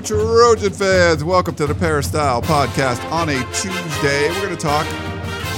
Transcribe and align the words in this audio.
Trojan 0.00 0.72
fans. 0.72 1.22
Welcome 1.22 1.54
to 1.56 1.66
the 1.66 1.74
Peristyle 1.74 2.40
Podcast 2.40 3.04
on 3.12 3.28
a 3.28 3.38
Tuesday. 3.52 4.30
We're 4.30 4.46
going 4.46 4.56
to 4.56 4.56
talk 4.56 4.86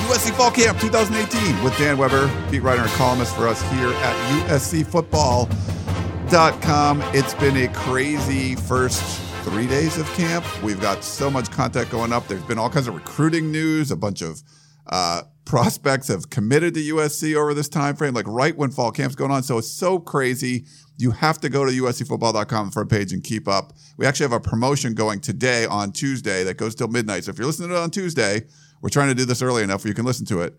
USC 0.09 0.33
Fall 0.33 0.51
Camp 0.51 0.81
2018 0.81 1.63
with 1.63 1.79
Dan 1.79 1.97
Weber, 1.97 2.29
beat 2.51 2.59
writer 2.61 2.83
and 2.83 2.91
columnist 2.93 3.37
for 3.37 3.47
us 3.47 3.63
here 3.71 3.89
at 3.89 4.49
USCFootball.com. 4.49 7.03
It's 7.15 7.35
been 7.35 7.57
a 7.57 7.69
crazy 7.73 8.57
first 8.57 9.03
three 9.45 9.69
days 9.69 9.99
of 9.99 10.07
camp. 10.15 10.45
We've 10.63 10.81
got 10.81 11.05
so 11.05 11.31
much 11.31 11.51
content 11.51 11.91
going 11.91 12.13
up. 12.13 12.27
There's 12.27 12.43
been 12.43 12.59
all 12.59 12.71
kinds 12.71 12.89
of 12.89 12.95
recruiting 12.95 13.53
news, 13.53 13.93
a 13.93 13.97
bunch 13.97 14.23
of 14.23 14.43
uh, 14.89 15.23
prospects 15.45 16.09
have 16.09 16.31
committed 16.31 16.75
to 16.75 16.81
USC 16.81 17.35
over 17.35 17.55
this 17.55 17.69
time 17.69 17.97
frame, 17.97 18.15
like 18.15 18.27
right 18.29 18.57
when 18.57 18.71
fall 18.71 18.93
camp's 18.93 19.15
going 19.15 19.31
on. 19.31 19.43
So 19.43 19.59
it's 19.59 19.71
so 19.71 19.99
crazy. 19.99 20.65
You 20.99 21.11
have 21.11 21.41
to 21.41 21.49
go 21.49 21.65
to 21.65 21.73
uscfootball.com 21.73 22.71
front 22.71 22.91
page 22.91 23.13
and 23.13 23.25
keep 23.25 23.49
up. 23.49 23.73
We 23.97 24.07
actually 24.07 24.25
have 24.25 24.33
a 24.33 24.41
promotion 24.41 24.95
going 24.95 25.21
today 25.21 25.67
on 25.67 25.93
Tuesday 25.93 26.45
that 26.45 26.57
goes 26.57 26.75
till 26.75 26.89
midnight. 26.89 27.25
So 27.25 27.31
if 27.31 27.39
you're 27.39 27.47
listening 27.47 27.71
to 27.71 27.77
it 27.77 27.81
on 27.81 27.91
Tuesday, 27.91 28.43
we're 28.81 28.89
trying 28.89 29.09
to 29.09 29.15
do 29.15 29.25
this 29.25 29.43
early 29.43 29.63
enough 29.63 29.85
where 29.85 29.89
you 29.89 29.95
can 29.95 30.05
listen 30.05 30.27
to 30.27 30.43
it. 30.43 30.57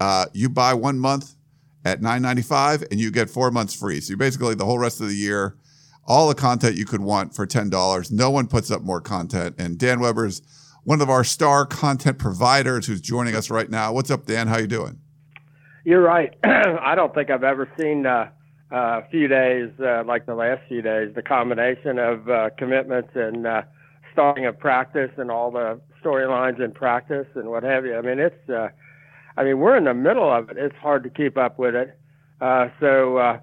Uh, 0.00 0.26
you 0.32 0.48
buy 0.48 0.74
one 0.74 0.98
month 0.98 1.34
at 1.84 2.00
$9.95 2.00 2.90
and 2.90 3.00
you 3.00 3.10
get 3.10 3.28
four 3.28 3.50
months 3.50 3.74
free. 3.74 4.00
So 4.00 4.12
you 4.12 4.16
basically 4.16 4.54
the 4.54 4.64
whole 4.64 4.78
rest 4.78 5.00
of 5.00 5.08
the 5.08 5.14
year, 5.14 5.56
all 6.06 6.28
the 6.28 6.34
content 6.34 6.76
you 6.76 6.84
could 6.84 7.00
want 7.00 7.34
for 7.34 7.46
$10. 7.46 8.10
No 8.12 8.30
one 8.30 8.46
puts 8.46 8.70
up 8.70 8.82
more 8.82 9.00
content. 9.00 9.56
And 9.58 9.78
Dan 9.78 10.00
Weber's 10.00 10.42
one 10.84 11.00
of 11.00 11.08
our 11.08 11.24
star 11.24 11.66
content 11.66 12.18
providers 12.18 12.86
who's 12.86 13.00
joining 13.00 13.34
us 13.34 13.50
right 13.50 13.70
now. 13.70 13.92
What's 13.92 14.10
up, 14.10 14.26
Dan? 14.26 14.48
How 14.48 14.58
you 14.58 14.66
doing? 14.66 15.00
You're 15.84 16.02
right. 16.02 16.34
I 16.44 16.94
don't 16.94 17.14
think 17.14 17.30
I've 17.30 17.44
ever 17.44 17.68
seen 17.78 18.06
uh, 18.06 18.30
a 18.70 19.08
few 19.10 19.28
days 19.28 19.70
uh, 19.80 20.04
like 20.04 20.26
the 20.26 20.34
last 20.34 20.62
few 20.68 20.82
days. 20.82 21.14
The 21.14 21.22
combination 21.22 21.98
of 21.98 22.28
uh, 22.28 22.50
commitments 22.58 23.10
and 23.14 23.46
uh, 23.46 23.62
starting 24.12 24.46
a 24.46 24.52
practice 24.52 25.10
and 25.16 25.30
all 25.30 25.50
the 25.50 25.80
storylines 26.04 26.62
in 26.62 26.72
practice 26.72 27.26
and 27.34 27.48
what 27.48 27.62
have 27.62 27.84
you. 27.84 27.96
I 27.96 28.02
mean, 28.02 28.18
it's. 28.18 28.48
Uh, 28.48 28.68
I 29.36 29.44
mean, 29.44 29.58
we're 29.60 29.76
in 29.76 29.84
the 29.84 29.94
middle 29.94 30.30
of 30.30 30.50
it. 30.50 30.58
It's 30.58 30.76
hard 30.76 31.04
to 31.04 31.10
keep 31.10 31.38
up 31.38 31.58
with 31.58 31.74
it. 31.74 31.98
Uh, 32.40 32.68
so 32.80 33.16
uh, 33.16 33.38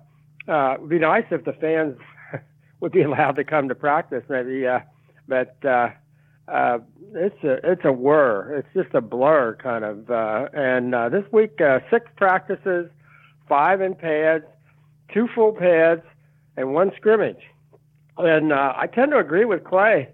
uh, 0.47 0.75
it'd 0.75 0.89
be 0.89 0.99
nice 0.99 1.25
if 1.31 1.45
the 1.45 1.53
fans 1.53 1.97
would 2.79 2.91
be 2.91 3.01
allowed 3.01 3.37
to 3.37 3.43
come 3.43 3.69
to 3.69 3.75
practice, 3.75 4.23
maybe. 4.29 4.67
Uh, 4.67 4.79
but 5.27 5.55
uh, 6.51 6.79
it's 7.13 7.43
a 7.43 7.71
it's 7.71 7.85
a 7.85 7.91
whir. 7.91 8.57
It's 8.57 8.67
just 8.73 8.93
a 8.95 9.01
blur, 9.01 9.55
kind 9.61 9.83
of. 9.83 10.09
Uh, 10.09 10.47
and 10.53 10.93
uh, 10.93 11.09
this 11.09 11.23
week, 11.31 11.59
uh, 11.61 11.79
six 11.89 12.05
practices, 12.15 12.89
five 13.47 13.81
in 13.81 13.95
pads, 13.95 14.45
two 15.13 15.27
full 15.33 15.53
pads, 15.53 16.01
and 16.57 16.73
one 16.73 16.91
scrimmage. 16.95 17.41
And 18.17 18.51
uh, 18.51 18.73
I 18.75 18.87
tend 18.87 19.11
to 19.11 19.17
agree 19.17 19.45
with 19.45 19.63
Clay. 19.63 20.09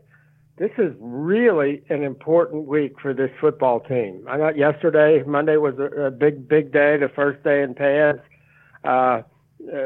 This 0.58 0.72
is 0.78 0.94
really 1.00 1.84
an 1.90 2.04
important 2.04 2.68
week 2.68 2.94
for 3.02 3.14
this 3.14 3.32
football 3.42 3.82
team. 3.82 4.26
I 4.30 4.38
thought 4.38 4.58
yesterday, 4.58 5.22
Monday 5.28 5.58
was 5.58 5.76
a, 5.80 6.04
a 6.04 6.12
big, 6.12 6.48
big 6.48 6.72
day, 6.72 6.98
the 6.98 7.10
first 7.14 7.44
day 7.44 7.62
in 7.62 7.74
pads. 7.74 8.20
Uh, 8.86 8.88
uh, 8.88 9.24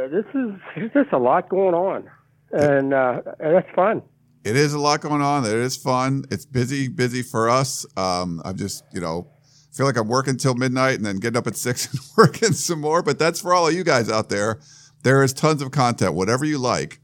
this 0.09 0.25
is 0.35 0.51
there's 0.75 0.93
just 0.93 1.11
a 1.11 1.17
lot 1.17 1.49
going 1.49 1.73
on, 1.73 2.07
and, 2.51 2.93
uh, 2.93 3.21
and 3.39 3.55
that's 3.55 3.75
fun 3.75 4.03
it 4.43 4.55
is 4.55 4.73
a 4.73 4.79
lot 4.79 5.01
going 5.01 5.21
on. 5.21 5.45
It 5.45 5.51
is 5.51 5.75
fun. 5.75 6.25
It's 6.31 6.45
busy, 6.45 6.87
busy 6.87 7.21
for 7.21 7.49
us. 7.49 7.85
Um, 7.97 8.41
I'm 8.45 8.57
just, 8.57 8.83
you 8.93 9.01
know, 9.01 9.27
feel 9.71 9.85
like 9.85 9.97
I'm 9.97 10.07
working 10.07 10.37
till 10.37 10.55
midnight 10.55 10.95
and 10.95 11.05
then 11.05 11.17
getting 11.17 11.37
up 11.37 11.47
at 11.47 11.55
six 11.55 11.87
and 11.91 11.99
working 12.17 12.53
some 12.53 12.81
more. 12.81 13.03
But 13.03 13.19
that's 13.19 13.41
for 13.41 13.53
all 13.53 13.67
of 13.67 13.73
you 13.73 13.83
guys 13.83 14.09
out 14.09 14.29
there. 14.29 14.59
There 15.03 15.23
is 15.23 15.33
tons 15.33 15.61
of 15.61 15.71
content, 15.71 16.13
whatever 16.13 16.45
you 16.45 16.57
like. 16.57 16.99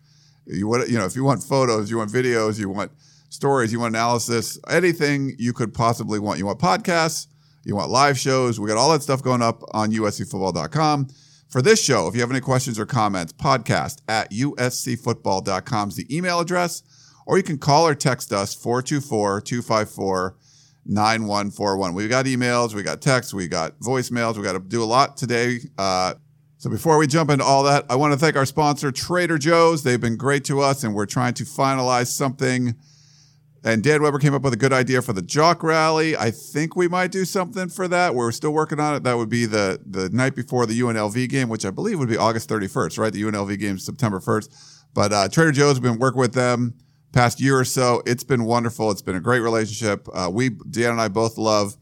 You 0.46 0.68
want, 0.68 0.90
you 0.90 0.97
know, 0.97 1.06
if 1.06 1.16
you 1.16 1.23
want 1.23 1.44
photos, 1.44 1.90
you 1.90 1.97
want 1.97 2.12
videos, 2.12 2.59
you 2.59 2.69
want 2.69 2.91
stories, 3.29 3.72
you 3.72 3.79
want 3.79 3.96
analysis, 3.96 4.59
anything 4.69 5.35
you 5.40 5.53
could 5.53 5.73
possibly 5.73 6.19
want. 6.19 6.40
You 6.40 6.46
want 6.46 6.59
podcasts, 6.59 7.28
you 7.63 7.75
want 7.75 7.90
live 7.90 8.19
shows. 8.19 8.59
We 8.59 8.67
got 8.67 8.78
all 8.78 8.91
that 8.91 9.02
stuff 9.02 9.23
going 9.23 9.41
up 9.41 9.63
on 9.72 9.91
uscfootball.com. 9.91 11.07
For 11.50 11.62
this 11.62 11.81
show, 11.81 12.07
if 12.07 12.16
you 12.16 12.22
have 12.22 12.31
any 12.31 12.41
questions 12.41 12.78
or 12.78 12.85
comments, 12.85 13.31
podcast 13.34 14.02
at 14.07 14.31
uscfootball.com 14.31 15.90
is 15.90 15.96
the 15.96 16.16
email 16.16 16.40
address 16.40 16.84
or 17.25 17.37
you 17.37 17.43
can 17.43 17.57
call 17.57 17.87
or 17.87 17.95
text 17.95 18.31
us 18.31 18.53
424 18.53 19.41
254 19.41 20.35
9141. 20.85 21.93
We've 21.93 22.09
got 22.09 22.25
emails, 22.25 22.73
we 22.73 22.83
got 22.83 23.01
texts, 23.01 23.33
we 23.33 23.47
got 23.47 23.79
voicemails, 23.79 24.37
we 24.37 24.43
got 24.43 24.53
to 24.53 24.59
do 24.59 24.83
a 24.83 24.85
lot 24.85 25.17
today. 25.17 25.59
Uh, 25.77 26.13
so 26.57 26.69
before 26.69 26.97
we 26.97 27.07
jump 27.07 27.29
into 27.29 27.43
all 27.43 27.63
that, 27.63 27.85
I 27.89 27.95
want 27.95 28.13
to 28.13 28.19
thank 28.19 28.35
our 28.35 28.45
sponsor, 28.45 28.91
Trader 28.91 29.37
Joe's. 29.37 29.83
They've 29.83 29.99
been 29.99 30.17
great 30.17 30.45
to 30.45 30.61
us, 30.61 30.83
and 30.83 30.93
we're 30.93 31.05
trying 31.05 31.33
to 31.35 31.43
finalize 31.43 32.07
something. 32.07 32.75
And 33.63 33.83
Dan 33.83 34.03
Weber 34.03 34.19
came 34.19 34.35
up 34.35 34.43
with 34.43 34.53
a 34.53 34.57
good 34.57 34.71
idea 34.71 35.01
for 35.01 35.11
the 35.11 35.23
Jock 35.23 35.63
Rally. 35.63 36.15
I 36.15 36.29
think 36.29 36.75
we 36.75 36.87
might 36.87 37.11
do 37.11 37.25
something 37.25 37.67
for 37.69 37.87
that. 37.87 38.13
We're 38.13 38.31
still 38.31 38.51
working 38.51 38.79
on 38.79 38.95
it. 38.95 39.03
That 39.03 39.17
would 39.17 39.29
be 39.29 39.47
the 39.47 39.81
the 39.83 40.09
night 40.09 40.35
before 40.35 40.67
the 40.67 40.79
UNLV 40.79 41.27
game, 41.29 41.49
which 41.49 41.65
I 41.65 41.71
believe 41.71 41.97
would 41.97 42.09
be 42.09 42.17
August 42.17 42.47
31st, 42.47 42.99
right? 42.99 43.11
The 43.11 43.23
UNLV 43.23 43.59
game 43.59 43.77
is 43.77 43.85
September 43.85 44.19
1st. 44.19 44.83
But 44.93 45.11
uh, 45.11 45.27
Trader 45.29 45.51
Joe's 45.51 45.79
been 45.79 45.97
working 45.97 46.19
with 46.19 46.33
them 46.33 46.75
past 47.15 47.41
year 47.41 47.57
or 47.57 47.65
so. 47.65 48.03
It's 48.05 48.25
been 48.25 48.43
wonderful. 48.43 48.91
It's 48.91 49.01
been 49.01 49.15
a 49.15 49.21
great 49.21 49.39
relationship. 49.39 50.07
Uh, 50.13 50.29
we, 50.31 50.49
Dan 50.49 50.91
and 50.91 51.01
I 51.01 51.07
both 51.07 51.37
love 51.37 51.77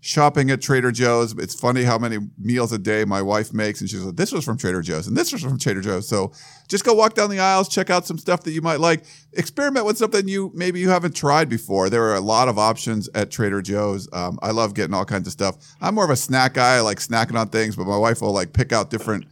shopping 0.00 0.50
at 0.50 0.62
Trader 0.62 0.90
Joe's. 0.90 1.36
It's 1.38 1.54
funny 1.54 1.82
how 1.82 1.98
many 1.98 2.18
meals 2.38 2.72
a 2.72 2.78
day 2.78 3.04
my 3.04 3.20
wife 3.20 3.52
makes. 3.52 3.82
And 3.82 3.90
she's 3.90 4.00
like, 4.00 4.16
this 4.16 4.32
was 4.32 4.46
from 4.46 4.56
Trader 4.56 4.80
Joe's 4.80 5.06
and 5.06 5.14
this 5.14 5.30
was 5.30 5.42
from 5.42 5.58
Trader 5.58 5.82
Joe's. 5.82 6.08
So 6.08 6.32
just 6.68 6.84
go 6.84 6.94
walk 6.94 7.14
down 7.14 7.28
the 7.28 7.38
aisles, 7.38 7.68
check 7.68 7.90
out 7.90 8.06
some 8.06 8.16
stuff 8.16 8.44
that 8.44 8.52
you 8.52 8.62
might 8.62 8.80
like. 8.80 9.04
Experiment 9.34 9.84
with 9.84 9.98
something 9.98 10.26
you 10.26 10.50
maybe 10.54 10.80
you 10.80 10.88
haven't 10.88 11.14
tried 11.14 11.50
before. 11.50 11.90
There 11.90 12.04
are 12.04 12.14
a 12.14 12.20
lot 12.20 12.48
of 12.48 12.58
options 12.58 13.10
at 13.14 13.30
Trader 13.30 13.60
Joe's. 13.60 14.08
Um, 14.14 14.38
I 14.40 14.52
love 14.52 14.72
getting 14.72 14.94
all 14.94 15.04
kinds 15.04 15.26
of 15.26 15.32
stuff. 15.32 15.56
I'm 15.82 15.96
more 15.96 16.04
of 16.04 16.10
a 16.10 16.16
snack 16.16 16.54
guy. 16.54 16.76
I 16.76 16.80
like 16.80 16.98
snacking 16.98 17.38
on 17.38 17.48
things, 17.48 17.76
but 17.76 17.86
my 17.86 17.98
wife 17.98 18.22
will 18.22 18.32
like 18.32 18.54
pick 18.54 18.72
out 18.72 18.88
different 18.88 19.26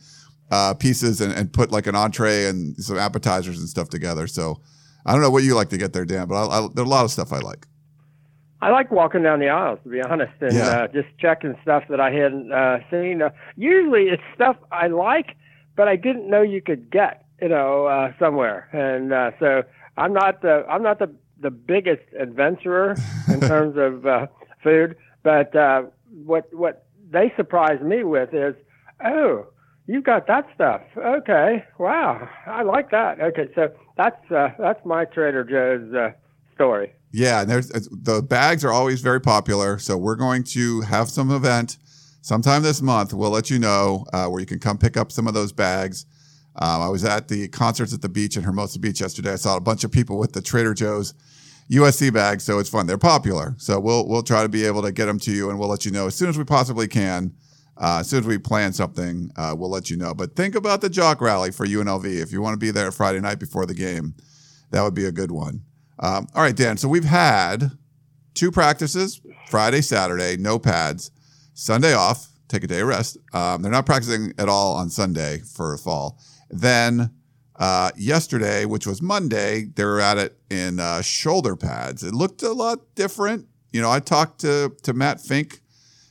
uh, 0.50 0.74
pieces 0.74 1.22
and, 1.22 1.32
and 1.32 1.50
put 1.50 1.70
like 1.70 1.86
an 1.86 1.94
entree 1.94 2.46
and 2.46 2.76
some 2.76 2.98
appetizers 2.98 3.58
and 3.58 3.68
stuff 3.68 3.88
together. 3.88 4.26
So 4.26 4.60
I 5.06 5.12
don't 5.12 5.22
know 5.22 5.30
what 5.30 5.44
you 5.44 5.54
like 5.54 5.68
to 5.70 5.78
get 5.78 5.92
there, 5.92 6.04
Dan, 6.04 6.26
but 6.26 6.34
I, 6.34 6.58
I, 6.58 6.68
there's 6.74 6.86
a 6.86 6.90
lot 6.90 7.04
of 7.04 7.12
stuff 7.12 7.32
I 7.32 7.38
like. 7.38 7.66
I 8.60 8.70
like 8.70 8.90
walking 8.90 9.22
down 9.22 9.38
the 9.38 9.48
aisles, 9.48 9.78
to 9.84 9.88
be 9.88 10.02
honest, 10.02 10.32
and 10.40 10.52
yeah. 10.52 10.68
uh, 10.68 10.88
just 10.88 11.08
checking 11.18 11.56
stuff 11.62 11.84
that 11.88 12.00
I 12.00 12.10
hadn't 12.10 12.52
uh, 12.52 12.78
seen. 12.90 13.22
Uh, 13.22 13.30
usually, 13.56 14.08
it's 14.08 14.22
stuff 14.34 14.56
I 14.72 14.88
like, 14.88 15.36
but 15.76 15.86
I 15.86 15.94
didn't 15.94 16.28
know 16.28 16.42
you 16.42 16.60
could 16.60 16.90
get, 16.90 17.24
you 17.40 17.48
know, 17.48 17.86
uh, 17.86 18.12
somewhere. 18.18 18.68
And 18.72 19.12
uh, 19.12 19.30
so 19.38 19.62
I'm 19.96 20.12
not 20.12 20.42
the 20.42 20.64
I'm 20.68 20.82
not 20.82 20.98
the 20.98 21.14
the 21.40 21.50
biggest 21.50 22.02
adventurer 22.18 22.96
in 23.28 23.40
terms 23.52 23.76
of 23.76 24.06
uh, 24.06 24.26
food, 24.62 24.96
but 25.22 25.54
uh, 25.54 25.82
what 26.24 26.52
what 26.52 26.86
they 27.10 27.32
surprised 27.36 27.82
me 27.82 28.02
with 28.02 28.34
is, 28.34 28.54
oh, 29.04 29.46
you've 29.86 30.04
got 30.04 30.26
that 30.26 30.48
stuff. 30.54 30.80
Okay, 30.96 31.64
wow, 31.78 32.28
I 32.46 32.62
like 32.62 32.90
that. 32.90 33.20
Okay, 33.20 33.48
so 33.54 33.70
that's 33.96 34.30
uh, 34.30 34.50
that's 34.58 34.84
my 34.84 35.04
Trader 35.06 35.44
Joe's 35.44 35.92
uh, 35.94 36.12
story. 36.54 36.92
Yeah, 37.12 37.42
and 37.42 37.50
there's 37.50 37.68
the 37.68 38.22
bags 38.22 38.64
are 38.64 38.72
always 38.72 39.00
very 39.00 39.20
popular. 39.20 39.78
So 39.78 39.96
we're 39.96 40.16
going 40.16 40.44
to 40.44 40.82
have 40.82 41.08
some 41.08 41.30
event 41.30 41.78
sometime 42.20 42.62
this 42.62 42.82
month. 42.82 43.14
We'll 43.14 43.30
let 43.30 43.50
you 43.50 43.58
know 43.58 44.04
uh, 44.12 44.26
where 44.26 44.40
you 44.40 44.46
can 44.46 44.58
come 44.58 44.78
pick 44.78 44.96
up 44.96 45.10
some 45.10 45.26
of 45.26 45.34
those 45.34 45.52
bags. 45.52 46.06
Um, 46.56 46.82
I 46.82 46.88
was 46.88 47.04
at 47.04 47.28
the 47.28 47.48
concerts 47.48 47.92
at 47.92 48.02
the 48.02 48.08
beach 48.08 48.36
in 48.36 48.42
Hermosa 48.42 48.78
Beach 48.78 49.00
yesterday. 49.00 49.32
I 49.32 49.36
saw 49.36 49.56
a 49.56 49.60
bunch 49.60 49.84
of 49.84 49.92
people 49.92 50.18
with 50.18 50.32
the 50.32 50.40
Trader 50.40 50.74
Joe's 50.74 51.14
USC 51.70 52.12
bags, 52.12 52.44
so 52.44 52.58
it's 52.58 52.70
fun. 52.70 52.86
They're 52.86 52.98
popular, 52.98 53.54
so 53.58 53.80
we'll 53.80 54.06
we'll 54.06 54.22
try 54.22 54.42
to 54.42 54.48
be 54.48 54.64
able 54.64 54.82
to 54.82 54.92
get 54.92 55.06
them 55.06 55.18
to 55.20 55.32
you, 55.32 55.50
and 55.50 55.58
we'll 55.58 55.68
let 55.68 55.84
you 55.84 55.90
know 55.90 56.06
as 56.06 56.14
soon 56.14 56.28
as 56.28 56.38
we 56.38 56.44
possibly 56.44 56.88
can. 56.88 57.34
Uh, 57.78 57.98
as 58.00 58.08
soon 58.08 58.20
as 58.20 58.26
we 58.26 58.38
plan 58.38 58.72
something, 58.72 59.30
uh, 59.36 59.54
we'll 59.56 59.70
let 59.70 59.90
you 59.90 59.96
know. 59.96 60.14
But 60.14 60.34
think 60.34 60.54
about 60.54 60.80
the 60.80 60.88
Jock 60.88 61.20
Rally 61.20 61.50
for 61.50 61.66
UNLV. 61.66 62.04
If 62.06 62.32
you 62.32 62.40
want 62.40 62.54
to 62.54 62.58
be 62.58 62.70
there 62.70 62.90
Friday 62.90 63.20
night 63.20 63.38
before 63.38 63.66
the 63.66 63.74
game, 63.74 64.14
that 64.70 64.82
would 64.82 64.94
be 64.94 65.04
a 65.06 65.12
good 65.12 65.30
one. 65.30 65.62
Um, 65.98 66.26
all 66.34 66.42
right, 66.42 66.56
Dan. 66.56 66.76
So 66.76 66.88
we've 66.88 67.04
had 67.04 67.72
two 68.34 68.50
practices 68.50 69.20
Friday, 69.50 69.82
Saturday, 69.82 70.36
no 70.36 70.58
pads, 70.58 71.10
Sunday 71.54 71.94
off, 71.94 72.28
take 72.48 72.64
a 72.64 72.66
day 72.66 72.80
of 72.80 72.88
rest. 72.88 73.18
Um, 73.32 73.62
they're 73.62 73.72
not 73.72 73.86
practicing 73.86 74.32
at 74.38 74.48
all 74.48 74.74
on 74.74 74.90
Sunday 74.90 75.38
for 75.38 75.76
fall. 75.76 76.18
Then 76.50 77.10
Uh, 77.58 77.90
yesterday, 77.96 78.66
which 78.66 78.86
was 78.86 79.00
Monday, 79.00 79.64
they 79.76 79.84
were 79.84 79.98
at 79.98 80.18
it 80.18 80.36
in 80.50 80.78
uh, 80.78 81.00
shoulder 81.00 81.56
pads. 81.56 82.02
It 82.02 82.12
looked 82.12 82.42
a 82.42 82.52
lot 82.52 82.94
different. 82.94 83.46
You 83.72 83.80
know, 83.80 83.90
I 83.90 83.98
talked 84.00 84.42
to 84.42 84.76
to 84.82 84.92
Matt 84.92 85.22
Fink 85.22 85.62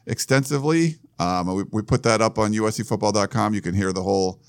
extensively. 0.08 0.96
Um, 1.20 1.56
we, 1.56 1.64
we 1.72 1.82
put 1.82 2.04
that 2.04 2.22
up 2.22 2.38
on 2.38 2.54
USCFootball.com. 2.54 3.54
You 3.54 3.62
can 3.62 3.74
hear 3.74 3.94
the 3.94 4.04
whole 4.04 4.42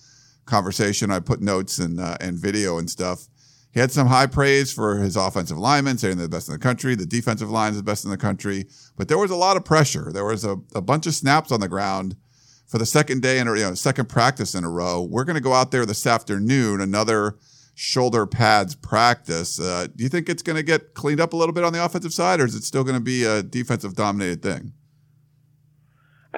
conversation. 0.47 1.11
I 1.11 1.21
put 1.21 1.41
notes 1.41 1.79
and 1.79 2.01
uh, 2.01 2.17
and 2.21 2.39
video 2.39 2.79
and 2.79 2.89
stuff. 2.89 3.29
He 3.73 3.81
had 3.81 3.93
some 3.93 4.07
high 4.07 4.27
praise 4.27 4.73
for 4.73 4.97
his 4.97 5.17
offensive 5.17 5.59
linemen, 5.59 5.99
saying 5.99 6.17
they're 6.17 6.27
the 6.27 6.37
best 6.37 6.49
in 6.49 6.55
the 6.55 6.59
country. 6.59 6.95
The 6.95 7.05
defensive 7.05 7.51
line 7.51 7.73
is 7.73 7.77
the 7.77 7.83
best 7.83 8.05
in 8.05 8.11
the 8.11 8.17
country. 8.17 8.67
But 8.97 9.09
there 9.09 9.19
was 9.19 9.31
a 9.31 9.37
lot 9.37 9.59
of 9.59 9.67
pressure. 9.67 10.11
There 10.13 10.25
was 10.25 10.45
a, 10.45 10.57
a 10.75 10.81
bunch 10.81 11.07
of 11.07 11.15
snaps 11.15 11.53
on 11.53 11.61
the 11.61 11.69
ground 11.69 12.17
for 12.67 12.79
the 12.79 12.87
second 12.87 13.23
day 13.23 13.39
and 13.39 13.49
you 13.51 13.65
know 13.65 13.75
second 13.75 14.09
practice 14.09 14.55
in 14.55 14.65
a 14.65 14.71
row. 14.71 15.03
We're 15.03 15.25
going 15.25 15.35
to 15.35 15.43
go 15.43 15.53
out 15.53 15.73
there 15.73 15.85
this 15.85 16.07
afternoon, 16.07 16.81
another 16.81 17.37
shoulder 17.75 18.27
pads 18.27 18.75
practice. 18.75 19.61
Uh, 19.61 19.89
do 19.95 20.03
you 20.03 20.09
think 20.09 20.29
it's 20.29 20.43
going 20.43 20.57
to 20.57 20.63
get 20.63 20.95
cleaned 20.95 21.21
up 21.21 21.35
a 21.35 21.37
little 21.37 21.53
bit 21.53 21.63
on 21.63 21.75
the 21.75 21.85
offensive 21.85 22.15
side, 22.15 22.41
or 22.41 22.47
is 22.47 22.55
it 22.55 22.65
still 22.65 22.83
going 22.83 22.97
to 22.97 23.05
be 23.05 23.25
a 23.25 23.43
defensive 23.43 23.95
dominated 23.95 24.43
thing? 24.43 24.73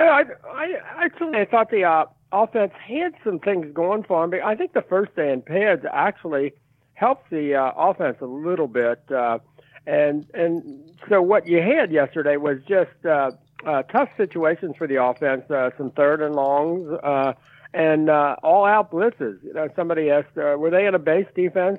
I, 0.05 0.25
I 0.49 1.05
actually 1.05 1.39
I 1.39 1.45
thought 1.45 1.71
the 1.71 1.85
uh, 1.85 2.07
offense 2.33 2.73
had 2.87 3.15
some 3.25 3.39
things 3.39 3.73
going 3.73 4.05
for 4.05 4.23
them. 4.23 4.31
But 4.31 4.43
I 4.43 4.55
think 4.55 4.73
the 4.73 4.83
first 4.83 5.15
day 5.17 5.33
in 5.33 5.43
pads 5.43 5.85
actually 5.93 6.53
helped 6.95 7.31
the 7.31 7.55
uh, 7.55 7.73
offense 7.77 8.19
a 8.21 8.27
little 8.27 8.69
bit. 8.69 9.01
Uh, 9.11 9.39
and 9.87 10.27
and 10.35 10.91
so 11.09 11.23
what 11.23 11.47
you 11.47 11.63
had 11.63 11.91
yesterday 11.91 12.37
was 12.37 12.59
just 12.69 13.07
uh, 13.07 13.31
uh, 13.67 13.83
tough 13.85 14.11
situations 14.17 14.77
for 14.77 14.87
the 14.87 15.03
offense, 15.03 15.51
uh, 15.51 15.71
some 15.77 15.91
third 15.93 16.21
and 16.23 16.35
longs, 16.35 16.91
uh, 17.03 17.33
and 17.73 18.11
uh, 18.11 18.37
all 18.43 18.65
out 18.65 18.91
blitzes. 18.91 19.43
You 19.43 19.55
know, 19.55 19.69
somebody 19.75 20.11
asked, 20.11 20.37
uh, 20.37 20.57
were 20.59 20.71
they 20.71 20.87
in 20.87 20.95
a 20.95 20.99
base 20.99 21.27
defense? 21.35 21.79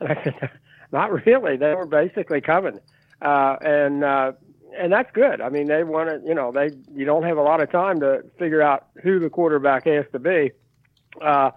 And 0.00 0.08
I 0.10 0.24
said, 0.24 0.50
not 0.92 1.24
really. 1.24 1.56
They 1.56 1.74
were 1.74 1.86
basically 1.86 2.40
coming, 2.40 2.80
uh, 3.22 3.56
and 3.60 4.04
uh, 4.04 4.32
and 4.76 4.92
that's 4.92 5.10
good. 5.12 5.40
I 5.40 5.48
mean, 5.48 5.66
they 5.66 5.84
want 5.84 6.10
to, 6.10 6.26
you 6.26 6.34
know, 6.34 6.52
they 6.52 6.70
you 6.94 7.04
don't 7.04 7.24
have 7.24 7.38
a 7.38 7.42
lot 7.42 7.60
of 7.60 7.70
time 7.70 8.00
to 8.00 8.24
figure 8.38 8.62
out 8.62 8.86
who 9.02 9.18
the 9.18 9.30
quarterback 9.30 9.86
has 9.86 10.04
to 10.12 10.18
be. 10.18 10.52
Uh, 11.20 11.50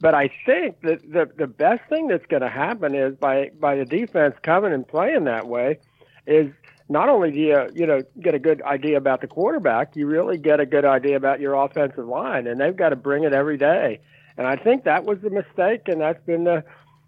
but 0.00 0.14
I 0.14 0.30
think 0.44 0.80
that 0.82 1.00
the 1.10 1.30
the 1.36 1.46
best 1.46 1.88
thing 1.88 2.08
that's 2.08 2.26
going 2.26 2.42
to 2.42 2.48
happen 2.48 2.94
is 2.94 3.14
by 3.16 3.50
by 3.60 3.76
the 3.76 3.84
defense 3.84 4.34
coming 4.42 4.72
and 4.72 4.86
playing 4.86 5.24
that 5.24 5.46
way, 5.46 5.78
is 6.26 6.50
not 6.88 7.08
only 7.08 7.30
do 7.30 7.38
you 7.38 7.70
you 7.74 7.86
know 7.86 8.02
get 8.20 8.34
a 8.34 8.38
good 8.38 8.62
idea 8.62 8.96
about 8.96 9.20
the 9.20 9.28
quarterback, 9.28 9.94
you 9.96 10.06
really 10.06 10.38
get 10.38 10.60
a 10.60 10.66
good 10.66 10.84
idea 10.84 11.16
about 11.16 11.40
your 11.40 11.54
offensive 11.54 12.06
line, 12.06 12.46
and 12.46 12.60
they've 12.60 12.76
got 12.76 12.90
to 12.90 12.96
bring 12.96 13.24
it 13.24 13.32
every 13.32 13.56
day. 13.56 14.00
And 14.36 14.46
I 14.46 14.56
think 14.56 14.84
that 14.84 15.04
was 15.04 15.20
the 15.20 15.30
mistake, 15.30 15.82
and 15.86 16.00
that's 16.00 16.24
been 16.24 16.44
the 16.44 16.64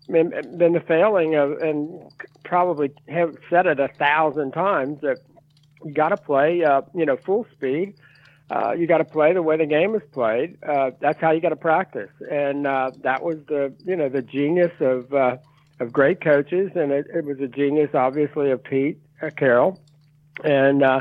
been, 0.09 0.31
been 0.57 0.73
the 0.73 0.81
failing 0.87 1.35
of, 1.35 1.53
and 1.59 2.13
probably 2.45 2.93
have 3.09 3.37
said 3.49 3.67
it 3.67 3.81
a 3.81 3.89
thousand 3.89 4.53
times 4.53 5.01
that 5.01 5.19
you 5.85 5.93
got 5.93 6.11
to 6.11 6.17
play, 6.17 6.65
uh, 6.65 6.83
you 6.95 7.07
know, 7.07 7.17
full 7.17 7.47
speed. 7.53 7.95
Uh, 8.51 8.73
you 8.73 8.87
got 8.87 8.99
to 8.99 9.05
play 9.05 9.33
the 9.33 9.43
way 9.43 9.57
the 9.57 9.67
game 9.67 9.95
is 9.95 10.03
played. 10.13 10.59
Uh, 10.63 10.91
that's 11.01 11.21
how 11.21 11.31
you 11.31 11.41
got 11.41 11.49
to 11.49 11.57
practice, 11.57 12.11
and 12.31 12.67
uh, 12.67 12.91
that 13.03 13.23
was 13.23 13.39
the 13.49 13.73
you 13.85 13.97
know 13.97 14.09
the 14.11 14.21
genius 14.21 14.73
of 14.81 15.13
uh, 15.15 15.37
of 15.81 15.93
great 15.93 16.21
coaches, 16.21 16.71
and 16.75 16.93
it, 16.93 17.07
it 17.15 17.25
was 17.25 17.41
a 17.41 17.49
genius, 17.49 17.91
obviously, 17.95 18.51
of 18.51 18.63
Pete 18.63 18.99
uh, 19.23 19.31
Carroll. 19.31 19.81
And 20.45 20.83
uh, 20.83 21.01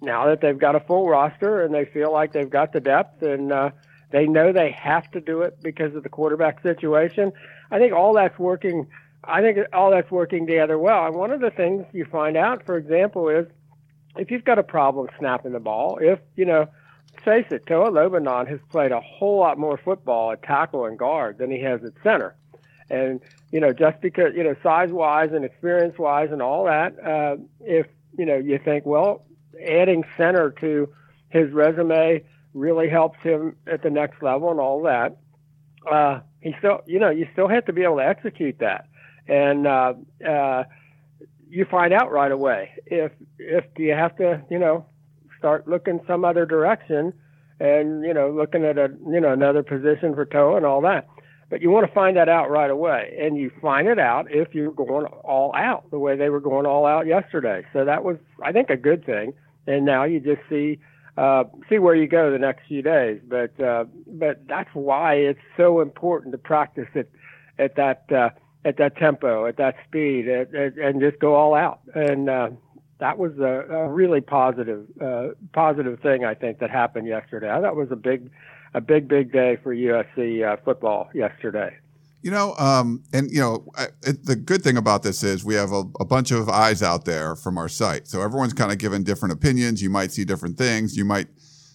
now 0.00 0.26
that 0.26 0.40
they've 0.40 0.58
got 0.58 0.76
a 0.76 0.80
full 0.80 1.08
roster 1.08 1.62
and 1.62 1.74
they 1.74 1.84
feel 1.84 2.12
like 2.12 2.32
they've 2.32 2.48
got 2.48 2.72
the 2.72 2.80
depth 2.80 3.22
and 3.22 3.52
uh, 3.52 3.70
they 4.10 4.26
know 4.26 4.52
they 4.52 4.70
have 4.70 5.10
to 5.12 5.20
do 5.20 5.42
it 5.42 5.58
because 5.62 5.94
of 5.94 6.02
the 6.02 6.08
quarterback 6.08 6.62
situation, 6.62 7.32
I 7.70 7.78
think 7.78 7.92
all 7.92 8.14
that's 8.14 8.38
working. 8.38 8.86
I 9.24 9.42
think 9.42 9.58
all 9.72 9.90
that's 9.90 10.10
working 10.10 10.46
together 10.46 10.78
well. 10.78 11.04
And 11.04 11.14
one 11.14 11.32
of 11.32 11.40
the 11.40 11.50
things 11.50 11.84
you 11.92 12.06
find 12.06 12.36
out, 12.36 12.64
for 12.64 12.78
example, 12.78 13.28
is 13.28 13.46
if 14.18 14.30
you've 14.30 14.44
got 14.44 14.58
a 14.58 14.62
problem 14.62 15.08
snapping 15.18 15.52
the 15.52 15.60
ball, 15.60 15.98
if, 16.00 16.18
you 16.36 16.44
know, 16.44 16.66
face 17.24 17.46
it, 17.50 17.66
Toa 17.66 17.90
Lobendahn 17.90 18.48
has 18.48 18.60
played 18.70 18.92
a 18.92 19.00
whole 19.00 19.38
lot 19.38 19.58
more 19.58 19.78
football 19.78 20.32
at 20.32 20.42
tackle 20.42 20.84
and 20.86 20.98
guard 20.98 21.38
than 21.38 21.50
he 21.50 21.60
has 21.62 21.82
at 21.84 21.92
center. 22.02 22.36
And, 22.90 23.20
you 23.52 23.60
know, 23.60 23.72
just 23.72 24.00
because, 24.00 24.34
you 24.34 24.42
know, 24.44 24.54
size 24.62 24.90
wise 24.90 25.30
and 25.32 25.44
experience 25.44 25.98
wise 25.98 26.30
and 26.32 26.40
all 26.40 26.64
that, 26.64 26.98
uh, 27.04 27.36
if, 27.60 27.86
you 28.16 28.24
know, 28.24 28.36
you 28.36 28.58
think, 28.58 28.86
well, 28.86 29.24
adding 29.66 30.04
center 30.16 30.50
to 30.60 30.88
his 31.28 31.50
resume 31.52 32.24
really 32.54 32.88
helps 32.88 33.18
him 33.20 33.56
at 33.66 33.82
the 33.82 33.90
next 33.90 34.22
level 34.22 34.50
and 34.50 34.60
all 34.60 34.82
that, 34.82 35.18
uh, 35.90 36.20
he 36.40 36.54
still, 36.58 36.80
you 36.86 36.98
know, 36.98 37.10
you 37.10 37.28
still 37.32 37.48
have 37.48 37.64
to 37.66 37.72
be 37.72 37.82
able 37.82 37.96
to 37.96 38.06
execute 38.06 38.58
that. 38.60 38.86
And, 39.26 39.66
uh, 39.66 39.94
uh, 40.26 40.64
you 41.48 41.64
find 41.70 41.92
out 41.92 42.10
right 42.10 42.32
away. 42.32 42.70
If 42.86 43.12
if 43.38 43.64
you 43.76 43.92
have 43.92 44.16
to 44.16 44.42
you 44.50 44.58
know 44.58 44.86
start 45.38 45.68
looking 45.68 46.00
some 46.06 46.24
other 46.24 46.46
direction 46.46 47.12
and 47.60 48.04
you 48.04 48.14
know 48.14 48.30
looking 48.30 48.64
at 48.64 48.78
a 48.78 48.88
you 49.10 49.20
know 49.20 49.32
another 49.32 49.62
position 49.62 50.14
for 50.14 50.24
Toa 50.24 50.56
and 50.56 50.66
all 50.66 50.80
that. 50.82 51.08
But 51.50 51.62
you 51.62 51.70
want 51.70 51.86
to 51.86 51.92
find 51.94 52.16
that 52.18 52.28
out 52.28 52.50
right 52.50 52.70
away. 52.70 53.16
And 53.18 53.38
you 53.38 53.50
find 53.62 53.88
it 53.88 53.98
out 53.98 54.26
if 54.30 54.54
you're 54.54 54.72
going 54.72 55.06
all 55.06 55.54
out 55.54 55.90
the 55.90 55.98
way 55.98 56.14
they 56.14 56.28
were 56.28 56.40
going 56.40 56.66
all 56.66 56.84
out 56.84 57.06
yesterday. 57.06 57.64
So 57.72 57.86
that 57.86 58.04
was 58.04 58.18
i 58.44 58.52
think 58.52 58.70
a 58.70 58.76
good 58.76 59.04
thing. 59.04 59.32
And 59.66 59.84
now 59.84 60.04
you 60.04 60.20
just 60.20 60.42
see 60.48 60.78
uh, 61.16 61.44
see 61.68 61.78
where 61.78 61.96
you 61.96 62.06
go 62.06 62.30
the 62.30 62.38
next 62.38 62.66
few 62.68 62.82
days. 62.82 63.20
But 63.26 63.58
uh, 63.60 63.84
but 64.06 64.46
that's 64.46 64.70
why 64.74 65.14
it's 65.14 65.40
so 65.56 65.80
important 65.80 66.32
to 66.32 66.38
practice 66.38 66.88
it 66.94 67.10
at 67.58 67.76
that 67.76 68.04
uh, 68.12 68.30
at 68.64 68.76
that 68.78 68.96
tempo, 68.96 69.46
at 69.46 69.56
that 69.56 69.76
speed, 69.86 70.28
at, 70.28 70.54
at, 70.54 70.76
and 70.76 71.00
just 71.00 71.18
go 71.18 71.34
all 71.34 71.54
out. 71.54 71.80
And 71.94 72.28
uh, 72.28 72.50
that 72.98 73.18
was 73.18 73.38
a, 73.38 73.66
a 73.72 73.88
really 73.88 74.20
positive, 74.20 74.86
uh, 75.00 75.28
positive 75.52 76.00
thing 76.00 76.24
I 76.24 76.34
think 76.34 76.58
that 76.58 76.70
happened 76.70 77.06
yesterday. 77.06 77.46
That 77.46 77.76
was 77.76 77.90
a 77.90 77.96
big, 77.96 78.30
a 78.74 78.80
big, 78.80 79.08
big 79.08 79.32
day 79.32 79.56
for 79.62 79.74
USC 79.74 80.46
uh, 80.46 80.56
football 80.64 81.08
yesterday. 81.14 81.76
You 82.20 82.32
know, 82.32 82.54
um, 82.58 83.04
and 83.12 83.30
you 83.30 83.40
know, 83.40 83.64
I, 83.76 83.86
it, 84.02 84.26
the 84.26 84.34
good 84.34 84.62
thing 84.62 84.76
about 84.76 85.04
this 85.04 85.22
is 85.22 85.44
we 85.44 85.54
have 85.54 85.70
a, 85.70 85.84
a, 86.00 86.04
bunch 86.04 86.32
of 86.32 86.48
eyes 86.48 86.82
out 86.82 87.04
there 87.04 87.36
from 87.36 87.56
our 87.56 87.68
site, 87.68 88.08
so 88.08 88.22
everyone's 88.22 88.54
kind 88.54 88.72
of 88.72 88.78
given 88.78 89.04
different 89.04 89.32
opinions. 89.32 89.80
You 89.80 89.88
might 89.88 90.10
see 90.10 90.24
different 90.24 90.58
things. 90.58 90.96
You 90.96 91.04
might 91.04 91.28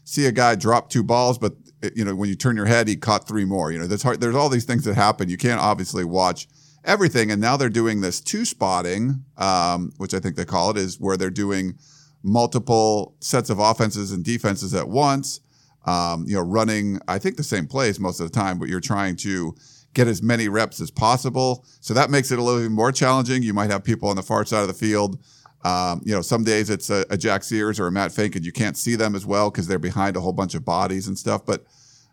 see 0.03 0.25
a 0.25 0.33
guy 0.33 0.56
drop 0.56 0.89
two 0.89 1.01
balls, 1.01 1.38
but 1.38 1.53
you 1.95 2.03
know, 2.03 2.13
when 2.13 2.27
you 2.27 2.36
turn 2.36 2.57
your 2.57 2.65
head, 2.65 2.89
he 2.89 2.97
caught 2.97 3.25
three 3.25 3.45
more. 3.45 3.71
You 3.71 3.79
know, 3.79 3.88
there's 3.88 4.03
hard, 4.03 4.19
there's 4.19 4.36
all 4.36 4.50
these 4.50 4.65
things 4.65 4.83
that 4.83 4.95
happen. 4.95 5.29
You 5.29 5.38
can't 5.38 5.62
obviously 5.62 6.03
watch 6.03 6.50
everything. 6.83 7.31
And 7.31 7.41
now 7.41 7.58
they're 7.58 7.69
doing 7.69 8.01
this 8.01 8.19
two 8.19 8.46
spotting, 8.46 9.24
um, 9.38 9.91
which 9.98 10.13
I 10.13 10.19
think 10.19 10.36
they 10.36 10.46
call 10.46 10.72
it, 10.72 10.77
is 10.77 11.00
where 11.00 11.17
they're 11.17 11.29
doing 11.29 11.77
multiple 12.24 13.15
sets 13.19 13.50
of 13.50 13.60
offenses 13.60 14.12
and 14.12 14.24
defenses 14.24 14.74
at 14.74 14.88
once. 14.88 15.41
Um, 15.86 16.25
you 16.27 16.36
know, 16.36 16.41
running, 16.41 17.00
I 17.08 17.19
think 17.19 17.36
the 17.36 17.43
same 17.43 17.67
plays 17.67 18.00
most 18.00 18.19
of 18.19 18.31
the 18.31 18.34
time, 18.34 18.58
but 18.58 18.69
you're 18.69 18.79
trying 18.79 19.17
to 19.17 19.55
get 19.93 20.08
as 20.08 20.24
many 20.24 20.48
reps 20.48 20.79
as 20.79 20.89
possible. 20.89 21.65
So 21.81 21.93
that 21.93 22.10
makes 22.10 22.31
it 22.31 22.39
a 22.39 22.41
little 22.41 22.62
bit 22.62 22.72
more 22.72 22.91
challenging. 22.91 23.43
You 23.43 23.53
might 23.53 23.69
have 23.69 23.84
people 23.84 24.10
on 24.10 24.15
the 24.15 24.24
far 24.24 24.46
side 24.46 24.62
of 24.62 24.67
the 24.67 24.74
field. 24.74 25.19
Um, 25.63 26.01
you 26.03 26.13
know, 26.13 26.22
some 26.22 26.43
days 26.43 26.69
it's 26.69 26.89
a, 26.89 27.05
a, 27.10 27.17
Jack 27.17 27.43
Sears 27.43 27.79
or 27.79 27.88
a 27.88 27.91
Matt 27.91 28.12
Fink, 28.12 28.36
and 28.36 28.46
you 28.46 28.51
can't 28.51 28.75
see 28.75 28.96
them 28.96 29.15
as 29.15 29.25
well 29.25 29.50
because 29.50 29.67
they're 29.67 29.79
behind 29.79 30.17
a 30.17 30.22
whole 30.22 30.34
bunch 30.34 30.55
of 30.55 30.65
bodies 30.65 31.08
and 31.08 31.17
stuff. 31.17 31.46
But 31.46 31.65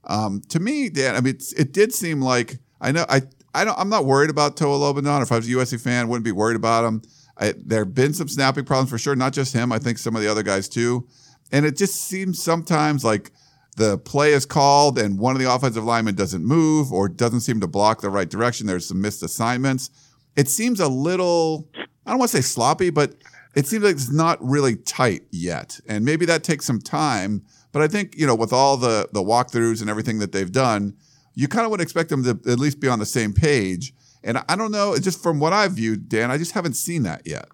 um, 0.04 0.40
to 0.50 0.60
me, 0.60 0.88
Dan, 0.88 1.16
I 1.16 1.20
mean, 1.20 1.38
it 1.56 1.72
did 1.72 1.92
seem 1.92 2.20
like 2.20 2.58
I 2.80 2.92
know 2.92 3.04
I 3.08 3.22
I 3.54 3.64
don't. 3.64 3.78
I'm 3.78 3.88
not 3.88 4.04
worried 4.04 4.30
about 4.30 4.56
Toa 4.56 4.78
Lobendahn. 4.78 5.22
If 5.22 5.32
I 5.32 5.36
was 5.36 5.48
a 5.48 5.52
USC 5.52 5.80
fan, 5.80 6.08
wouldn't 6.08 6.24
be 6.24 6.32
worried 6.32 6.56
about 6.56 6.84
him. 6.84 7.02
I, 7.36 7.54
there 7.56 7.84
have 7.84 7.94
been 7.94 8.12
some 8.12 8.28
snapping 8.28 8.64
problems 8.64 8.90
for 8.90 8.98
sure. 8.98 9.16
Not 9.16 9.32
just 9.32 9.52
him. 9.52 9.72
I 9.72 9.78
think 9.78 9.98
some 9.98 10.14
of 10.14 10.22
the 10.22 10.30
other 10.30 10.42
guys 10.42 10.68
too. 10.68 11.08
And 11.50 11.66
it 11.66 11.76
just 11.76 11.96
seems 12.02 12.42
sometimes 12.42 13.04
like 13.04 13.32
the 13.76 13.98
play 13.98 14.32
is 14.32 14.46
called 14.46 14.98
and 14.98 15.18
one 15.18 15.34
of 15.34 15.42
the 15.42 15.52
offensive 15.52 15.84
linemen 15.84 16.14
doesn't 16.14 16.44
move 16.44 16.92
or 16.92 17.08
doesn't 17.08 17.40
seem 17.40 17.60
to 17.60 17.66
block 17.66 18.02
the 18.02 18.10
right 18.10 18.28
direction. 18.28 18.66
There's 18.66 18.86
some 18.86 19.00
missed 19.00 19.22
assignments. 19.22 19.90
It 20.36 20.48
seems 20.48 20.80
a 20.80 20.88
little. 20.88 21.68
I 22.06 22.10
don't 22.10 22.18
want 22.18 22.30
to 22.30 22.36
say 22.36 22.42
sloppy, 22.42 22.90
but 22.90 23.14
it 23.54 23.66
seems 23.66 23.84
like 23.84 23.94
it's 23.94 24.12
not 24.12 24.38
really 24.40 24.76
tight 24.76 25.22
yet. 25.30 25.80
And 25.88 26.04
maybe 26.04 26.26
that 26.26 26.44
takes 26.44 26.66
some 26.66 26.80
time. 26.80 27.42
But 27.72 27.82
I 27.82 27.88
think 27.88 28.16
you 28.16 28.26
know 28.26 28.34
with 28.34 28.52
all 28.52 28.76
the 28.76 29.08
the 29.12 29.22
walkthroughs 29.22 29.80
and 29.80 29.88
everything 29.88 30.18
that 30.20 30.32
they've 30.32 30.52
done 30.52 30.96
you 31.40 31.48
kind 31.48 31.64
of 31.64 31.70
would 31.70 31.80
expect 31.80 32.10
them 32.10 32.22
to 32.22 32.38
at 32.52 32.58
least 32.58 32.80
be 32.80 32.88
on 32.88 32.98
the 32.98 33.06
same 33.06 33.32
page. 33.32 33.94
And 34.22 34.36
I 34.46 34.56
don't 34.56 34.70
know, 34.70 34.94
just 34.98 35.22
from 35.22 35.40
what 35.40 35.54
I've 35.54 35.72
viewed, 35.72 36.06
Dan, 36.06 36.30
I 36.30 36.36
just 36.36 36.52
haven't 36.52 36.74
seen 36.74 37.02
that 37.04 37.22
yet. 37.24 37.46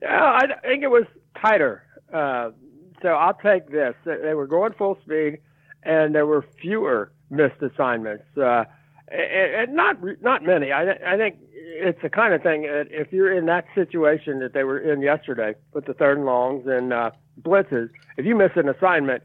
Yeah, 0.00 0.22
I 0.22 0.46
think 0.62 0.84
it 0.84 0.90
was 0.90 1.04
tighter. 1.42 1.82
Uh, 2.12 2.50
so 3.02 3.08
I'll 3.08 3.34
take 3.34 3.70
this. 3.70 3.96
They 4.04 4.34
were 4.34 4.46
going 4.46 4.72
full 4.74 4.96
speed, 5.04 5.38
and 5.82 6.14
there 6.14 6.26
were 6.26 6.44
fewer 6.62 7.10
missed 7.28 7.60
assignments. 7.60 8.24
Uh, 8.36 8.66
and 9.08 9.74
not 9.74 9.96
not 10.22 10.44
many. 10.44 10.70
I, 10.70 10.92
I 10.92 11.16
think 11.16 11.38
it's 11.50 12.00
the 12.02 12.08
kind 12.08 12.34
of 12.34 12.42
thing 12.42 12.62
that 12.62 12.86
if 12.90 13.12
you're 13.12 13.36
in 13.36 13.46
that 13.46 13.64
situation 13.74 14.38
that 14.38 14.52
they 14.52 14.62
were 14.62 14.78
in 14.78 15.02
yesterday 15.02 15.56
with 15.72 15.86
the 15.86 15.94
third 15.94 16.18
and 16.18 16.26
longs 16.26 16.68
and 16.68 16.92
uh, 16.92 17.10
blitzes, 17.42 17.90
if 18.16 18.24
you 18.24 18.36
miss 18.36 18.52
an 18.54 18.68
assignment, 18.68 19.24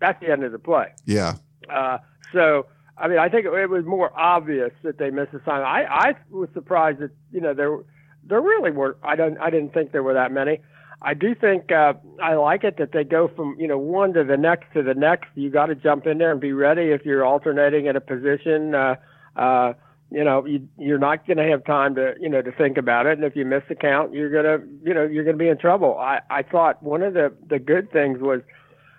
that's 0.00 0.18
the 0.20 0.30
end 0.30 0.44
of 0.44 0.52
the 0.52 0.58
play. 0.58 0.94
Yeah. 1.04 1.34
Uh, 1.68 1.98
so 2.32 2.66
I 3.00 3.08
mean, 3.08 3.18
I 3.18 3.28
think 3.28 3.46
it 3.46 3.70
was 3.70 3.84
more 3.86 4.12
obvious 4.18 4.72
that 4.82 4.98
they 4.98 5.10
missed 5.10 5.32
assignment. 5.32 5.66
I 5.66 5.84
I 5.88 6.14
was 6.30 6.48
surprised 6.52 7.00
that 7.00 7.10
you 7.32 7.40
know 7.40 7.54
there 7.54 7.78
there 8.24 8.40
really 8.40 8.70
were. 8.70 8.96
I 9.02 9.16
don't 9.16 9.38
I 9.38 9.50
didn't 9.50 9.72
think 9.72 9.92
there 9.92 10.02
were 10.02 10.14
that 10.14 10.32
many. 10.32 10.60
I 11.02 11.14
do 11.14 11.34
think 11.34 11.72
uh, 11.72 11.94
I 12.22 12.34
like 12.34 12.62
it 12.62 12.76
that 12.76 12.92
they 12.92 13.04
go 13.04 13.28
from 13.34 13.56
you 13.58 13.66
know 13.66 13.78
one 13.78 14.12
to 14.14 14.24
the 14.24 14.36
next 14.36 14.66
to 14.74 14.82
the 14.82 14.92
next. 14.94 15.28
You 15.34 15.50
got 15.50 15.66
to 15.66 15.74
jump 15.74 16.06
in 16.06 16.18
there 16.18 16.30
and 16.30 16.40
be 16.40 16.52
ready 16.52 16.90
if 16.90 17.06
you're 17.06 17.24
alternating 17.24 17.88
at 17.88 17.96
a 17.96 18.00
position. 18.02 18.74
Uh, 18.74 18.96
uh, 19.34 19.72
you 20.10 20.24
know 20.24 20.44
you, 20.44 20.68
you're 20.76 20.98
not 20.98 21.26
going 21.26 21.38
to 21.38 21.48
have 21.48 21.64
time 21.64 21.94
to 21.94 22.14
you 22.20 22.28
know 22.28 22.42
to 22.42 22.52
think 22.52 22.76
about 22.76 23.06
it, 23.06 23.16
and 23.16 23.24
if 23.24 23.34
you 23.34 23.46
miss 23.46 23.62
the 23.68 23.76
count, 23.76 24.12
you're 24.12 24.30
gonna 24.30 24.62
you 24.84 24.92
know 24.92 25.04
you're 25.04 25.24
gonna 25.24 25.38
be 25.38 25.48
in 25.48 25.56
trouble. 25.56 25.96
I 25.98 26.20
I 26.28 26.42
thought 26.42 26.82
one 26.82 27.02
of 27.02 27.14
the 27.14 27.32
the 27.48 27.58
good 27.58 27.90
things 27.90 28.20
was. 28.20 28.42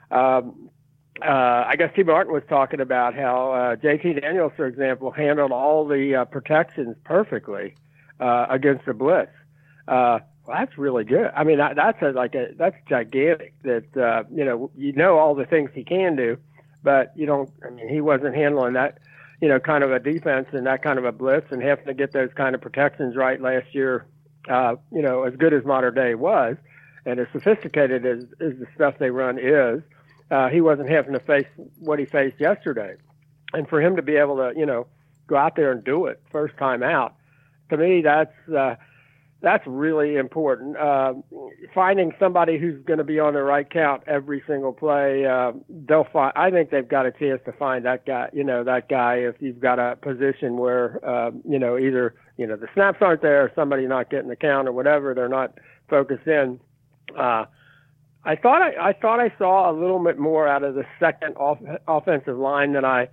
Um, 0.09 0.70
uh, 1.21 1.65
I 1.67 1.75
guess 1.77 1.91
Tee 1.95 2.03
Martin 2.03 2.33
was 2.33 2.43
talking 2.49 2.79
about 2.79 3.15
how 3.15 3.51
uh, 3.51 3.75
J.T. 3.75 4.13
Daniels, 4.13 4.53
for 4.55 4.65
example, 4.65 5.11
handled 5.11 5.51
all 5.51 5.87
the 5.87 6.15
uh, 6.15 6.25
protections 6.25 6.95
perfectly 7.03 7.75
uh, 8.19 8.47
against 8.49 8.85
the 8.85 8.93
blitz. 8.93 9.31
Uh, 9.87 10.19
well, 10.45 10.57
that's 10.57 10.77
really 10.77 11.03
good. 11.03 11.29
I 11.35 11.43
mean, 11.43 11.57
that, 11.57 11.75
that's 11.75 12.01
a, 12.01 12.11
like 12.11 12.33
a 12.33 12.49
that's 12.57 12.75
gigantic. 12.89 13.53
That 13.63 13.97
uh, 13.97 14.23
you 14.33 14.43
know, 14.43 14.71
you 14.75 14.93
know 14.93 15.17
all 15.17 15.35
the 15.35 15.45
things 15.45 15.69
he 15.73 15.83
can 15.83 16.15
do, 16.15 16.37
but 16.83 17.11
you 17.15 17.25
don't. 17.25 17.49
I 17.65 17.69
mean, 17.69 17.87
he 17.87 18.01
wasn't 18.01 18.35
handling 18.35 18.73
that, 18.73 18.97
you 19.41 19.47
know, 19.47 19.59
kind 19.59 19.83
of 19.83 19.91
a 19.91 19.99
defense 19.99 20.47
and 20.53 20.65
that 20.65 20.81
kind 20.81 20.97
of 20.97 21.05
a 21.05 21.11
blitz, 21.11 21.51
and 21.51 21.61
having 21.61 21.85
to 21.85 21.93
get 21.93 22.13
those 22.13 22.29
kind 22.35 22.55
of 22.55 22.61
protections 22.61 23.15
right 23.15 23.39
last 23.39 23.73
year. 23.73 24.07
You 24.47 25.01
know, 25.01 25.23
as 25.23 25.35
good 25.35 25.53
as 25.53 25.63
Mater 25.63 25.91
Dei 25.91 26.15
was, 26.15 26.57
and 27.05 27.19
as 27.19 27.27
sophisticated 27.31 28.05
as, 28.05 28.23
as 28.39 28.57
the 28.59 28.65
stuff 28.75 28.95
they 28.99 29.11
run 29.11 29.37
is, 29.37 29.81
uh, 30.31 30.49
he 30.49 30.61
wasn't 30.61 30.89
having 30.89 31.13
to 31.13 31.19
face 31.19 31.47
what 31.79 31.99
he 31.99 32.05
faced 32.05 32.39
yesterday, 32.39 32.95
and 33.53 33.67
for 33.67 33.81
him 33.81 33.95
to 33.97 34.01
be 34.01 34.15
able 34.15 34.37
to, 34.37 34.53
you 34.57 34.65
know, 34.65 34.87
go 35.27 35.37
out 35.37 35.55
there 35.55 35.71
and 35.71 35.83
do 35.83 36.05
it 36.07 36.21
first 36.31 36.57
time 36.57 36.81
out, 36.81 37.15
to 37.69 37.77
me, 37.77 38.01
that's. 38.01 38.33
Uh, 38.49 38.75
that's 39.41 39.65
really 39.65 40.17
important. 40.17 40.77
Uh, 40.77 41.13
finding 41.73 42.13
somebody 42.19 42.59
who's 42.59 42.83
going 42.85 42.99
to 42.99 43.03
be 43.03 43.19
on 43.19 43.33
the 43.33 43.41
right 43.41 43.67
count 43.67 44.03
every 44.05 44.43
single 44.47 44.71
play, 44.71 45.25
uh, 45.25 45.51
they'll 45.67 46.07
find. 46.13 46.31
I 46.35 46.51
think 46.51 46.69
they've 46.69 46.87
got 46.87 47.07
a 47.07 47.11
chance 47.11 47.41
to 47.45 47.51
find 47.51 47.83
that 47.85 48.05
guy. 48.05 48.29
You 48.33 48.43
know, 48.43 48.63
that 48.63 48.87
guy 48.87 49.15
if 49.15 49.35
you've 49.39 49.59
got 49.59 49.79
a 49.79 49.95
position 49.95 50.57
where, 50.57 51.03
uh, 51.03 51.31
you 51.43 51.57
know, 51.57 51.77
either 51.77 52.13
you 52.37 52.45
know 52.45 52.55
the 52.55 52.67
snaps 52.73 52.99
aren't 53.01 53.23
there, 53.23 53.43
or 53.43 53.51
somebody 53.55 53.87
not 53.87 54.11
getting 54.11 54.29
the 54.29 54.35
count, 54.35 54.67
or 54.67 54.73
whatever, 54.73 55.15
they're 55.15 55.27
not 55.27 55.57
focused 55.89 56.27
in. 56.27 56.59
Uh, 57.17 57.45
I 58.23 58.35
thought 58.35 58.61
I, 58.61 58.89
I 58.89 58.93
thought 58.93 59.19
I 59.19 59.33
saw 59.37 59.71
a 59.71 59.73
little 59.73 60.03
bit 60.03 60.19
more 60.19 60.47
out 60.47 60.63
of 60.63 60.75
the 60.75 60.85
second 60.99 61.35
off, 61.37 61.57
offensive 61.87 62.37
line 62.37 62.73
than 62.73 62.85
I 62.85 63.09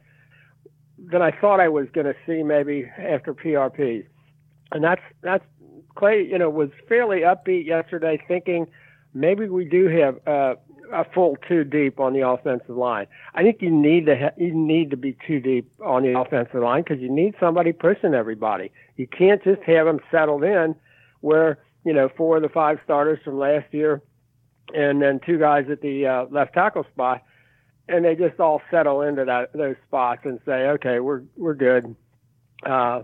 than 0.98 1.22
I 1.22 1.30
thought 1.30 1.60
I 1.60 1.68
was 1.68 1.86
going 1.92 2.06
to 2.06 2.14
see 2.26 2.42
maybe 2.42 2.90
after 2.98 3.32
PRP, 3.32 4.04
and 4.72 4.84
that's 4.84 5.02
that's 5.22 5.44
Clay, 5.98 6.24
you 6.24 6.38
know, 6.38 6.48
was 6.48 6.70
fairly 6.88 7.20
upbeat 7.20 7.66
yesterday, 7.66 8.22
thinking 8.28 8.68
maybe 9.14 9.48
we 9.48 9.64
do 9.64 9.88
have 9.88 10.16
uh, 10.26 10.54
a 10.92 11.04
full 11.12 11.36
two 11.48 11.64
deep 11.64 11.98
on 11.98 12.12
the 12.12 12.26
offensive 12.26 12.76
line. 12.76 13.06
I 13.34 13.42
think 13.42 13.60
you 13.60 13.70
need 13.70 14.06
to 14.06 14.16
ha- 14.16 14.34
you 14.36 14.54
need 14.54 14.90
to 14.90 14.96
be 14.96 15.16
two 15.26 15.40
deep 15.40 15.70
on 15.84 16.02
the 16.02 16.18
offensive 16.18 16.62
line 16.62 16.82
because 16.82 17.00
you 17.00 17.10
need 17.10 17.34
somebody 17.40 17.72
pushing 17.72 18.14
everybody. 18.14 18.70
You 18.96 19.06
can't 19.06 19.42
just 19.42 19.62
have 19.62 19.86
them 19.86 20.00
settled 20.10 20.44
in 20.44 20.74
where 21.20 21.58
you 21.84 21.92
know 21.92 22.08
four 22.16 22.36
of 22.36 22.42
the 22.42 22.48
five 22.48 22.78
starters 22.84 23.18
from 23.24 23.38
last 23.38 23.66
year, 23.72 24.02
and 24.74 25.00
then 25.00 25.20
two 25.24 25.38
guys 25.38 25.66
at 25.70 25.80
the 25.80 26.06
uh, 26.06 26.26
left 26.30 26.54
tackle 26.54 26.84
spot, 26.92 27.22
and 27.88 28.04
they 28.04 28.14
just 28.14 28.38
all 28.40 28.60
settle 28.70 29.02
into 29.02 29.24
that 29.24 29.52
those 29.52 29.76
spots 29.86 30.22
and 30.24 30.40
say, 30.44 30.68
okay, 30.68 31.00
we're 31.00 31.22
we're 31.36 31.54
good. 31.54 31.94
Uh, 32.64 33.02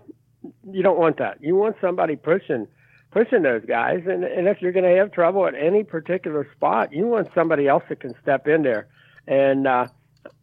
you 0.71 0.83
don't 0.83 0.99
want 0.99 1.19
that. 1.19 1.39
You 1.43 1.57
want 1.57 1.77
somebody 1.81 2.17
pushing 2.17 2.67
pushing 3.15 3.43
those 3.43 3.65
guys. 3.65 4.03
And, 4.07 4.25
and 4.25 4.49
if 4.49 4.61
you're 4.61 4.73
going 4.73 4.85
to 4.85 4.99
have 4.99 5.13
trouble 5.13 5.47
at 5.47 5.55
any 5.55 5.85
particular 5.85 6.47
spot, 6.55 6.93
you 6.93 7.07
want 7.07 7.29
somebody 7.33 7.69
else 7.69 7.85
that 7.89 8.01
can 8.01 8.13
step 8.21 8.49
in 8.49 8.63
there. 8.63 8.89
And 9.27 9.67
uh, 9.67 9.87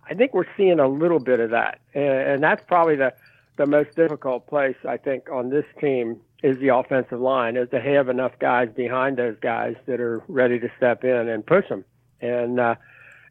I 0.09 0.13
think 0.15 0.33
we're 0.33 0.45
seeing 0.55 0.79
a 0.79 0.87
little 0.87 1.19
bit 1.19 1.41
of 1.41 1.51
that. 1.51 1.81
And, 1.93 2.03
and 2.05 2.43
that's 2.43 2.63
probably 2.65 2.95
the, 2.95 3.13
the 3.57 3.65
most 3.65 3.95
difficult 3.95 4.47
place, 4.47 4.77
I 4.87 4.97
think, 4.97 5.29
on 5.29 5.49
this 5.49 5.65
team 5.79 6.21
is 6.41 6.57
the 6.60 6.69
offensive 6.69 7.19
line, 7.19 7.55
is 7.55 7.69
to 7.69 7.79
have 7.79 8.10
enough 8.10 8.33
guys 8.39 8.69
behind 8.75 9.17
those 9.17 9.36
guys 9.41 9.75
that 9.86 10.00
are 10.00 10.24
ready 10.27 10.60
to 10.60 10.69
step 10.77 11.03
in 11.03 11.29
and 11.29 11.45
push 11.45 11.67
them. 11.69 11.86
And, 12.19 12.60
uh, 12.60 12.75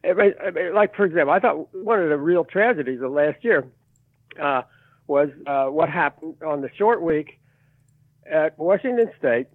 it, 0.03 0.73
like, 0.73 0.95
for 0.95 1.05
example, 1.05 1.33
I 1.33 1.39
thought 1.39 1.73
one 1.75 2.01
of 2.01 2.09
the 2.09 2.17
real 2.17 2.43
tragedies 2.43 3.01
of 3.01 3.11
last 3.11 3.43
year 3.43 3.67
uh, 4.39 4.63
was 5.07 5.29
uh, 5.45 5.65
what 5.65 5.89
happened 5.89 6.35
on 6.45 6.61
the 6.61 6.69
short 6.77 7.01
week 7.01 7.39
at 8.25 8.57
Washington 8.57 9.11
State, 9.19 9.47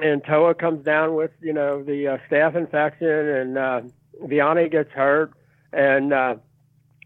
and 0.00 0.22
Toa 0.24 0.54
comes 0.54 0.84
down 0.84 1.14
with 1.14 1.30
you 1.40 1.52
know 1.52 1.82
the 1.82 2.08
uh, 2.08 2.18
staph 2.30 2.54
infection, 2.54 3.08
and 3.08 3.58
uh, 3.58 3.80
Viane 4.22 4.70
gets 4.70 4.90
hurt, 4.92 5.32
and 5.72 6.12
uh, 6.12 6.36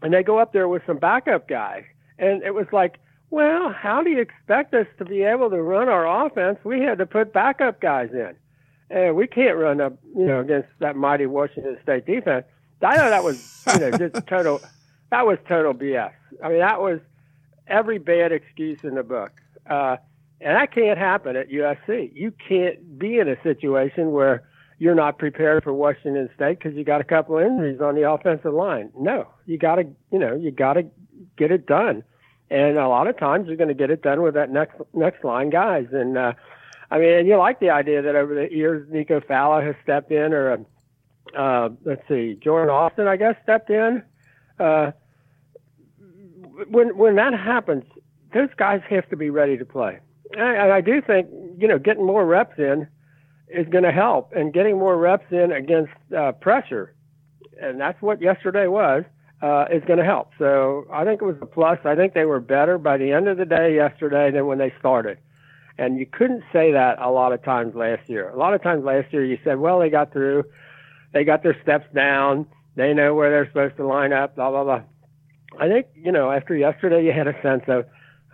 and 0.01 0.13
they 0.13 0.23
go 0.23 0.37
up 0.37 0.53
there 0.53 0.67
with 0.67 0.83
some 0.85 0.97
backup 0.97 1.47
guys, 1.47 1.83
and 2.19 2.43
it 2.43 2.53
was 2.53 2.67
like, 2.71 2.99
well, 3.31 3.73
how 3.73 4.03
do 4.03 4.11
you 4.11 4.19
expect 4.19 4.73
us 4.73 4.85
to 4.99 5.05
be 5.05 5.23
able 5.23 5.49
to 5.49 5.61
run 5.61 5.89
our 5.89 6.25
offense? 6.25 6.59
We 6.63 6.81
had 6.81 6.99
to 6.99 7.05
put 7.05 7.33
backup 7.33 7.81
guys 7.81 8.09
in, 8.13 8.35
and 8.89 9.15
we 9.15 9.25
can't 9.25 9.57
run 9.57 9.81
up 9.81 9.93
you 10.15 10.25
know 10.25 10.41
against 10.41 10.69
that 10.79 10.95
mighty 10.95 11.25
Washington 11.25 11.77
State 11.81 12.05
defense. 12.05 12.45
I 12.83 12.97
know 12.97 13.09
that 13.09 13.23
was 13.23 13.63
you 13.73 13.79
know 13.79 13.91
just 13.97 14.27
total. 14.27 14.61
That 15.09 15.25
was 15.25 15.39
total 15.47 15.73
BS. 15.73 16.13
I 16.43 16.49
mean, 16.49 16.59
that 16.59 16.81
was 16.81 16.99
every 17.67 17.97
bad 17.97 18.31
excuse 18.31 18.83
in 18.83 18.95
the 18.95 19.03
book. 19.03 19.31
Uh, 19.69 19.97
and 20.39 20.55
that 20.55 20.73
can't 20.73 20.97
happen 20.97 21.35
at 21.35 21.49
USC. 21.49 22.11
You 22.13 22.33
can't 22.47 22.97
be 22.97 23.19
in 23.19 23.29
a 23.29 23.41
situation 23.43 24.11
where 24.11 24.43
you're 24.79 24.95
not 24.95 25.19
prepared 25.19 25.63
for 25.63 25.73
Washington 25.73 26.29
State 26.35 26.57
because 26.57 26.75
you 26.75 26.83
got 26.83 27.01
a 27.01 27.03
couple 27.03 27.37
of 27.37 27.45
injuries 27.45 27.79
on 27.81 27.95
the 27.95 28.09
offensive 28.09 28.53
line. 28.53 28.91
No, 28.97 29.27
you 29.45 29.59
got 29.59 29.75
to, 29.75 29.83
you 30.11 30.17
know, 30.17 30.35
you 30.35 30.49
got 30.49 30.73
to 30.73 30.83
get 31.37 31.51
it 31.51 31.67
done. 31.67 32.03
And 32.51 32.77
a 32.77 32.87
lot 32.87 33.07
of 33.07 33.17
times 33.17 33.47
you're 33.47 33.57
going 33.57 33.69
to 33.69 33.73
get 33.73 33.89
it 33.89 34.01
done 34.03 34.21
with 34.21 34.35
that 34.35 34.51
next 34.51 34.75
next 34.93 35.23
line 35.23 35.49
guys. 35.49 35.87
And 35.91 36.17
uh, 36.17 36.33
I 36.91 36.99
mean, 36.99 37.25
you 37.25 37.37
like 37.37 37.59
the 37.59 37.69
idea 37.69 38.01
that 38.01 38.15
over 38.15 38.35
the 38.35 38.53
years 38.53 38.87
Nico 38.91 39.21
Falah 39.21 39.65
has 39.65 39.75
stepped 39.81 40.11
in, 40.11 40.33
or 40.33 40.63
uh, 41.35 41.69
let's 41.85 42.07
see, 42.07 42.37
Jordan 42.43 42.69
Austin, 42.69 43.07
I 43.07 43.15
guess, 43.15 43.35
stepped 43.41 43.69
in. 43.69 44.03
Uh, 44.59 44.91
when 46.69 46.97
when 46.97 47.15
that 47.15 47.33
happens, 47.33 47.85
those 48.33 48.49
guys 48.57 48.81
have 48.89 49.09
to 49.09 49.15
be 49.15 49.29
ready 49.29 49.57
to 49.57 49.65
play 49.65 49.99
and 50.37 50.71
I 50.71 50.81
do 50.81 51.01
think 51.01 51.27
you 51.57 51.67
know 51.67 51.79
getting 51.79 52.05
more 52.05 52.25
reps 52.25 52.57
in 52.57 52.87
is 53.49 53.67
going 53.67 53.83
to 53.83 53.91
help, 53.91 54.31
and 54.33 54.53
getting 54.53 54.77
more 54.79 54.97
reps 54.97 55.25
in 55.31 55.51
against 55.51 55.91
uh, 56.17 56.31
pressure, 56.33 56.93
and 57.61 57.79
that's 57.79 58.01
what 58.01 58.21
yesterday 58.21 58.67
was, 58.67 59.03
uh, 59.41 59.65
is 59.71 59.83
going 59.85 59.99
to 59.99 60.05
help. 60.05 60.31
So 60.37 60.85
I 60.91 61.03
think 61.03 61.21
it 61.21 61.25
was 61.25 61.37
a 61.41 61.45
plus. 61.45 61.79
I 61.85 61.95
think 61.95 62.13
they 62.13 62.25
were 62.25 62.39
better 62.39 62.77
by 62.77 62.97
the 62.97 63.11
end 63.11 63.27
of 63.27 63.37
the 63.37 63.45
day 63.45 63.75
yesterday 63.75 64.31
than 64.31 64.45
when 64.45 64.57
they 64.59 64.73
started, 64.79 65.17
and 65.77 65.97
you 65.97 66.05
couldn't 66.05 66.43
say 66.53 66.71
that 66.71 66.99
a 66.99 67.09
lot 67.09 67.33
of 67.33 67.43
times 67.43 67.75
last 67.75 68.07
year. 68.07 68.29
A 68.29 68.37
lot 68.37 68.53
of 68.53 68.61
times 68.61 68.83
last 68.83 69.11
year 69.11 69.25
you 69.25 69.37
said, 69.43 69.59
well, 69.59 69.79
they 69.79 69.89
got 69.89 70.11
through, 70.11 70.43
they 71.13 71.23
got 71.23 71.43
their 71.43 71.59
steps 71.63 71.87
down, 71.93 72.45
they 72.75 72.93
know 72.93 73.15
where 73.15 73.29
they're 73.31 73.47
supposed 73.47 73.77
to 73.77 73.87
line 73.87 74.13
up, 74.13 74.35
blah 74.35 74.51
blah 74.51 74.63
blah. 74.63 74.81
I 75.59 75.67
think 75.67 75.87
you 75.95 76.11
know 76.11 76.31
after 76.31 76.55
yesterday 76.55 77.03
you 77.03 77.11
had 77.11 77.27
a 77.27 77.41
sense 77.41 77.63
of 77.67 77.85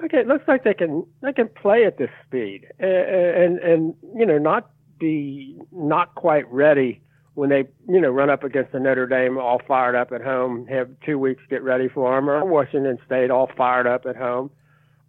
okay, 0.04 0.20
it 0.20 0.28
looks 0.28 0.48
like 0.48 0.64
they 0.64 0.74
can 0.74 1.06
they 1.22 1.34
can 1.34 1.48
play 1.48 1.86
at 1.86 1.98
this 1.98 2.10
speed 2.26 2.68
and 2.80 2.90
and, 2.90 3.60
and 3.60 3.96
you 4.16 4.26
know 4.26 4.38
not 4.38 4.70
be 5.00 5.58
not 5.72 6.16
quite 6.16 6.52
ready 6.52 7.02
when 7.38 7.50
they 7.52 7.66
you 7.88 8.02
know 8.02 8.10
run 8.10 8.32
up 8.32 8.44
against 8.44 8.72
the 8.72 8.80
Notre 8.80 9.06
Dame 9.06 9.38
all 9.38 9.62
fired 9.68 9.94
up 9.94 10.12
at 10.12 10.24
home, 10.24 10.66
have 10.66 10.90
two 11.06 11.20
weeks 11.20 11.44
to 11.44 11.48
get 11.48 11.62
ready 11.62 11.88
for 11.88 12.16
them, 12.16 12.28
or 12.28 12.44
Washington 12.44 12.98
State 13.06 13.30
all 13.30 13.48
fired 13.56 13.86
up 13.86 14.08
at 14.08 14.16
home, 14.16 14.50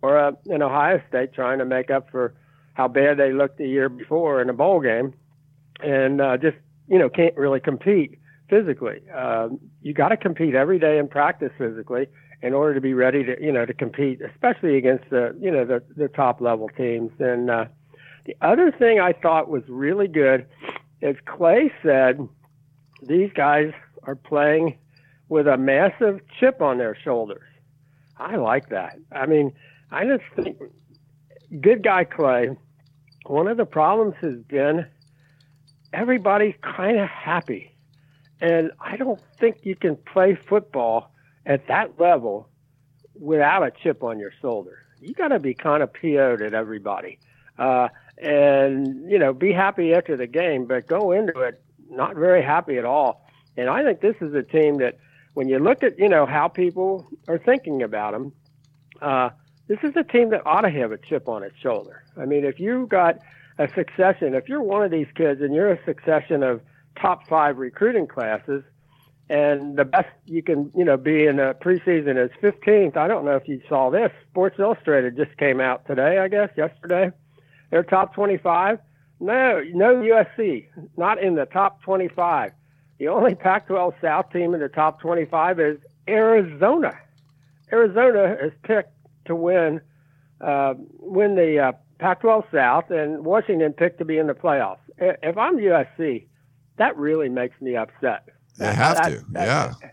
or 0.03 0.19
uh, 0.19 0.33
an 0.49 0.61
Ohio 0.61 1.01
State 1.09 1.33
trying 1.33 1.59
to 1.59 1.65
make 1.65 1.91
up 1.91 2.11
for 2.11 2.35
how 2.75 2.87
bad 2.87 3.17
they 3.17 3.33
looked 3.33 3.57
the 3.57 3.67
year 3.67 3.89
before 3.89 4.43
in 4.43 4.51
a 4.51 4.53
bowl 4.53 4.79
game, 4.79 5.15
and 5.81 6.21
uh, 6.21 6.37
just 6.37 6.59
you 6.87 6.99
know 6.99 7.09
can't 7.09 7.35
really 7.35 7.61
compete 7.61 8.19
physically. 8.51 9.01
Uh, 9.11 9.49
you 9.81 9.95
got 9.95 10.11
to 10.11 10.17
compete 10.19 10.55
every 10.55 10.79
day 10.79 10.99
in 10.99 11.09
practice 11.09 11.53
physically 11.57 12.09
in 12.43 12.53
order 12.53 12.75
to 12.75 12.81
be 12.83 12.93
ready 12.93 13.25
to 13.25 13.43
you 13.43 13.51
know 13.51 13.65
to 13.65 13.73
compete, 13.73 14.21
especially 14.21 14.77
against 14.77 15.09
the 15.09 15.35
you 15.41 15.51
know 15.51 15.65
the 15.65 15.83
the 15.97 16.09
top 16.09 16.43
level 16.43 16.69
teams. 16.77 17.11
And 17.21 17.49
uh, 17.49 17.65
the 18.27 18.37
other 18.43 18.71
thing 18.71 19.01
I 19.01 19.15
thought 19.15 19.49
was 19.49 19.63
really 19.67 20.09
good 20.09 20.47
is 21.01 21.17
Clay 21.27 21.73
said 21.83 22.29
these 23.03 23.31
guys 23.33 23.73
are 24.05 24.17
playing 24.17 24.79
with 25.29 25.47
a 25.47 25.57
massive 25.57 26.21
chip 26.39 26.61
on 26.61 26.79
their 26.79 26.97
shoulders. 26.97 27.43
I 28.17 28.37
like 28.37 28.71
that. 28.71 28.99
I 29.13 29.27
mean, 29.27 29.53
I 29.91 30.05
just 30.05 30.25
think 30.35 30.59
good 31.61 31.83
guy 31.83 32.05
Clay. 32.05 32.57
One 33.27 33.47
of 33.47 33.57
the 33.57 33.67
problems 33.67 34.15
has 34.21 34.37
been 34.49 34.87
everybody's 35.93 36.55
kind 36.63 36.99
of 36.99 37.09
happy. 37.09 37.75
And 38.41 38.71
I 38.81 38.97
don't 38.97 39.21
think 39.39 39.59
you 39.65 39.75
can 39.77 39.97
play 39.97 40.35
football 40.35 41.13
at 41.45 41.67
that 41.69 41.99
level 42.01 42.49
without 43.15 43.63
a 43.63 43.71
chip 43.83 44.03
on 44.03 44.19
your 44.19 44.33
shoulder. 44.41 44.79
You 45.01 45.15
got 45.15 45.29
to 45.29 45.39
be 45.39 45.55
kind 45.55 45.83
of 45.83 45.93
PO'd 45.93 46.43
at 46.43 46.55
everybody. 46.55 47.19
Uh, 47.59 47.89
and, 48.19 49.11
you 49.11 49.19
know, 49.19 49.33
be 49.33 49.53
happy 49.53 49.95
after 49.95 50.17
the 50.17 50.27
game, 50.27 50.67
but 50.67 50.87
go 50.87 51.13
into 51.13 51.41
it 51.41 51.63
not 51.91 52.17
very 52.17 52.43
happy 52.43 52.77
at 52.77 52.85
all. 52.85 53.27
And 53.57 53.69
I 53.69 53.83
think 53.83 54.01
this 54.01 54.17
is 54.21 54.35
a 54.35 54.43
team 54.43 54.79
that, 54.79 54.99
when 55.35 55.49
you 55.49 55.59
look 55.59 55.83
at, 55.83 55.99
you 55.99 56.09
know, 56.09 56.27
how 56.27 56.49
people 56.49 57.07
are 57.29 57.39
thinking 57.39 57.83
about 57.83 58.13
them, 58.13 58.33
uh, 59.01 59.31
this 59.69 59.79
is 59.83 59.95
a 59.97 60.03
team 60.03 60.31
that 60.31 60.47
ought 60.47 60.63
to 60.63 60.71
have 60.71 60.93
a 60.93 60.99
chip 60.99 61.29
on 61.29 61.43
its 61.43 61.57
shoulder. 61.59 62.03
I 62.17 62.25
mean, 62.25 62.45
if 62.45 62.59
you 62.59 62.87
got 62.87 63.19
a 63.59 63.69
succession, 63.75 64.35
if 64.35 64.49
you're 64.49 64.63
one 64.63 64.83
of 64.83 64.91
these 64.91 65.07
kids 65.15 65.41
and 65.41 65.55
you're 65.55 65.73
a 65.73 65.85
succession 65.85 66.43
of 66.43 66.61
top 67.01 67.29
five 67.29 67.59
recruiting 67.59 68.07
classes, 68.07 68.65
and 69.31 69.77
the 69.77 69.85
best 69.85 70.09
you 70.25 70.43
can, 70.43 70.73
you 70.75 70.85
know, 70.85 70.97
be 70.97 71.27
in 71.27 71.39
a 71.39 71.53
preseason 71.55 72.17
is 72.23 72.31
15th. 72.43 72.97
I 72.97 73.07
don't 73.07 73.27
know 73.27 73.37
if 73.37 73.47
you 73.47 73.61
saw 73.69 73.91
this. 73.91 74.11
Sports 74.31 74.59
Illustrated 74.59 75.17
just 75.17 75.37
came 75.37 75.61
out 75.61 75.87
today, 75.87 76.19
I 76.19 76.29
guess, 76.29 76.49
yesterday. 76.57 77.11
They're 77.71 77.83
top 77.83 78.15
25. 78.15 78.79
No, 79.21 79.63
no 79.73 79.97
USC, 79.97 80.67
not 80.97 81.23
in 81.23 81.35
the 81.35 81.47
top 81.47 81.83
25. 81.83 82.53
The 82.99 83.09
only 83.09 83.35
Pac-12 83.35 84.01
South 84.01 84.31
team 84.33 84.55
in 84.55 84.61
the 84.61 84.69
top 84.69 85.01
25 85.01 85.61
is 85.61 85.79
Arizona. 86.09 86.99
Arizona 87.73 88.37
is 88.43 88.53
picked 88.63 88.93
to 89.27 89.35
win 89.35 89.81
uh, 90.41 90.75
win 90.99 91.35
the 91.35 91.59
uh, 91.59 91.73
Pac-12 91.99 92.51
South, 92.53 92.91
and 92.91 93.25
Washington 93.25 93.73
picked 93.73 93.99
to 93.99 94.05
be 94.05 94.19
in 94.19 94.29
the 94.29 94.35
playoffs. 94.35 94.79
If 94.99 95.37
I'm 95.37 95.57
USC, 95.57 96.27
that 96.77 96.97
really 96.97 97.29
makes 97.29 97.61
me 97.61 97.75
upset. 97.77 98.29
They 98.57 98.73
have 98.73 98.97
that, 98.97 99.09
to, 99.09 99.25
that, 99.33 99.47
yeah. 99.47 99.91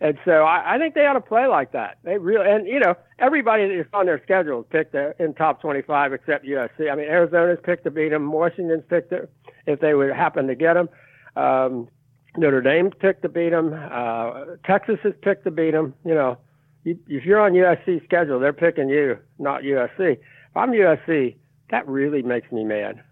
And 0.00 0.18
so 0.24 0.44
I, 0.44 0.76
I 0.76 0.78
think 0.78 0.94
they 0.94 1.04
ought 1.04 1.14
to 1.14 1.20
play 1.20 1.46
like 1.46 1.72
that. 1.72 1.98
They 2.04 2.16
really, 2.16 2.50
and 2.50 2.66
you 2.66 2.80
know, 2.80 2.94
everybody 3.18 3.68
that's 3.68 3.88
on 3.92 4.06
their 4.06 4.20
schedule 4.22 4.60
is 4.60 4.66
picked 4.70 4.94
in 4.94 5.34
top 5.34 5.60
25 5.60 6.14
except 6.14 6.46
USC. 6.46 6.90
I 6.90 6.94
mean, 6.94 7.06
Arizona's 7.06 7.58
picked 7.62 7.84
to 7.84 7.90
beat 7.90 8.08
them. 8.08 8.32
Washington's 8.32 8.84
picked 8.88 9.12
it 9.12 9.30
if 9.66 9.80
they 9.80 9.94
would 9.94 10.12
happen 10.12 10.46
to 10.46 10.54
get 10.54 10.74
them. 10.74 10.88
Um, 11.36 11.88
Notre 12.36 12.62
Dame's 12.62 12.94
picked 12.98 13.22
to 13.22 13.28
beat 13.28 13.50
them. 13.50 13.74
Uh, 13.74 14.56
Texas 14.64 14.98
has 15.02 15.12
picked 15.20 15.44
to 15.44 15.50
beat 15.50 15.72
them. 15.72 15.94
You 16.04 16.14
know, 16.14 16.38
if 16.84 17.24
you're 17.24 17.40
on 17.40 17.52
USC 17.52 18.02
schedule, 18.04 18.40
they're 18.40 18.52
picking 18.52 18.88
you, 18.88 19.18
not 19.38 19.62
USC. 19.62 20.12
If 20.12 20.56
I'm 20.56 20.70
USC, 20.70 21.36
that 21.70 21.86
really 21.86 22.22
makes 22.22 22.50
me 22.50 22.64
mad. 22.64 23.02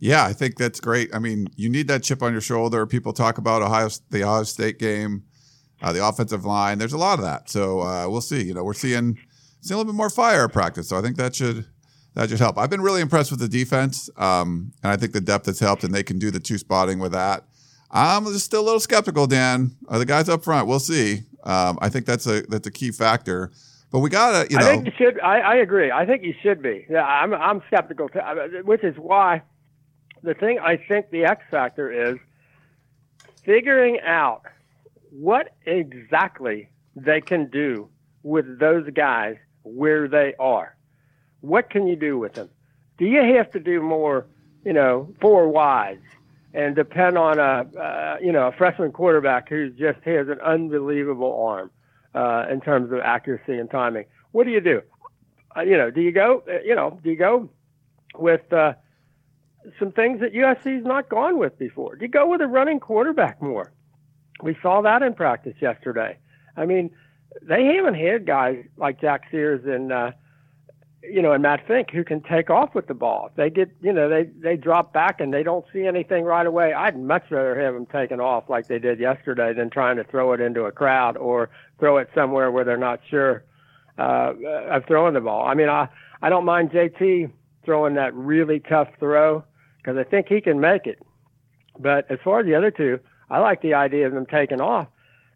Yeah, 0.00 0.24
I 0.24 0.34
think 0.34 0.58
that's 0.58 0.80
great. 0.80 1.14
I 1.14 1.18
mean, 1.18 1.46
you 1.56 1.70
need 1.70 1.88
that 1.88 2.02
chip 2.02 2.22
on 2.22 2.32
your 2.32 2.42
shoulder. 2.42 2.86
People 2.86 3.14
talk 3.14 3.38
about 3.38 3.62
Ohio, 3.62 3.88
the 4.10 4.22
Ohio 4.22 4.42
State 4.42 4.78
game, 4.78 5.24
uh, 5.84 5.92
the 5.92 6.06
offensive 6.06 6.46
line. 6.46 6.78
There's 6.78 6.94
a 6.94 6.98
lot 6.98 7.18
of 7.18 7.24
that. 7.24 7.50
So 7.50 7.80
uh, 7.80 8.08
we'll 8.08 8.22
see. 8.22 8.42
You 8.42 8.54
know, 8.54 8.64
we're 8.64 8.72
seeing, 8.72 9.18
seeing 9.60 9.74
a 9.74 9.76
little 9.76 9.92
bit 9.92 9.96
more 9.96 10.08
fire 10.08 10.44
at 10.44 10.52
practice. 10.52 10.88
So 10.88 10.96
I 10.96 11.02
think 11.02 11.16
that 11.18 11.34
should 11.34 11.66
that 12.14 12.30
should 12.30 12.38
help. 12.38 12.56
I've 12.56 12.70
been 12.70 12.80
really 12.80 13.02
impressed 13.02 13.30
with 13.30 13.40
the 13.40 13.48
defense, 13.48 14.08
um, 14.16 14.72
and 14.82 14.90
I 14.90 14.96
think 14.96 15.12
the 15.12 15.20
depth 15.20 15.46
has 15.46 15.58
helped, 15.58 15.84
and 15.84 15.92
they 15.92 16.02
can 16.02 16.18
do 16.18 16.30
the 16.30 16.40
two 16.40 16.58
spotting 16.58 17.00
with 17.00 17.12
that. 17.12 17.44
I'm 17.90 18.24
just 18.24 18.46
still 18.46 18.62
a 18.62 18.64
little 18.64 18.80
skeptical, 18.80 19.26
Dan. 19.26 19.76
Are 19.88 19.98
the 19.98 20.06
guys 20.06 20.28
up 20.28 20.42
front? 20.42 20.66
We'll 20.66 20.80
see. 20.80 21.24
Um, 21.44 21.78
I 21.82 21.90
think 21.90 22.06
that's 22.06 22.26
a 22.26 22.42
that's 22.42 22.66
a 22.66 22.70
key 22.70 22.90
factor. 22.90 23.52
But 23.92 23.98
we 23.98 24.10
gotta, 24.10 24.50
you 24.50 24.58
know. 24.58 24.66
I 24.66 24.70
think 24.70 24.86
you 24.86 24.92
should. 24.96 25.20
I, 25.20 25.38
I 25.40 25.54
agree. 25.56 25.92
I 25.92 26.06
think 26.06 26.24
you 26.24 26.34
should 26.42 26.62
be. 26.62 26.86
Yeah, 26.88 27.04
I'm 27.04 27.34
I'm 27.34 27.62
skeptical, 27.66 28.08
too, 28.08 28.20
which 28.64 28.82
is 28.82 28.96
why 28.96 29.42
the 30.22 30.34
thing 30.34 30.58
I 30.58 30.76
think 30.76 31.10
the 31.10 31.24
X 31.24 31.42
factor 31.50 31.92
is 31.92 32.16
figuring 33.44 34.00
out 34.00 34.42
what 35.14 35.54
exactly 35.64 36.68
they 36.96 37.20
can 37.20 37.48
do 37.48 37.88
with 38.24 38.58
those 38.58 38.88
guys 38.90 39.36
where 39.62 40.08
they 40.08 40.34
are. 40.40 40.76
What 41.40 41.70
can 41.70 41.86
you 41.86 41.94
do 41.94 42.18
with 42.18 42.34
them? 42.34 42.50
Do 42.98 43.04
you 43.04 43.36
have 43.36 43.50
to 43.52 43.60
do 43.60 43.80
more, 43.80 44.26
you 44.64 44.72
know, 44.72 45.14
four 45.20 45.48
wides 45.48 46.02
and 46.52 46.74
depend 46.74 47.16
on 47.16 47.38
a, 47.38 47.78
uh, 47.78 48.16
you 48.20 48.32
know, 48.32 48.48
a 48.48 48.52
freshman 48.52 48.90
quarterback 48.90 49.48
who 49.48 49.70
just 49.70 50.00
has 50.04 50.28
an 50.28 50.40
unbelievable 50.40 51.44
arm 51.44 51.70
uh, 52.14 52.46
in 52.50 52.60
terms 52.60 52.92
of 52.92 52.98
accuracy 52.98 53.58
and 53.58 53.70
timing? 53.70 54.06
What 54.32 54.44
do 54.46 54.50
you 54.50 54.60
do? 54.60 54.82
Uh, 55.56 55.60
you 55.60 55.76
know, 55.76 55.90
do 55.90 56.00
you 56.00 56.10
go, 56.10 56.42
uh, 56.48 56.60
you 56.64 56.74
know, 56.74 56.98
do 57.04 57.10
you 57.10 57.16
go 57.16 57.48
with 58.16 58.52
uh, 58.52 58.74
some 59.78 59.92
things 59.92 60.20
that 60.20 60.32
USC's 60.34 60.84
not 60.84 61.08
gone 61.08 61.38
with 61.38 61.58
before. 61.58 61.96
Do 61.96 62.04
you 62.04 62.10
go 62.10 62.28
with 62.28 62.40
a 62.40 62.46
running 62.46 62.80
quarterback 62.80 63.40
more. 63.40 63.72
We 64.42 64.56
saw 64.62 64.82
that 64.82 65.02
in 65.02 65.14
practice 65.14 65.54
yesterday. 65.60 66.18
I 66.56 66.66
mean, 66.66 66.90
they 67.42 67.64
haven't 67.64 67.94
had 67.94 68.26
guys 68.26 68.64
like 68.76 69.00
Jack 69.00 69.22
Sears 69.30 69.64
and 69.64 69.92
uh, 69.92 70.12
you 71.02 71.20
know 71.20 71.32
and 71.32 71.42
Matt 71.42 71.66
Fink 71.66 71.90
who 71.90 72.04
can 72.04 72.20
take 72.22 72.50
off 72.50 72.74
with 72.74 72.86
the 72.86 72.94
ball. 72.94 73.30
They 73.36 73.50
get 73.50 73.70
you 73.80 73.92
know 73.92 74.08
they 74.08 74.24
they 74.24 74.56
drop 74.56 74.92
back 74.92 75.20
and 75.20 75.32
they 75.32 75.42
don't 75.42 75.64
see 75.72 75.86
anything 75.86 76.24
right 76.24 76.46
away. 76.46 76.72
I'd 76.72 76.98
much 76.98 77.24
rather 77.30 77.60
have 77.60 77.74
them 77.74 77.86
taken 77.86 78.20
off 78.20 78.48
like 78.48 78.66
they 78.66 78.78
did 78.78 78.98
yesterday 78.98 79.52
than 79.52 79.70
trying 79.70 79.96
to 79.96 80.04
throw 80.04 80.32
it 80.32 80.40
into 80.40 80.64
a 80.64 80.72
crowd 80.72 81.16
or 81.16 81.50
throw 81.78 81.98
it 81.98 82.08
somewhere 82.14 82.50
where 82.50 82.64
they're 82.64 82.76
not 82.76 83.00
sure 83.10 83.44
uh, 83.98 84.32
of 84.70 84.84
throwing 84.86 85.14
the 85.14 85.20
ball. 85.20 85.46
I 85.46 85.54
mean, 85.54 85.68
I 85.68 85.88
I 86.22 86.28
don't 86.28 86.44
mind 86.44 86.70
JT 86.70 87.30
throwing 87.64 87.94
that 87.94 88.14
really 88.14 88.60
tough 88.60 88.88
throw 88.98 89.44
because 89.78 89.96
I 89.96 90.04
think 90.04 90.28
he 90.28 90.40
can 90.40 90.60
make 90.60 90.86
it. 90.86 91.00
But 91.78 92.10
as 92.10 92.18
far 92.22 92.40
as 92.40 92.46
the 92.46 92.54
other 92.54 92.70
two, 92.70 93.00
I 93.30 93.38
like 93.38 93.62
the 93.62 93.74
idea 93.74 94.06
of 94.06 94.12
them 94.12 94.26
taking 94.26 94.60
off. 94.60 94.88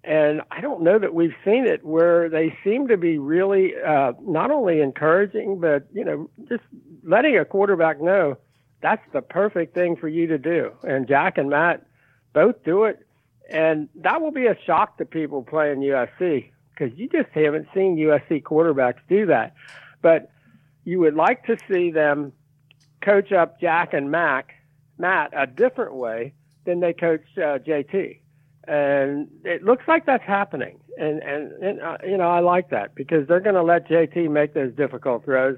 And 0.05 0.43
I 0.51 0.61
don't 0.61 0.83
know 0.83 0.99
that 0.99 1.13
we've 1.13 1.35
seen 1.45 1.67
it 1.67 1.85
where 1.85 2.29
they 2.29 2.57
seem 2.65 2.89
to 2.89 2.97
be 2.97 3.19
really 3.19 3.73
uh, 3.77 4.13
not 4.23 4.51
only 4.51 4.81
encouraging, 4.81 5.61
but 5.61 5.87
you 5.93 6.05
know, 6.05 6.31
just 6.49 6.63
letting 7.03 7.37
a 7.37 7.45
quarterback 7.45 8.01
know 8.01 8.39
that's 8.81 9.03
the 9.13 9.23
perfect 9.23 9.75
thing 9.75 9.97
for 9.97 10.09
you 10.09 10.27
to 10.29 10.39
do. 10.39 10.73
And 10.83 11.09
Jack 11.09 11.37
and 11.37 11.51
Matt 11.51 11.85
both 12.33 12.63
do 12.65 12.85
it, 12.85 13.07
and 13.51 13.89
that 13.97 14.21
will 14.21 14.31
be 14.31 14.47
a 14.47 14.57
shock 14.67 14.99
to 14.99 15.05
people 15.05 15.43
playing 15.43 15.81
USC 15.81 16.53
because 16.71 16.97
you 16.97 17.09
just 17.09 17.31
haven't 17.33 17.67
seen 17.75 17.97
USC 17.97 18.43
quarterbacks 18.43 19.01
do 19.09 19.27
that. 19.27 19.55
But 20.01 20.31
you 20.85 21.01
would 21.01 21.15
like 21.15 21.45
to 21.47 21.57
see 21.69 21.91
them 21.91 22.33
coach 23.01 23.33
up 23.33 23.61
Jack 23.61 23.95
and 23.95 24.11
Mac, 24.11 24.55
Matt 24.97 25.33
a 25.37 25.47
different 25.47 25.95
way 25.95 26.35
than 26.69 26.81
they 26.81 26.93
coach 26.93 27.23
uh, 27.39 27.59
JT. 27.59 28.21
And 28.69 29.29
it 29.45 29.65
looks 29.65 29.85
like 29.89 30.05
that's 30.05 30.25
happening. 30.25 30.79
And, 30.99 31.23
and, 31.23 31.53
and 31.63 31.81
uh, 31.81 31.97
you 32.07 32.19
know, 32.19 32.29
I 32.29 32.41
like 32.41 32.69
that 32.69 32.95
because 32.95 33.27
they're 33.27 33.41
going 33.41 33.55
to 33.55 33.63
let 33.63 33.89
JT 33.89 34.31
make 34.31 34.53
those 34.53 34.75
difficult 34.75 35.25
throws 35.25 35.57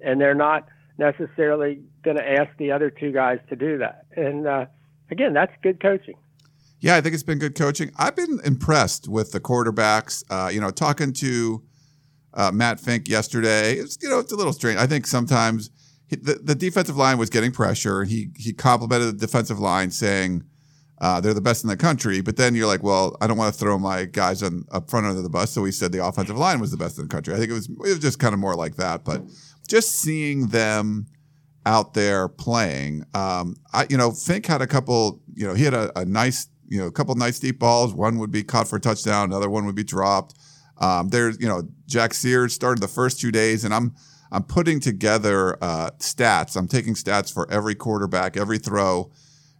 and 0.00 0.18
they're 0.18 0.34
not 0.34 0.66
necessarily 0.96 1.82
going 2.02 2.16
to 2.16 2.26
ask 2.26 2.48
the 2.56 2.72
other 2.72 2.88
two 2.88 3.12
guys 3.12 3.38
to 3.50 3.56
do 3.56 3.76
that. 3.78 4.06
And 4.16 4.46
uh, 4.46 4.64
again, 5.10 5.34
that's 5.34 5.52
good 5.62 5.78
coaching. 5.78 6.14
Yeah, 6.80 6.96
I 6.96 7.02
think 7.02 7.12
it's 7.12 7.22
been 7.22 7.38
good 7.38 7.54
coaching. 7.54 7.92
I've 7.98 8.16
been 8.16 8.40
impressed 8.42 9.08
with 9.08 9.32
the 9.32 9.40
quarterbacks. 9.40 10.24
Uh, 10.30 10.48
you 10.48 10.60
know, 10.60 10.70
talking 10.70 11.12
to 11.14 11.62
uh, 12.32 12.50
Matt 12.52 12.80
Fink 12.80 13.08
yesterday, 13.08 13.74
it's 13.74 13.98
you 14.02 14.08
know 14.08 14.18
it's 14.18 14.32
a 14.32 14.36
little 14.36 14.52
strange. 14.52 14.78
I 14.78 14.86
think 14.86 15.06
sometimes 15.06 15.70
the, 16.08 16.40
the 16.42 16.54
defensive 16.54 16.96
line 16.96 17.18
was 17.18 17.30
getting 17.30 17.52
pressure. 17.52 18.04
He 18.04 18.30
he 18.36 18.52
complimented 18.52 19.18
the 19.18 19.26
defensive 19.26 19.58
line, 19.58 19.90
saying 19.90 20.44
uh, 21.00 21.20
they're 21.20 21.34
the 21.34 21.40
best 21.40 21.64
in 21.64 21.68
the 21.68 21.76
country. 21.76 22.20
But 22.20 22.36
then 22.36 22.54
you're 22.54 22.66
like, 22.66 22.82
well, 22.82 23.16
I 23.20 23.26
don't 23.26 23.36
want 23.36 23.52
to 23.52 23.58
throw 23.58 23.78
my 23.78 24.04
guys 24.04 24.42
on 24.42 24.64
up 24.70 24.88
front 24.88 25.06
under 25.06 25.22
the 25.22 25.28
bus, 25.28 25.50
so 25.50 25.64
he 25.64 25.72
said 25.72 25.92
the 25.92 26.04
offensive 26.04 26.38
line 26.38 26.60
was 26.60 26.70
the 26.70 26.76
best 26.76 26.98
in 26.98 27.04
the 27.04 27.08
country. 27.08 27.34
I 27.34 27.38
think 27.38 27.50
it 27.50 27.54
was 27.54 27.68
it 27.68 27.78
was 27.78 27.98
just 27.98 28.18
kind 28.18 28.34
of 28.34 28.40
more 28.40 28.54
like 28.54 28.76
that. 28.76 29.04
But 29.04 29.22
just 29.68 29.96
seeing 29.96 30.48
them 30.48 31.06
out 31.64 31.94
there 31.94 32.28
playing, 32.28 33.04
um, 33.14 33.56
I 33.72 33.86
you 33.90 33.96
know 33.96 34.12
Fink 34.12 34.46
had 34.46 34.62
a 34.62 34.66
couple. 34.66 35.20
You 35.34 35.48
know, 35.48 35.54
he 35.54 35.64
had 35.64 35.74
a, 35.74 35.98
a 35.98 36.04
nice 36.04 36.48
you 36.68 36.78
know 36.78 36.86
a 36.86 36.92
couple 36.92 37.14
nice 37.16 37.38
deep 37.40 37.58
balls. 37.58 37.92
One 37.92 38.18
would 38.18 38.30
be 38.30 38.44
caught 38.44 38.68
for 38.68 38.76
a 38.76 38.80
touchdown. 38.80 39.30
Another 39.30 39.50
one 39.50 39.66
would 39.66 39.74
be 39.74 39.84
dropped. 39.84 40.34
Um, 40.78 41.08
there's 41.08 41.40
you 41.40 41.48
know 41.48 41.62
Jack 41.86 42.14
Sears 42.14 42.54
started 42.54 42.80
the 42.80 42.88
first 42.88 43.20
two 43.20 43.32
days, 43.32 43.64
and 43.64 43.74
I'm 43.74 43.94
I'm 44.32 44.42
putting 44.42 44.80
together 44.80 45.56
uh, 45.62 45.90
stats. 45.98 46.56
I'm 46.56 46.68
taking 46.68 46.94
stats 46.94 47.32
for 47.32 47.50
every 47.50 47.74
quarterback, 47.74 48.36
every 48.36 48.58
throw 48.58 49.10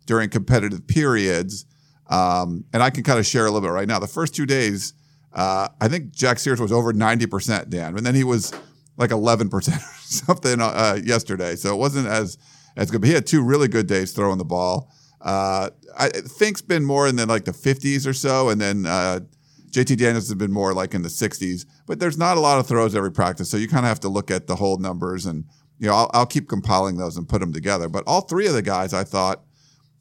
during 0.06 0.30
competitive 0.30 0.86
periods. 0.86 1.66
Um, 2.08 2.64
and 2.72 2.82
I 2.82 2.90
can 2.90 3.02
kind 3.02 3.18
of 3.18 3.26
share 3.26 3.46
a 3.46 3.50
little 3.50 3.66
bit 3.66 3.72
right 3.72 3.88
now. 3.88 3.98
The 3.98 4.06
first 4.06 4.34
two 4.34 4.46
days, 4.46 4.94
uh, 5.32 5.68
I 5.80 5.88
think 5.88 6.12
Jack 6.12 6.38
Sears 6.38 6.60
was 6.60 6.72
over 6.72 6.92
90%, 6.92 7.68
Dan. 7.68 7.96
And 7.96 8.06
then 8.06 8.14
he 8.14 8.24
was 8.24 8.52
like 8.96 9.10
11% 9.10 9.52
or 9.52 9.80
something 10.02 10.60
uh, 10.60 10.98
yesterday. 11.02 11.56
So 11.56 11.74
it 11.74 11.78
wasn't 11.78 12.06
as, 12.06 12.38
as 12.76 12.90
good. 12.90 13.00
But 13.00 13.08
he 13.08 13.14
had 13.14 13.26
two 13.26 13.42
really 13.42 13.68
good 13.68 13.86
days 13.86 14.12
throwing 14.12 14.38
the 14.38 14.44
ball. 14.44 14.90
Uh, 15.20 15.70
I 15.98 16.08
think's 16.08 16.62
been 16.62 16.84
more 16.84 17.08
in 17.08 17.16
the 17.16 17.26
like 17.26 17.44
the 17.44 17.52
50s 17.52 18.06
or 18.06 18.12
so. 18.12 18.48
And 18.48 18.60
then 18.60 18.86
uh, 18.86 19.20
JT 19.76 19.98
Daniels 19.98 20.28
has 20.28 20.34
been 20.36 20.52
more 20.52 20.72
like 20.72 20.94
in 20.94 21.02
the 21.02 21.10
60s, 21.10 21.66
but 21.84 22.00
there's 22.00 22.16
not 22.16 22.38
a 22.38 22.40
lot 22.40 22.58
of 22.58 22.66
throws 22.66 22.94
every 22.94 23.12
practice. 23.12 23.50
So 23.50 23.58
you 23.58 23.68
kind 23.68 23.84
of 23.84 23.90
have 23.90 24.00
to 24.00 24.08
look 24.08 24.30
at 24.30 24.46
the 24.46 24.56
whole 24.56 24.78
numbers 24.78 25.26
and, 25.26 25.44
you 25.78 25.86
know, 25.86 25.94
I'll, 25.94 26.10
I'll, 26.14 26.24
keep 26.24 26.48
compiling 26.48 26.96
those 26.96 27.18
and 27.18 27.28
put 27.28 27.42
them 27.42 27.52
together. 27.52 27.86
But 27.90 28.04
all 28.06 28.22
three 28.22 28.46
of 28.46 28.54
the 28.54 28.62
guys 28.62 28.94
I 28.94 29.04
thought 29.04 29.42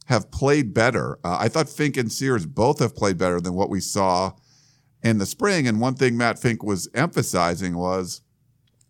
have 0.06 0.30
played 0.30 0.72
better. 0.72 1.18
Uh, 1.22 1.36
I 1.38 1.48
thought 1.48 1.68
Fink 1.68 1.98
and 1.98 2.10
Sears 2.10 2.46
both 2.46 2.78
have 2.78 2.96
played 2.96 3.18
better 3.18 3.38
than 3.38 3.52
what 3.52 3.68
we 3.68 3.80
saw 3.80 4.32
in 5.02 5.18
the 5.18 5.26
spring. 5.26 5.68
And 5.68 5.78
one 5.78 5.94
thing 5.94 6.16
Matt 6.16 6.38
Fink 6.38 6.62
was 6.62 6.88
emphasizing 6.94 7.76
was 7.76 8.22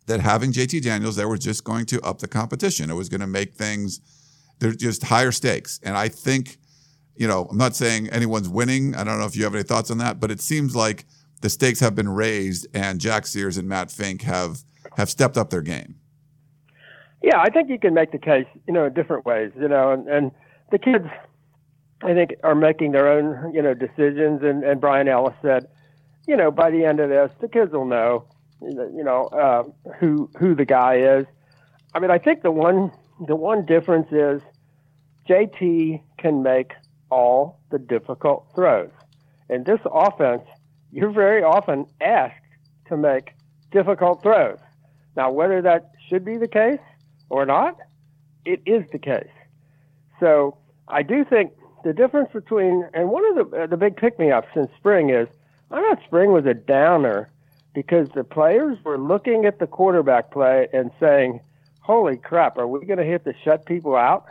that 0.07 0.21
having 0.21 0.53
JT 0.53 0.83
Daniels 0.83 1.17
there 1.17 1.29
was 1.29 1.41
just 1.41 1.65
going 1.65 1.87
to 1.87 2.01
up 2.03 2.21
the 2.21 2.29
competition. 2.29 2.91
It 2.91 2.95
was 2.95 3.09
going 3.09 3.23
to 3.23 3.27
make 3.27 3.55
things, 3.55 4.01
they're 4.61 4.71
just 4.71 5.03
higher 5.03 5.33
stakes. 5.33 5.81
And 5.83 5.97
I 5.97 6.07
think, 6.07 6.59
you 7.17 7.27
know, 7.27 7.47
I'm 7.51 7.57
not 7.57 7.75
saying 7.75 8.09
anyone's 8.11 8.49
winning. 8.49 8.95
I 8.95 9.05
don't 9.05 9.19
know 9.19 9.27
if 9.27 9.37
you 9.37 9.45
have 9.45 9.55
any 9.55 9.65
thoughts 9.65 9.91
on 9.91 9.99
that, 9.99 10.21
but 10.21 10.31
it 10.31 10.41
seems 10.41 10.77
like 10.77 11.05
the 11.41 11.51
stakes 11.51 11.81
have 11.81 11.95
been 11.95 12.09
raised 12.09 12.67
and 12.75 13.01
Jack 13.01 13.27
Sears 13.27 13.57
and 13.57 13.69
Matt 13.69 13.91
Fink 13.91 14.23
have 14.23 14.63
have 14.97 15.11
stepped 15.11 15.37
up 15.37 15.51
their 15.51 15.63
game. 15.63 15.97
Yeah, 17.23 17.41
I 17.41 17.51
think 17.51 17.69
you 17.69 17.79
can 17.79 17.93
make 17.95 18.13
the 18.13 18.19
case, 18.19 18.47
you 18.67 18.73
know, 18.73 18.87
in 18.87 18.95
different 18.95 19.27
ways, 19.27 19.51
you 19.59 19.69
know, 19.69 19.91
and, 19.91 20.09
and 20.09 20.31
the 20.71 20.79
kids, 20.79 21.07
I 22.03 22.15
think, 22.15 22.35
are 22.45 22.55
making 22.55 22.93
their 22.93 23.09
own, 23.09 23.53
you 23.55 23.63
know, 23.63 23.75
decisions. 23.75 24.43
And, 24.43 24.63
and 24.63 24.81
Bryan 24.81 25.09
Ellis 25.09 25.35
said, 25.43 25.67
you 26.27 26.37
know, 26.37 26.51
by 26.51 26.71
the 26.71 26.85
end 26.85 27.01
of 27.01 27.09
this, 27.09 27.31
the 27.41 27.49
kids 27.49 27.73
will 27.73 27.85
know, 27.85 28.25
you 28.61 29.05
know, 29.05 29.27
uh, 29.27 29.65
who 29.99 30.31
who 30.39 30.55
the 30.55 30.65
guy 30.65 30.97
is. 30.97 31.27
I 31.95 31.99
mean, 31.99 32.11
I 32.11 32.19
think 32.19 32.43
the 32.43 32.51
one 32.51 32.91
the 33.27 33.37
one 33.37 33.65
difference 33.65 34.09
is 34.11 34.43
JT 35.29 36.03
can 36.19 36.43
make 36.43 36.73
all 37.11 37.61
the 37.71 37.79
difficult 37.79 38.47
throws. 38.55 38.91
In 39.49 39.65
this 39.65 39.81
offense, 39.93 40.43
you're 40.93 41.11
very 41.11 41.43
often 41.43 41.87
asked 42.01 42.35
to 42.89 42.97
make 42.97 43.33
difficult 43.71 44.23
throws. 44.23 44.59
Now, 45.17 45.31
whether 45.31 45.63
that 45.63 45.93
should 46.09 46.25
be 46.25 46.37
the 46.37 46.49
case 46.49 46.81
or 47.29 47.47
not, 47.47 47.77
it 48.45 48.61
is 48.67 48.85
the 48.93 48.99
case. 48.99 49.29
So 50.21 50.57
I 50.89 51.03
do 51.03 51.25
think 51.25 51.53
the 51.85 51.93
difference 51.93 52.31
between 52.33 52.89
and 52.95 53.11
one 53.11 53.25
of 53.27 53.51
the 53.51 53.63
uh, 53.63 53.67
the 53.67 53.77
big 53.77 53.97
pick 53.97 54.19
me 54.19 54.31
ups 54.31 54.49
since 54.55 54.69
spring 54.77 55.11
is 55.11 55.29
I 55.71 55.81
thought 55.81 55.99
spring 56.05 56.33
was 56.33 56.47
a 56.47 56.55
downer 56.55 57.31
because 57.75 58.09
the 58.15 58.25
players 58.25 58.79
were 58.85 58.99
looking 58.99 59.45
at 59.45 59.59
the 59.59 59.67
quarterback 59.67 60.31
play 60.31 60.69
and 60.73 60.91
saying, 60.99 61.41
"Holy 61.81 62.17
crap, 62.17 62.57
are 62.59 62.67
we 62.67 62.85
going 62.87 62.99
to 62.99 63.07
have 63.07 63.25
to 63.25 63.35
shut 63.45 63.67
people 63.67 63.97
out 63.97 64.27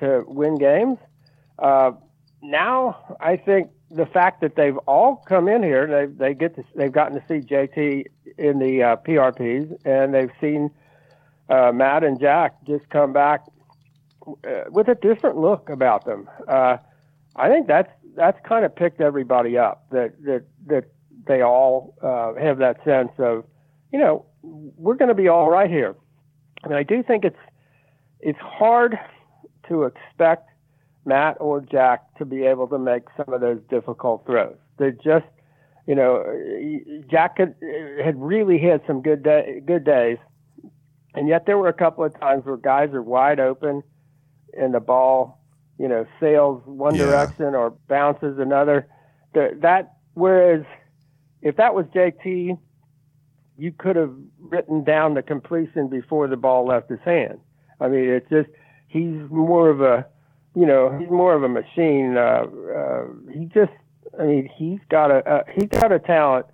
to 0.00 0.24
win 0.26 0.56
games?" 0.56 0.98
Uh, 1.58 1.92
now 2.42 3.16
I 3.20 3.36
think 3.36 3.70
the 3.90 4.06
fact 4.06 4.40
that 4.42 4.54
they've 4.56 4.76
all 4.78 5.16
come 5.16 5.48
in 5.48 5.62
here, 5.62 5.86
they 5.86 6.06
they 6.06 6.34
get 6.34 6.56
to, 6.56 6.64
they've 6.74 6.92
gotten 6.92 7.20
to 7.20 7.26
see 7.26 7.46
JT 7.46 8.06
in 8.36 8.58
the 8.58 8.82
uh, 8.82 8.96
PRPs, 8.96 9.76
and 9.84 10.14
they've 10.14 10.30
seen 10.40 10.70
uh, 11.48 11.72
Matt 11.72 12.04
and 12.04 12.20
Jack 12.20 12.56
just 12.66 12.88
come 12.90 13.12
back 13.12 13.44
uh, 14.26 14.64
with 14.70 14.88
a 14.88 14.94
different 14.94 15.38
look 15.38 15.70
about 15.70 16.04
them. 16.04 16.28
Uh, 16.46 16.76
I 17.36 17.48
think 17.48 17.66
that's 17.66 17.90
that's 18.14 18.38
kind 18.46 18.64
of 18.64 18.74
picked 18.74 19.00
everybody 19.00 19.56
up. 19.56 19.86
That 19.90 20.22
that 20.24 20.44
that 20.66 20.84
they 21.26 21.42
all 21.42 21.94
uh, 22.02 22.34
have 22.34 22.58
that 22.58 22.82
sense 22.84 23.12
of, 23.18 23.44
you 23.92 23.98
know, 23.98 24.24
we're 24.42 24.94
going 24.94 25.10
to 25.10 25.14
be 25.14 25.28
all 25.28 25.50
right 25.50 25.70
here. 25.70 25.94
And 26.64 26.74
I 26.74 26.82
do 26.82 27.02
think 27.02 27.24
it's 27.24 27.38
it's 28.20 28.38
hard 28.40 28.98
to 29.68 29.84
expect 29.84 30.47
Matt 31.08 31.38
or 31.40 31.60
Jack 31.60 32.02
to 32.18 32.24
be 32.24 32.44
able 32.44 32.68
to 32.68 32.78
make 32.78 33.04
some 33.16 33.32
of 33.32 33.40
those 33.40 33.60
difficult 33.70 34.26
throws. 34.26 34.56
They 34.78 34.92
just, 34.92 35.26
you 35.86 35.94
know, 35.94 36.22
Jack 37.10 37.38
had, 37.38 37.54
had 38.04 38.20
really 38.20 38.58
had 38.58 38.82
some 38.86 39.02
good 39.02 39.22
day, 39.22 39.60
good 39.66 39.84
days, 39.84 40.18
and 41.14 41.28
yet 41.28 41.46
there 41.46 41.58
were 41.58 41.68
a 41.68 41.72
couple 41.72 42.04
of 42.04 42.18
times 42.20 42.44
where 42.44 42.56
guys 42.56 42.90
are 42.92 43.02
wide 43.02 43.40
open, 43.40 43.82
and 44.52 44.74
the 44.74 44.80
ball, 44.80 45.42
you 45.78 45.88
know, 45.88 46.06
sails 46.20 46.62
one 46.66 46.94
yeah. 46.94 47.06
direction 47.06 47.54
or 47.54 47.70
bounces 47.88 48.38
another. 48.38 48.86
That 49.34 49.96
whereas 50.14 50.64
if 51.42 51.56
that 51.56 51.74
was 51.74 51.86
JT, 51.86 52.58
you 53.56 53.72
could 53.72 53.96
have 53.96 54.14
written 54.38 54.84
down 54.84 55.14
the 55.14 55.22
completion 55.22 55.88
before 55.88 56.28
the 56.28 56.36
ball 56.36 56.66
left 56.66 56.90
his 56.90 57.00
hand. 57.04 57.38
I 57.80 57.88
mean, 57.88 58.08
it's 58.08 58.28
just 58.28 58.48
he's 58.88 59.18
more 59.30 59.68
of 59.70 59.80
a, 59.80 60.06
you 60.54 60.66
know, 60.66 60.96
he's 60.98 61.10
more 61.10 61.34
of 61.34 61.42
a 61.42 61.48
machine. 61.48 62.16
Uh, 62.16 62.44
uh, 62.76 63.04
he 63.32 63.46
just, 63.46 63.72
I 64.18 64.24
mean, 64.24 64.50
he's 64.56 64.80
got 64.90 65.10
a 65.10 65.28
uh, 65.28 65.42
he's 65.54 65.68
got 65.68 65.92
a 65.92 65.98
talent 65.98 66.46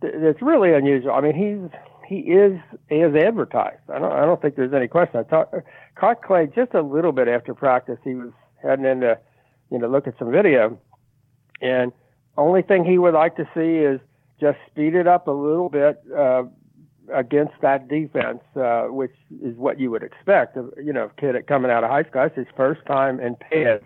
that's 0.00 0.42
really 0.42 0.72
unusual. 0.74 1.12
I 1.12 1.20
mean, 1.20 1.34
he's 1.34 1.80
he 2.06 2.32
is 2.32 2.58
as 2.90 3.14
advertised. 3.14 3.88
I 3.88 3.98
don't 3.98 4.12
I 4.12 4.24
don't 4.24 4.40
think 4.42 4.56
there's 4.56 4.74
any 4.74 4.88
question. 4.88 5.20
I 5.20 5.22
talked 5.22 5.54
caught 5.94 6.22
Clay 6.22 6.48
just 6.54 6.74
a 6.74 6.82
little 6.82 7.12
bit 7.12 7.28
after 7.28 7.54
practice. 7.54 7.98
He 8.04 8.14
was 8.14 8.32
heading 8.62 8.84
in 8.84 9.00
to, 9.00 9.18
you 9.70 9.78
know, 9.78 9.88
look 9.88 10.06
at 10.06 10.18
some 10.18 10.30
video, 10.30 10.78
and 11.60 11.92
only 12.36 12.62
thing 12.62 12.84
he 12.84 12.98
would 12.98 13.14
like 13.14 13.36
to 13.36 13.48
see 13.54 13.78
is 13.78 14.00
just 14.40 14.58
speed 14.70 14.94
it 14.94 15.06
up 15.06 15.28
a 15.28 15.32
little 15.32 15.68
bit 15.68 16.02
uh, 16.16 16.44
against 17.12 17.54
that 17.62 17.88
defense, 17.88 18.40
uh, 18.56 18.84
which 18.84 19.14
is 19.42 19.56
what 19.56 19.80
you 19.80 19.90
would 19.90 20.02
expect. 20.02 20.56
You 20.56 20.92
know, 20.92 21.10
kid 21.18 21.34
coming 21.46 21.70
out 21.70 21.84
of 21.84 21.90
high 21.90 22.04
school, 22.04 22.24
it's 22.24 22.36
his 22.36 22.46
first 22.56 22.84
time 22.86 23.20
in 23.20 23.36
pads 23.36 23.84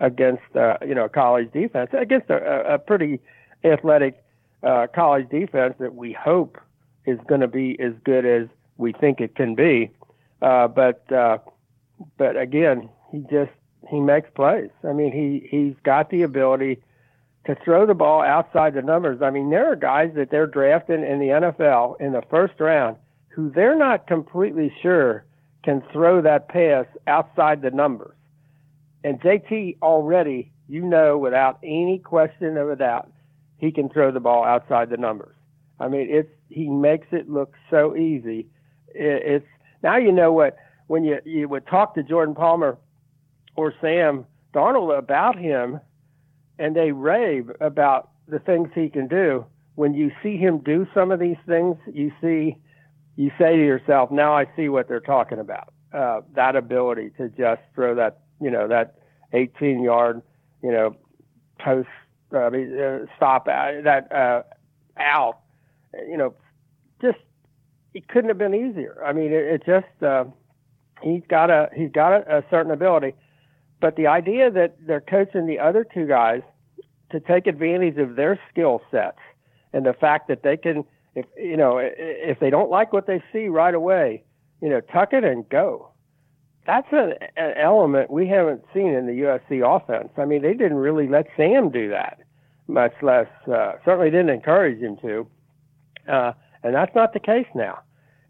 against 0.00 0.42
uh, 0.54 0.76
you 0.86 0.94
know 0.94 1.08
college 1.08 1.50
defense 1.52 1.90
against 1.98 2.28
a, 2.30 2.74
a 2.74 2.78
pretty 2.78 3.20
athletic 3.64 4.22
uh, 4.62 4.86
college 4.94 5.28
defense 5.30 5.74
that 5.78 5.94
we 5.94 6.12
hope 6.12 6.58
is 7.06 7.18
going 7.28 7.40
to 7.40 7.48
be 7.48 7.78
as 7.80 7.92
good 8.04 8.26
as 8.26 8.48
we 8.76 8.92
think 8.92 9.20
it 9.20 9.34
can 9.36 9.54
be. 9.54 9.90
Uh, 10.42 10.68
but 10.68 11.10
uh, 11.12 11.38
but 12.18 12.36
again, 12.36 12.88
he 13.10 13.20
just 13.30 13.52
he 13.88 14.00
makes 14.00 14.28
plays. 14.34 14.70
I 14.84 14.92
mean, 14.92 15.12
he 15.12 15.46
he's 15.50 15.74
got 15.82 16.10
the 16.10 16.22
ability 16.22 16.82
to 17.46 17.56
throw 17.64 17.86
the 17.86 17.94
ball 17.94 18.22
outside 18.22 18.74
the 18.74 18.82
numbers. 18.82 19.22
I 19.22 19.30
mean, 19.30 19.50
there 19.50 19.70
are 19.72 19.76
guys 19.76 20.10
that 20.16 20.30
they're 20.30 20.46
drafting 20.46 21.04
in 21.04 21.20
the 21.20 21.28
NFL 21.28 22.00
in 22.00 22.12
the 22.12 22.22
first 22.28 22.58
round 22.58 22.96
who 23.28 23.50
they're 23.50 23.78
not 23.78 24.06
completely 24.06 24.72
sure 24.82 25.24
can 25.62 25.82
throw 25.92 26.22
that 26.22 26.48
pass 26.48 26.86
outside 27.06 27.62
the 27.62 27.70
numbers. 27.70 28.16
And 29.04 29.20
JT 29.20 29.78
already, 29.82 30.50
you 30.68 30.82
know, 30.82 31.18
without 31.18 31.58
any 31.62 31.98
question 31.98 32.56
of 32.56 32.68
a 32.68 32.76
doubt, 32.76 33.10
he 33.58 33.70
can 33.70 33.88
throw 33.88 34.10
the 34.10 34.20
ball 34.20 34.44
outside 34.44 34.90
the 34.90 34.96
numbers. 34.96 35.34
I 35.78 35.88
mean, 35.88 36.08
it's 36.10 36.30
he 36.48 36.68
makes 36.68 37.08
it 37.12 37.28
look 37.28 37.54
so 37.70 37.96
easy. 37.96 38.46
It's 38.88 39.46
now 39.82 39.96
you 39.96 40.12
know 40.12 40.32
what 40.32 40.56
when 40.86 41.04
you 41.04 41.20
you 41.24 41.48
would 41.48 41.66
talk 41.66 41.94
to 41.94 42.02
Jordan 42.02 42.34
Palmer 42.34 42.78
or 43.54 43.74
Sam 43.80 44.24
Darnold 44.54 44.96
about 44.96 45.38
him 45.38 45.80
and 46.58 46.74
they 46.74 46.92
rave 46.92 47.50
about 47.60 48.10
the 48.28 48.38
things 48.38 48.68
he 48.74 48.88
can 48.88 49.08
do. 49.08 49.44
When 49.74 49.94
you 49.94 50.10
see 50.22 50.36
him 50.36 50.58
do 50.58 50.86
some 50.94 51.10
of 51.12 51.20
these 51.20 51.36
things, 51.46 51.76
you 51.92 52.10
see, 52.20 52.56
you 53.16 53.30
say 53.38 53.56
to 53.56 53.62
yourself, 53.62 54.10
"Now 54.10 54.34
I 54.34 54.46
see 54.56 54.68
what 54.68 54.88
they're 54.88 55.00
talking 55.00 55.38
about." 55.38 55.72
Uh, 55.92 56.22
that 56.34 56.56
ability 56.56 57.10
to 57.16 57.28
just 57.30 57.62
throw 57.74 57.94
that, 57.94 58.20
you 58.40 58.50
know, 58.50 58.68
that 58.68 58.96
18 59.32 59.82
yard, 59.82 60.22
you 60.62 60.72
know, 60.72 60.96
post, 61.58 61.88
I 62.32 62.50
mean, 62.50 62.78
uh, 62.78 63.06
stop 63.16 63.48
uh, 63.48 63.80
that 63.84 64.10
uh, 64.12 64.42
out, 64.98 65.38
you 66.08 66.16
know, 66.16 66.34
just 67.00 67.18
it 67.94 68.08
couldn't 68.08 68.28
have 68.28 68.38
been 68.38 68.54
easier. 68.54 69.02
I 69.04 69.12
mean, 69.12 69.32
it, 69.32 69.44
it 69.44 69.62
just 69.64 70.02
uh, 70.02 70.24
he's 71.02 71.22
got 71.28 71.50
a 71.50 71.70
he's 71.74 71.90
got 71.90 72.12
a, 72.12 72.38
a 72.38 72.44
certain 72.50 72.72
ability. 72.72 73.14
But 73.80 73.96
the 73.96 74.06
idea 74.06 74.50
that 74.50 74.76
they're 74.86 75.00
coaching 75.00 75.46
the 75.46 75.58
other 75.58 75.84
two 75.84 76.06
guys 76.06 76.42
to 77.10 77.20
take 77.20 77.46
advantage 77.46 77.98
of 77.98 78.16
their 78.16 78.38
skill 78.50 78.80
sets 78.90 79.18
and 79.72 79.84
the 79.84 79.92
fact 79.92 80.28
that 80.28 80.42
they 80.42 80.56
can, 80.56 80.84
if 81.14 81.26
you 81.36 81.56
know, 81.56 81.78
if 81.78 82.40
they 82.40 82.50
don't 82.50 82.70
like 82.70 82.92
what 82.92 83.06
they 83.06 83.22
see 83.32 83.48
right 83.48 83.74
away, 83.74 84.22
you 84.60 84.68
know, 84.68 84.80
tuck 84.80 85.12
it 85.12 85.24
and 85.24 85.48
go. 85.48 85.90
That's 86.66 86.88
an, 86.90 87.14
an 87.36 87.54
element 87.56 88.10
we 88.10 88.26
haven't 88.26 88.64
seen 88.74 88.88
in 88.88 89.06
the 89.06 89.12
USC 89.12 89.62
offense. 89.64 90.08
I 90.16 90.24
mean, 90.24 90.42
they 90.42 90.54
didn't 90.54 90.78
really 90.78 91.06
let 91.06 91.26
Sam 91.36 91.70
do 91.70 91.90
that, 91.90 92.18
much 92.66 92.94
less 93.02 93.28
uh, 93.46 93.74
certainly 93.84 94.10
didn't 94.10 94.30
encourage 94.30 94.80
him 94.80 94.96
to, 95.02 95.26
uh, 96.08 96.32
and 96.64 96.74
that's 96.74 96.94
not 96.94 97.12
the 97.12 97.20
case 97.20 97.46
now. 97.54 97.78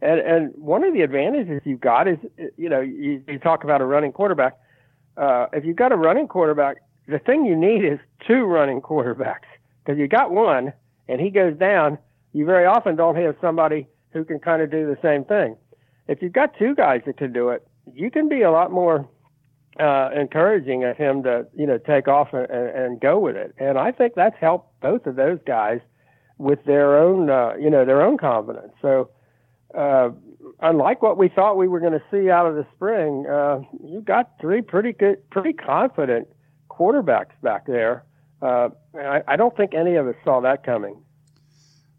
And 0.02 0.20
and 0.20 0.52
one 0.56 0.84
of 0.84 0.92
the 0.92 1.00
advantages 1.00 1.62
you've 1.64 1.80
got 1.80 2.08
is, 2.08 2.18
you 2.56 2.68
know, 2.68 2.80
you, 2.80 3.22
you 3.26 3.38
talk 3.38 3.64
about 3.64 3.80
a 3.80 3.86
running 3.86 4.12
quarterback 4.12 4.58
uh, 5.16 5.46
if 5.52 5.64
you've 5.64 5.76
got 5.76 5.92
a 5.92 5.96
running 5.96 6.28
quarterback, 6.28 6.78
the 7.08 7.18
thing 7.18 7.44
you 7.44 7.56
need 7.56 7.84
is 7.84 7.98
two 8.26 8.44
running 8.44 8.80
quarterbacks 8.80 9.46
because 9.84 9.98
you 9.98 10.08
got 10.08 10.30
one 10.30 10.72
and 11.08 11.20
he 11.20 11.30
goes 11.30 11.56
down. 11.56 11.98
You 12.32 12.44
very 12.44 12.66
often 12.66 12.96
don't 12.96 13.16
have 13.16 13.36
somebody 13.40 13.88
who 14.10 14.24
can 14.24 14.38
kind 14.38 14.62
of 14.62 14.70
do 14.70 14.86
the 14.86 14.98
same 15.02 15.24
thing. 15.24 15.56
If 16.08 16.22
you've 16.22 16.32
got 16.32 16.56
two 16.58 16.74
guys 16.74 17.02
that 17.06 17.16
can 17.16 17.32
do 17.32 17.50
it, 17.50 17.66
you 17.94 18.10
can 18.10 18.28
be 18.28 18.42
a 18.42 18.50
lot 18.50 18.70
more 18.70 19.08
uh, 19.78 20.10
encouraging 20.14 20.84
of 20.84 20.96
him 20.96 21.22
to 21.22 21.46
you 21.54 21.66
know 21.66 21.78
take 21.78 22.08
off 22.08 22.28
and, 22.32 22.50
and 22.50 23.00
go 23.00 23.18
with 23.18 23.36
it. 23.36 23.54
And 23.58 23.78
I 23.78 23.92
think 23.92 24.14
that's 24.14 24.36
helped 24.40 24.80
both 24.80 25.06
of 25.06 25.16
those 25.16 25.38
guys 25.46 25.80
with 26.38 26.64
their 26.64 26.98
own 26.98 27.30
uh, 27.30 27.54
you 27.60 27.70
know 27.70 27.84
their 27.84 28.02
own 28.02 28.18
confidence. 28.18 28.72
So 28.80 29.10
uh, 29.74 30.10
unlike 30.60 31.02
what 31.02 31.16
we 31.18 31.28
thought 31.28 31.56
we 31.56 31.68
were 31.68 31.80
going 31.80 31.92
to 31.92 32.02
see 32.10 32.30
out 32.30 32.46
of 32.46 32.54
the 32.54 32.66
spring, 32.74 33.26
uh, 33.26 33.60
you 33.84 34.00
got 34.00 34.32
three 34.40 34.62
pretty 34.62 34.92
good, 34.92 35.28
pretty 35.30 35.52
confident 35.52 36.28
quarterbacks 36.70 37.32
back 37.42 37.66
there. 37.66 38.04
Uh, 38.42 38.68
I, 38.94 39.22
I 39.28 39.36
don't 39.36 39.56
think 39.56 39.74
any 39.74 39.94
of 39.96 40.06
us 40.06 40.14
saw 40.24 40.40
that 40.42 40.64
coming. 40.64 41.02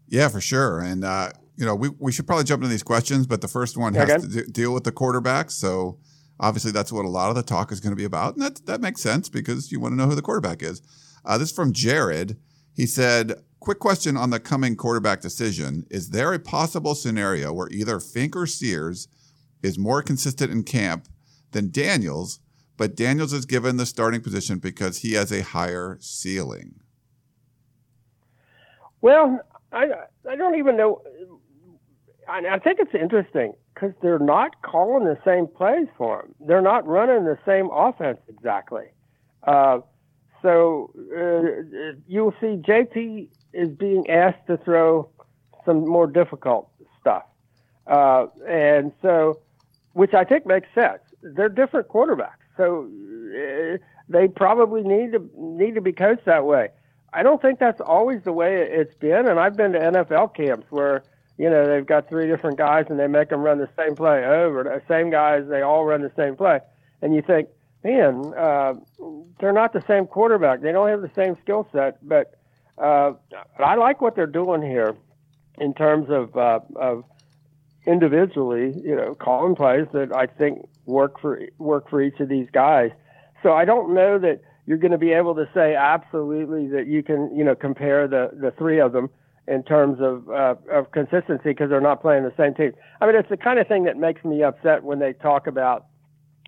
Yeah, 0.08 0.28
for 0.28 0.40
sure. 0.40 0.80
And 0.80 1.04
uh, 1.04 1.30
you 1.56 1.66
know, 1.66 1.74
we, 1.74 1.88
we 1.98 2.12
should 2.12 2.26
probably 2.26 2.44
jump 2.44 2.62
into 2.62 2.70
these 2.70 2.82
questions, 2.82 3.26
but 3.26 3.40
the 3.40 3.48
first 3.48 3.76
one 3.76 3.94
has 3.94 4.08
Okay. 4.10 4.20
to 4.22 4.28
de- 4.28 4.50
deal 4.50 4.72
with 4.72 4.84
the 4.84 4.92
quarterbacks. 4.92 5.52
So 5.52 5.98
obviously, 6.40 6.70
that's 6.70 6.92
what 6.92 7.04
a 7.04 7.08
lot 7.08 7.30
of 7.30 7.34
the 7.36 7.42
talk 7.42 7.72
is 7.72 7.80
going 7.80 7.90
to 7.92 7.96
be 7.96 8.04
about, 8.04 8.34
and 8.34 8.42
that 8.42 8.64
that 8.66 8.80
makes 8.80 9.00
sense 9.00 9.28
because 9.28 9.72
you 9.72 9.80
want 9.80 9.92
to 9.92 9.96
know 9.96 10.06
who 10.06 10.14
the 10.14 10.22
quarterback 10.22 10.62
is. 10.62 10.80
Uh, 11.24 11.36
this 11.36 11.50
is 11.50 11.54
from 11.54 11.72
Jared. 11.72 12.36
He 12.72 12.86
said, 12.86 13.34
"Quick 13.60 13.78
question 13.78 14.16
on 14.16 14.30
the 14.30 14.40
coming 14.40 14.76
quarterback 14.76 15.20
decision: 15.20 15.86
Is 15.90 16.10
there 16.10 16.32
a 16.32 16.38
possible 16.38 16.94
scenario 16.94 17.52
where 17.52 17.68
either 17.70 18.00
Fink 18.00 18.36
or 18.36 18.46
Sears 18.46 19.08
is 19.62 19.78
more 19.78 20.02
consistent 20.02 20.52
in 20.52 20.62
camp 20.62 21.08
than 21.52 21.70
Daniels, 21.70 22.40
but 22.76 22.96
Daniels 22.96 23.32
is 23.32 23.46
given 23.46 23.76
the 23.76 23.86
starting 23.86 24.20
position 24.20 24.58
because 24.58 24.98
he 24.98 25.14
has 25.14 25.32
a 25.32 25.42
higher 25.42 25.98
ceiling?" 26.00 26.80
Well, 29.00 29.40
I 29.72 29.86
I 30.28 30.36
don't 30.36 30.56
even 30.56 30.76
know. 30.76 31.02
I, 32.28 32.40
I 32.54 32.58
think 32.58 32.78
it's 32.80 32.94
interesting 32.94 33.54
because 33.74 33.92
they're 34.02 34.18
not 34.18 34.62
calling 34.62 35.04
the 35.04 35.18
same 35.24 35.46
plays 35.46 35.88
for 35.96 36.22
him. 36.22 36.34
They're 36.40 36.62
not 36.62 36.86
running 36.86 37.24
the 37.24 37.38
same 37.46 37.70
offense 37.72 38.18
exactly. 38.28 38.86
Uh, 39.46 39.80
so 40.42 40.92
uh, 41.16 41.96
you'll 42.06 42.34
see 42.40 42.56
JT 42.56 43.28
is 43.58 43.70
being 43.70 44.08
asked 44.08 44.46
to 44.46 44.56
throw 44.58 45.08
some 45.64 45.86
more 45.86 46.06
difficult 46.06 46.70
stuff, 47.00 47.24
uh, 47.86 48.26
and 48.46 48.92
so 49.02 49.40
which 49.92 50.14
I 50.14 50.24
think 50.24 50.46
makes 50.46 50.68
sense. 50.74 51.00
They're 51.22 51.48
different 51.48 51.88
quarterbacks, 51.88 52.46
so 52.56 52.84
uh, 52.86 53.78
they 54.08 54.28
probably 54.28 54.82
need 54.82 55.12
to 55.12 55.30
need 55.36 55.74
to 55.74 55.80
be 55.80 55.92
coached 55.92 56.24
that 56.26 56.44
way. 56.46 56.68
I 57.12 57.22
don't 57.22 57.42
think 57.42 57.58
that's 57.58 57.80
always 57.80 58.22
the 58.22 58.32
way 58.32 58.62
it's 58.62 58.94
been, 58.94 59.26
and 59.26 59.40
I've 59.40 59.56
been 59.56 59.72
to 59.72 59.78
NFL 59.78 60.34
camps 60.34 60.66
where 60.70 61.02
you 61.36 61.50
know 61.50 61.66
they've 61.66 61.86
got 61.86 62.08
three 62.08 62.28
different 62.28 62.58
guys 62.58 62.86
and 62.90 62.98
they 62.98 63.06
make 63.06 63.30
them 63.30 63.40
run 63.40 63.58
the 63.58 63.68
same 63.76 63.96
play 63.96 64.24
over. 64.24 64.62
The 64.62 64.82
same 64.86 65.10
guys, 65.10 65.44
they 65.48 65.62
all 65.62 65.84
run 65.84 66.02
the 66.02 66.12
same 66.16 66.36
play, 66.36 66.60
and 67.02 67.14
you 67.14 67.22
think, 67.22 67.48
man, 67.82 68.32
uh, 68.36 68.74
they're 69.40 69.52
not 69.52 69.72
the 69.72 69.82
same 69.88 70.06
quarterback. 70.06 70.60
They 70.60 70.72
don't 70.72 70.88
have 70.88 71.02
the 71.02 71.10
same 71.16 71.36
skill 71.42 71.68
set, 71.72 72.06
but 72.06 72.37
uh, 72.80 73.12
I 73.58 73.76
like 73.76 74.00
what 74.00 74.16
they're 74.16 74.26
doing 74.26 74.62
here 74.62 74.96
in 75.58 75.74
terms 75.74 76.08
of 76.10 76.36
uh, 76.36 76.60
of 76.76 77.04
individually, 77.86 78.74
you 78.84 78.94
know, 78.94 79.14
calling 79.14 79.54
plays 79.54 79.86
that 79.92 80.14
I 80.14 80.26
think 80.26 80.68
work 80.86 81.20
for 81.20 81.40
work 81.58 81.88
for 81.88 82.00
each 82.02 82.20
of 82.20 82.28
these 82.28 82.48
guys. 82.52 82.90
So 83.42 83.52
I 83.52 83.64
don't 83.64 83.94
know 83.94 84.18
that 84.18 84.40
you're 84.66 84.78
going 84.78 84.92
to 84.92 84.98
be 84.98 85.12
able 85.12 85.34
to 85.36 85.48
say 85.54 85.74
absolutely 85.74 86.68
that 86.68 86.86
you 86.86 87.02
can, 87.02 87.34
you 87.34 87.44
know, 87.44 87.54
compare 87.54 88.06
the 88.06 88.30
the 88.32 88.50
three 88.52 88.80
of 88.80 88.92
them 88.92 89.08
in 89.46 89.62
terms 89.62 89.98
of 90.00 90.28
uh, 90.28 90.54
of 90.70 90.90
consistency 90.92 91.50
because 91.50 91.70
they're 91.70 91.80
not 91.80 92.02
playing 92.02 92.24
the 92.24 92.34
same 92.36 92.54
team. 92.54 92.72
I 93.00 93.06
mean, 93.06 93.16
it's 93.16 93.30
the 93.30 93.36
kind 93.36 93.58
of 93.58 93.66
thing 93.66 93.84
that 93.84 93.96
makes 93.96 94.24
me 94.24 94.42
upset 94.42 94.84
when 94.84 94.98
they 94.98 95.14
talk 95.14 95.46
about, 95.46 95.86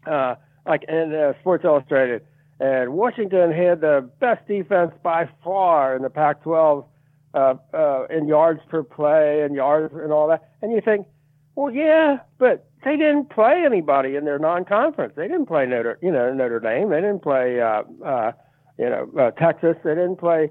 uh, 0.07 0.35
like 0.67 0.85
in 0.89 1.15
uh, 1.15 1.33
Sports 1.41 1.65
Illustrated, 1.65 2.27
and 2.61 2.93
Washington 2.93 3.53
had 3.53 3.81
the 3.81 4.09
best 4.21 4.47
defense 4.47 4.93
by 5.03 5.29
far 5.43 5.97
in 5.97 6.03
the 6.03 6.11
Pac-12 6.11 6.85
uh, 7.33 7.55
uh, 7.75 8.07
in 8.11 8.29
yards 8.29 8.61
per 8.69 8.83
play 8.83 9.43
and 9.43 9.55
yards 9.55 9.95
and 9.95 10.13
all 10.13 10.29
that, 10.29 10.51
and 10.63 10.73
you 10.73 10.81
think, 10.81 11.07
well, 11.55 11.73
yeah, 11.73 12.19
but 12.39 12.69
they 12.85 12.97
didn't 12.97 13.31
play 13.31 13.63
anybody 13.65 14.17
in 14.17 14.25
their 14.25 14.39
non-conference. 14.39 15.15
They 15.17 15.29
didn't 15.29 15.47
play 15.47 15.67
Notre, 15.67 15.99
you 16.01 16.11
know, 16.11 16.33
Notre 16.33 16.61
Dame. 16.61 16.91
They 16.91 17.01
didn't 17.01 17.23
play, 17.23 17.61
uh, 17.61 17.83
uh, 18.05 18.33
you 18.79 18.89
know, 18.89 19.11
uh, 19.19 19.31
Texas. 19.33 19.77
They 19.85 19.95
didn't 19.95 20.17
play. 20.17 20.51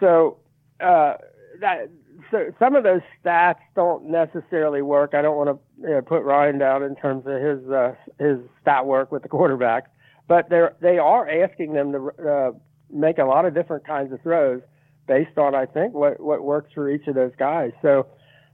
So 0.00 0.38
uh, 0.80 1.14
that 1.60 1.90
so 2.30 2.52
some 2.58 2.76
of 2.76 2.84
those 2.84 3.00
stats 3.22 3.60
don't 3.74 4.10
necessarily 4.10 4.82
work. 4.82 5.14
I 5.14 5.22
don't 5.22 5.36
want 5.36 5.50
to 5.50 5.88
you 5.88 5.94
know, 5.94 6.02
put 6.02 6.22
Ryan 6.22 6.58
down 6.58 6.82
in 6.82 6.96
terms 6.96 7.24
of 7.26 7.40
his 7.40 7.70
uh, 7.70 7.94
his 8.18 8.38
stat 8.60 8.86
work 8.86 9.10
with 9.10 9.22
the 9.22 9.28
quarterbacks, 9.28 9.88
but 10.30 10.48
they're 10.48 10.76
they 10.80 10.96
are 10.98 11.28
asking 11.28 11.72
them 11.72 11.90
to 11.90 11.98
uh, 12.24 12.50
make 12.88 13.18
a 13.18 13.24
lot 13.24 13.44
of 13.44 13.52
different 13.52 13.84
kinds 13.84 14.12
of 14.12 14.22
throws 14.22 14.62
based 15.08 15.36
on 15.36 15.56
I 15.56 15.66
think 15.66 15.92
what 15.92 16.20
what 16.20 16.44
works 16.44 16.70
for 16.72 16.88
each 16.88 17.06
of 17.08 17.14
those 17.16 17.32
guys. 17.36 17.72
So. 17.82 18.06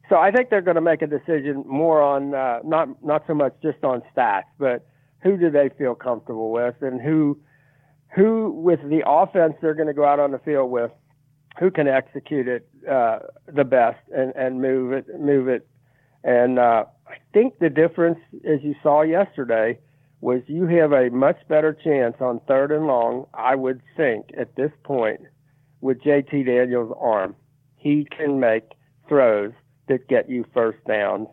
So 0.09 0.15
I 0.15 0.31
think 0.31 0.51
they're 0.51 0.63
going 0.63 0.77
to 0.77 0.81
make 0.93 1.03
a 1.03 1.09
decision 1.09 1.65
more 1.67 2.01
on 2.01 2.33
uh, 2.33 2.61
not 2.63 3.05
not 3.05 3.25
so 3.27 3.35
much 3.35 3.55
just 3.61 3.83
on 3.83 4.03
stats, 4.17 4.45
but 4.57 4.87
who 5.19 5.37
do 5.37 5.51
they 5.51 5.69
feel 5.77 5.97
comfortable 5.97 6.53
with, 6.53 6.77
and 6.81 7.01
who 7.01 7.37
who 8.15 8.53
with 8.53 8.79
the 8.89 9.03
offense 9.05 9.55
they're 9.61 9.75
going 9.75 9.89
to 9.89 9.99
go 10.03 10.05
out 10.05 10.21
on 10.21 10.31
the 10.31 10.39
field 10.39 10.71
with, 10.71 10.93
who 11.59 11.73
can 11.73 11.89
execute 11.89 12.47
it 12.47 12.69
uh, 12.89 13.19
the 13.53 13.65
best 13.65 13.99
and, 14.15 14.33
and 14.37 14.63
move 14.63 14.93
it 14.93 15.07
move 15.19 15.49
it. 15.49 15.67
And 16.23 16.61
uh, 16.61 16.85
I 17.09 17.17
think 17.33 17.59
the 17.59 17.69
difference, 17.69 18.21
as 18.49 18.61
you 18.63 18.77
saw 18.85 19.03
yesterday, 19.03 19.81
was 20.27 20.43
you 20.49 20.67
have 20.67 20.91
a 20.91 21.09
much 21.11 21.37
better 21.49 21.73
chance 21.73 22.17
on 22.21 22.41
third 22.49 22.73
and 22.73 22.89
long. 22.89 23.27
I 23.33 23.55
would 23.55 23.81
think 23.97 24.31
at 24.37 24.57
this 24.57 24.73
point 24.83 25.21
with 25.81 26.03
JT 26.03 26.47
Daniels' 26.47 26.93
arm, 27.01 27.37
he 27.77 28.09
can 28.11 28.41
make 28.41 28.65
throws 29.09 29.53
that 29.87 30.09
get 30.09 30.29
you 30.29 30.45
first 30.53 30.79
downs, 30.85 31.29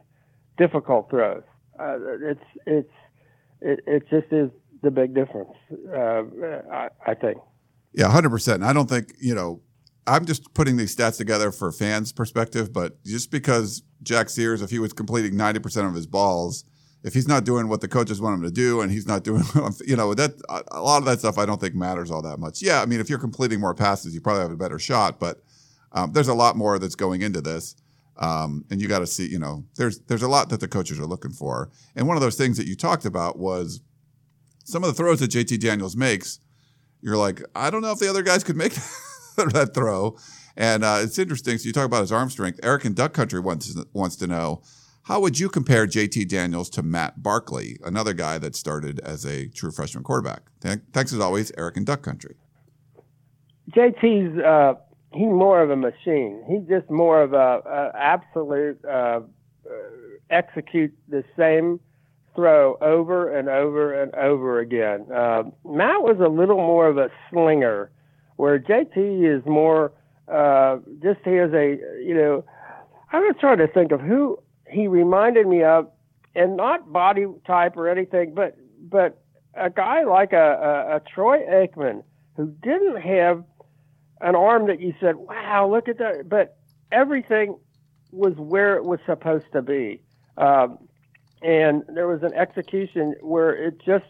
difficult 0.59 1.09
throws. 1.09 1.41
Uh, 1.79 1.97
it's 2.21 2.43
it's 2.67 2.93
it, 3.61 3.79
it 3.87 4.03
just 4.11 4.31
is 4.31 4.51
the 4.83 4.91
big 4.91 5.15
difference. 5.15 5.53
Uh, 5.91 6.25
I, 6.71 6.89
I 7.07 7.15
think. 7.15 7.39
Yeah, 7.95 8.11
hundred 8.11 8.29
percent. 8.29 8.61
I 8.61 8.73
don't 8.73 8.87
think 8.87 9.15
you 9.19 9.33
know. 9.33 9.59
I'm 10.05 10.25
just 10.25 10.53
putting 10.53 10.77
these 10.77 10.95
stats 10.95 11.17
together 11.17 11.51
for 11.51 11.71
fans' 11.71 12.11
perspective, 12.11 12.71
but 12.71 13.03
just 13.03 13.31
because 13.31 13.81
Jack 14.03 14.29
Sears, 14.29 14.61
if 14.61 14.69
he 14.69 14.77
was 14.77 14.93
completing 14.93 15.33
90% 15.33 15.87
of 15.87 15.95
his 15.95 16.05
balls, 16.05 16.65
if 17.03 17.13
he's 17.13 17.27
not 17.27 17.43
doing 17.43 17.67
what 17.67 17.81
the 17.81 17.87
coaches 17.87 18.21
want 18.21 18.35
him 18.35 18.43
to 18.43 18.51
do, 18.51 18.81
and 18.81 18.91
he's 18.91 19.05
not 19.05 19.23
doing, 19.23 19.43
you 19.85 19.95
know, 19.95 20.13
that 20.13 20.33
a 20.71 20.81
lot 20.81 20.99
of 20.99 21.05
that 21.05 21.19
stuff 21.19 21.37
I 21.37 21.45
don't 21.45 21.59
think 21.59 21.75
matters 21.75 22.09
all 22.09 22.21
that 22.21 22.39
much. 22.39 22.61
Yeah, 22.61 22.81
I 22.81 22.85
mean, 22.85 22.99
if 22.99 23.09
you're 23.09 23.19
completing 23.19 23.59
more 23.59 23.75
passes, 23.75 24.13
you 24.13 24.21
probably 24.21 24.41
have 24.41 24.51
a 24.51 24.57
better 24.57 24.79
shot, 24.79 25.19
but 25.19 25.43
um, 25.91 26.13
there's 26.13 26.29
a 26.29 26.33
lot 26.33 26.55
more 26.55 26.79
that's 26.79 26.95
going 26.95 27.21
into 27.21 27.41
this. 27.41 27.75
Um, 28.17 28.63
and 28.69 28.81
you 28.81 28.87
got 28.87 28.99
to 28.99 29.07
see, 29.07 29.27
you 29.27 29.39
know, 29.39 29.65
there's 29.75 29.99
there's 30.01 30.21
a 30.21 30.27
lot 30.27 30.49
that 30.49 30.59
the 30.59 30.67
coaches 30.67 30.99
are 30.99 31.05
looking 31.05 31.31
for. 31.31 31.71
And 31.95 32.07
one 32.07 32.15
of 32.15 32.21
those 32.21 32.35
things 32.35 32.57
that 32.57 32.67
you 32.67 32.75
talked 32.75 33.05
about 33.05 33.39
was 33.39 33.81
some 34.65 34.83
of 34.83 34.87
the 34.87 34.93
throws 34.93 35.19
that 35.19 35.31
JT 35.31 35.59
Daniels 35.59 35.97
makes. 35.97 36.39
You're 37.01 37.17
like, 37.17 37.41
I 37.55 37.69
don't 37.69 37.81
know 37.81 37.91
if 37.91 37.99
the 37.99 38.09
other 38.09 38.21
guys 38.21 38.43
could 38.43 38.55
make 38.55 38.73
that 39.35 39.71
throw. 39.73 40.15
And 40.55 40.83
uh, 40.83 40.99
it's 41.01 41.17
interesting. 41.17 41.57
So 41.57 41.65
you 41.65 41.73
talk 41.73 41.85
about 41.85 42.01
his 42.01 42.11
arm 42.11 42.29
strength. 42.29 42.59
Eric 42.61 42.85
in 42.85 42.93
Duck 42.93 43.13
Country 43.13 43.39
wants 43.39 43.75
wants 43.93 44.15
to 44.17 44.27
know 44.27 44.61
how 45.03 45.19
would 45.19 45.37
you 45.37 45.49
compare 45.49 45.85
JT 45.85 46.29
Daniels 46.29 46.69
to 46.71 46.81
Matt 46.81 47.21
Barkley, 47.21 47.77
another 47.83 48.13
guy 48.13 48.37
that 48.37 48.55
started 48.55 48.99
as 49.01 49.25
a 49.25 49.47
true 49.47 49.71
freshman 49.71 50.03
quarterback? 50.03 50.43
Thanks 50.61 51.11
as 51.11 51.19
always, 51.19 51.51
Eric 51.57 51.77
and 51.77 51.85
Duck 51.85 52.01
Country. 52.01 52.35
JT's 53.71 54.39
uh, 54.39 54.75
he's 55.13 55.27
more 55.27 55.61
of 55.61 55.69
a 55.69 55.75
machine. 55.75 56.43
He's 56.47 56.67
just 56.69 56.89
more 56.89 57.21
of 57.21 57.33
a, 57.33 57.61
a 57.65 57.91
absolute 57.97 58.79
uh, 58.85 58.89
uh, 58.89 59.21
execute 60.29 60.93
the 61.09 61.23
same 61.37 61.79
throw 62.35 62.77
over 62.81 63.37
and 63.37 63.49
over 63.49 64.01
and 64.01 64.13
over 64.15 64.59
again. 64.59 65.05
Uh, 65.11 65.43
Matt 65.65 66.01
was 66.01 66.17
a 66.19 66.29
little 66.29 66.57
more 66.57 66.87
of 66.87 66.97
a 66.97 67.09
slinger, 67.29 67.91
where 68.37 68.57
JT 68.57 69.37
is 69.37 69.45
more 69.45 69.91
uh, 70.29 70.77
just 71.01 71.19
he 71.25 71.31
has 71.33 71.51
a 71.53 71.77
you 72.01 72.15
know. 72.15 72.45
I 73.11 73.19
was 73.19 73.35
trying 73.39 73.59
to 73.59 73.67
think 73.67 73.91
of 73.91 74.01
who 74.01 74.39
he 74.73 74.87
reminded 74.87 75.47
me 75.47 75.63
of, 75.63 75.89
and 76.35 76.57
not 76.57 76.91
body 76.91 77.25
type 77.45 77.77
or 77.77 77.87
anything, 77.87 78.33
but 78.33 78.57
but 78.89 79.21
a 79.55 79.69
guy 79.69 80.03
like 80.03 80.33
a, 80.33 80.37
a, 80.91 80.95
a 80.95 80.99
Troy 80.99 81.39
Aikman 81.39 82.03
who 82.35 82.47
didn't 82.61 83.01
have 83.01 83.43
an 84.21 84.35
arm 84.35 84.67
that 84.67 84.79
you 84.79 84.93
said, 84.99 85.15
"Wow, 85.15 85.69
look 85.71 85.87
at 85.87 85.97
that!" 85.99 86.27
But 86.27 86.57
everything 86.91 87.57
was 88.11 88.35
where 88.35 88.75
it 88.75 88.83
was 88.83 88.99
supposed 89.05 89.51
to 89.53 89.61
be, 89.61 90.01
um, 90.37 90.77
and 91.41 91.83
there 91.87 92.07
was 92.07 92.23
an 92.23 92.33
execution 92.33 93.15
where 93.21 93.51
it 93.51 93.79
just 93.85 94.05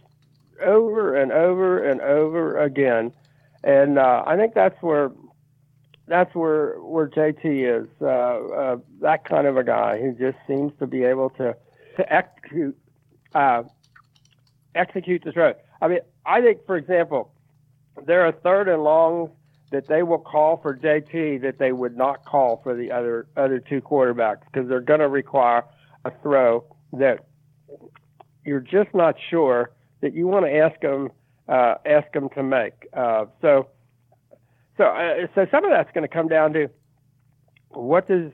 over 0.62 1.16
and 1.16 1.32
over 1.32 1.84
and 1.84 2.00
over 2.02 2.58
again, 2.58 3.12
and 3.64 3.98
uh, 4.00 4.24
I 4.26 4.38
think 4.38 4.54
that's 4.54 4.82
where 4.82 5.12
that's 6.08 6.34
where 6.36 6.76
where 6.82 7.08
JT 7.08 7.82
is. 7.82 7.88
Uh, 8.02 8.06
uh, 8.06 8.78
that 9.02 9.26
kind 9.26 9.48
of 9.48 9.58
a 9.58 9.64
guy 9.64 10.00
who 10.00 10.14
just 10.14 10.38
seems 10.48 10.74
to 10.80 10.88
be 10.88 11.04
able 11.04 11.30
to 11.32 11.56
to 11.98 12.14
execute 12.14 12.78
uh, 13.34 13.64
execute 14.76 15.24
the 15.24 15.32
throw. 15.32 15.54
I 15.82 15.88
mean, 15.88 16.00
I 16.26 16.42
think, 16.42 16.66
for 16.66 16.78
example, 16.78 17.34
there 18.06 18.26
are 18.26 18.32
third 18.32 18.68
and 18.68 18.84
longs 18.84 19.30
that 19.72 19.88
they 19.88 20.04
will 20.04 20.20
call 20.20 20.58
for 20.58 20.78
JT 20.78 21.42
that 21.42 21.58
they 21.58 21.72
would 21.72 21.98
not 21.98 22.26
call 22.26 22.62
for 22.64 22.76
the 22.76 22.92
other 22.92 23.28
other 23.36 23.60
two 23.60 23.82
quarterbacks 23.82 24.42
because 24.52 24.70
they're 24.70 24.82
going 24.82 25.00
to 25.00 25.10
require 25.10 25.64
a 26.06 26.12
throw 26.22 26.64
that 26.94 27.26
you're 28.46 28.60
just 28.60 28.94
not 28.94 29.16
sure 29.30 29.72
that 30.02 30.14
you 30.14 30.28
want 30.28 30.46
to 30.46 30.56
ask 30.56 30.80
them 30.82 31.10
uh, 31.48 31.76
ask 31.86 32.12
them 32.14 32.30
to 32.30 32.44
make. 32.44 32.88
Uh, 32.94 33.26
so, 33.42 33.68
so 34.78 34.86
uh, 34.86 35.28
so 35.36 35.46
some 35.52 35.66
of 35.66 35.72
that's 35.72 35.92
going 35.94 36.08
to 36.08 36.14
come 36.14 36.28
down 36.28 36.54
to 36.54 36.70
what 37.70 38.08
does 38.08 38.32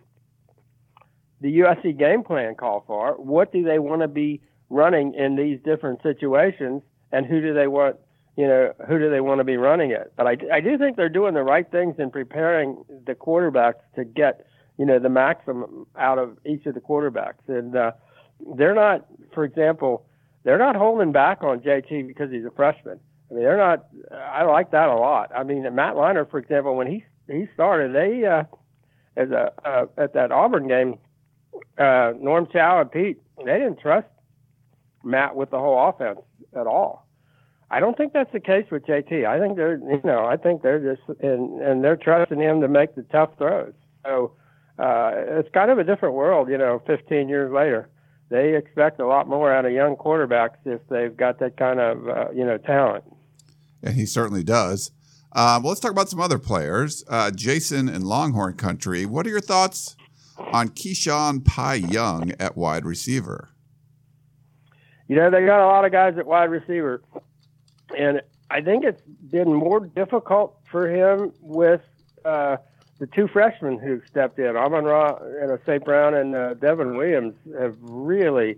the 1.42 1.60
USC 1.60 1.98
game 1.98 2.24
plan 2.24 2.56
call 2.56 2.84
for? 2.86 3.14
What 3.14 3.52
do 3.52 3.64
they 3.64 3.80
want 3.80 4.02
to 4.02 4.08
be 4.08 4.42
running 4.70 5.14
in 5.14 5.36
these 5.36 5.60
different 5.64 6.02
situations, 6.04 6.82
and 7.12 7.26
who 7.26 7.42
do 7.42 7.54
they 7.54 7.68
want? 7.68 7.98
You 8.38 8.48
know, 8.48 8.74
who 8.88 9.00
do 9.00 9.10
they 9.10 9.20
want 9.20 9.40
to 9.40 9.44
be 9.44 9.58
running 9.58 9.92
it? 9.92 10.14
But 10.16 10.28
I, 10.28 10.38
I 10.54 10.62
do 10.62 10.78
think 10.78 10.96
they're 10.96 11.10
doing 11.10 11.34
the 11.34 11.44
right 11.44 11.70
things 11.70 11.96
in 12.00 12.10
preparing 12.10 12.84
the 13.06 13.14
quarterbacks 13.14 13.82
to 13.96 14.06
get 14.06 14.46
you 14.78 14.86
know 14.86 15.00
the 15.00 15.10
maximum 15.10 15.86
out 15.98 16.20
of 16.20 16.38
each 16.46 16.66
of 16.66 16.74
the 16.74 16.82
quarterbacks, 16.82 17.48
and 17.48 17.76
uh, 17.76 17.92
they're 18.56 18.76
not, 18.76 19.06
for 19.34 19.44
example, 19.44 20.06
they're 20.44 20.58
not 20.58 20.76
holding 20.76 21.12
back 21.12 21.44
on 21.44 21.60
JT 21.60 22.08
because 22.08 22.32
he's 22.32 22.46
a 22.46 22.52
freshman. 22.52 23.00
I 23.30 23.34
mean, 23.34 23.44
they're 23.44 23.58
not. 23.58 23.88
I 24.12 24.44
like 24.44 24.72
that 24.72 24.90
a 24.90 24.96
lot. 24.96 25.32
I 25.36 25.44
mean, 25.44 25.64
Matt 25.76 25.96
Leinart, 25.96 26.32
for 26.32 26.40
example, 26.40 26.76
when 26.76 26.88
he 26.88 27.04
he 27.28 27.48
started, 27.54 27.94
they 27.94 28.26
uh, 28.26 28.44
as 29.16 29.30
a 29.32 29.52
uh, 29.64 29.86
at 29.98 30.14
that 30.14 30.32
Auburn 30.32 30.68
game, 30.68 30.98
uh, 31.78 32.14
Norm 32.20 32.48
Chow 32.52 32.82
and 32.82 32.92
Pete, 32.92 33.22
they 33.38 33.54
didn't 33.54 33.80
trust 33.80 34.08
Matt 35.04 35.36
with 35.36 35.52
the 35.52 35.60
whole 35.60 35.90
offense 35.90 36.20
at 36.56 36.68
all. 36.68 37.08
I 37.72 37.80
don't 37.80 37.96
think 37.96 38.14
that's 38.14 38.32
the 38.34 38.40
case 38.40 38.66
with 38.72 38.86
JT. 38.86 39.28
I 39.28 39.40
think 39.40 39.56
they're, 39.56 39.78
you 39.78 40.02
know, 40.04 40.26
I 40.26 40.38
think 40.38 40.64
they're 40.64 40.96
just 40.96 41.08
and 41.22 41.62
and 41.62 41.84
they're 41.84 41.98
trusting 41.98 42.40
him 42.40 42.62
to 42.62 42.68
make 42.68 42.96
the 42.96 43.04
tough 43.04 43.30
throws. 43.38 43.74
So 44.04 44.34
uh, 44.80 45.12
it's 45.14 45.50
kind 45.54 45.70
of 45.70 45.78
a 45.78 45.84
different 45.84 46.16
world, 46.16 46.50
you 46.50 46.58
know, 46.58 46.82
15 46.88 47.30
years 47.30 47.52
later. 47.52 47.90
They 48.30 48.56
expect 48.56 49.00
a 49.00 49.08
lot 49.08 49.28
more 49.28 49.52
out 49.52 49.66
of 49.66 49.72
young 49.72 49.96
quarterbacks 49.96 50.58
if 50.66 50.82
they've 50.90 51.16
got 51.16 51.40
that 51.40 51.58
kind 51.58 51.80
of, 51.80 52.08
uh, 52.08 52.32
you 52.34 52.46
know, 52.46 52.58
talent. 52.58 53.04
And 53.82 53.96
he 53.96 54.06
certainly 54.06 54.44
does. 54.44 54.92
Uh, 55.32 55.60
well, 55.62 55.70
let's 55.70 55.80
talk 55.80 55.92
about 55.92 56.10
some 56.10 56.20
other 56.20 56.40
players. 56.40 57.04
Uh, 57.08 57.32
Jason 57.32 57.88
in 57.88 58.02
Longhorn 58.02 58.56
Country, 58.56 59.06
what 59.06 59.26
are 59.28 59.30
your 59.30 59.42
thoughts 59.42 59.96
on 60.38 60.70
Keyshawn 60.70 61.46
Pie 61.46 61.76
Young 61.76 62.32
at 62.40 62.58
wide 62.58 62.86
receiver? 62.86 63.50
You 65.08 65.16
know, 65.16 65.30
they 65.30 65.46
got 65.46 65.64
a 65.64 65.68
lot 65.68 65.86
of 65.86 65.92
guys 65.92 66.18
at 66.18 66.26
wide 66.26 66.50
receiver, 66.50 67.02
and 67.98 68.22
I 68.52 68.62
think 68.62 68.84
it's 68.84 69.02
been 69.32 69.54
more 69.54 69.80
difficult 69.80 70.58
for 70.72 70.88
him 70.90 71.32
with 71.42 71.82
uh, 72.26 72.58
the 73.00 73.08
two 73.08 73.28
freshmen 73.28 73.80
who 73.80 74.02
stepped 74.08 74.40
in, 74.40 74.56
Amon 74.56 74.84
Ra 74.84 75.16
and 75.42 75.58
St. 75.66 75.84
Brown 75.84 76.14
and 76.14 76.36
uh, 76.36 76.54
Devon 76.56 76.98
Williams, 76.98 77.34
have 77.60 77.76
really 77.82 78.58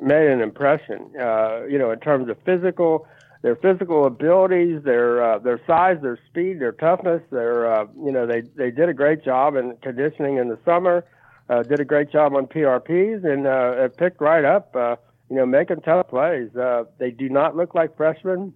made 0.00 0.30
an 0.30 0.40
impression. 0.40 1.10
Uh, 1.20 1.64
you 1.68 1.78
know, 1.78 1.90
in 1.90 2.00
terms 2.00 2.28
of 2.28 2.38
physical, 2.44 3.06
their 3.42 3.56
physical 3.56 4.04
abilities, 4.04 4.82
their 4.84 5.22
uh, 5.22 5.38
their 5.38 5.60
size, 5.66 5.96
their 6.02 6.18
speed, 6.28 6.60
their 6.60 6.72
toughness. 6.72 7.22
Their 7.30 7.72
uh, 7.72 7.86
you 7.96 8.12
know 8.12 8.26
they 8.26 8.42
they 8.42 8.70
did 8.70 8.88
a 8.88 8.94
great 8.94 9.24
job 9.24 9.56
in 9.56 9.76
conditioning 9.82 10.36
in 10.36 10.48
the 10.48 10.58
summer. 10.64 11.04
Uh, 11.48 11.62
did 11.62 11.80
a 11.80 11.84
great 11.84 12.12
job 12.12 12.34
on 12.34 12.46
PRPs 12.46 13.24
and 13.24 13.46
uh, 13.46 13.88
picked 13.96 14.20
right 14.20 14.44
up. 14.44 14.74
Uh, 14.76 14.96
you 15.30 15.36
know, 15.36 15.46
making 15.46 15.80
tough 15.80 16.08
plays. 16.08 16.54
Uh, 16.56 16.84
they 16.98 17.10
do 17.10 17.28
not 17.28 17.56
look 17.56 17.74
like 17.74 17.96
freshmen. 17.96 18.52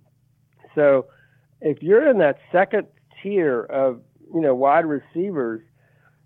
So, 0.75 1.07
if 1.61 1.83
you're 1.83 2.09
in 2.09 2.19
that 2.19 2.39
second 2.53 2.89
tier 3.23 3.63
of 3.63 4.01
you 4.35 4.41
know 4.41 4.55
wide 4.55 4.85
receivers, 4.85 5.63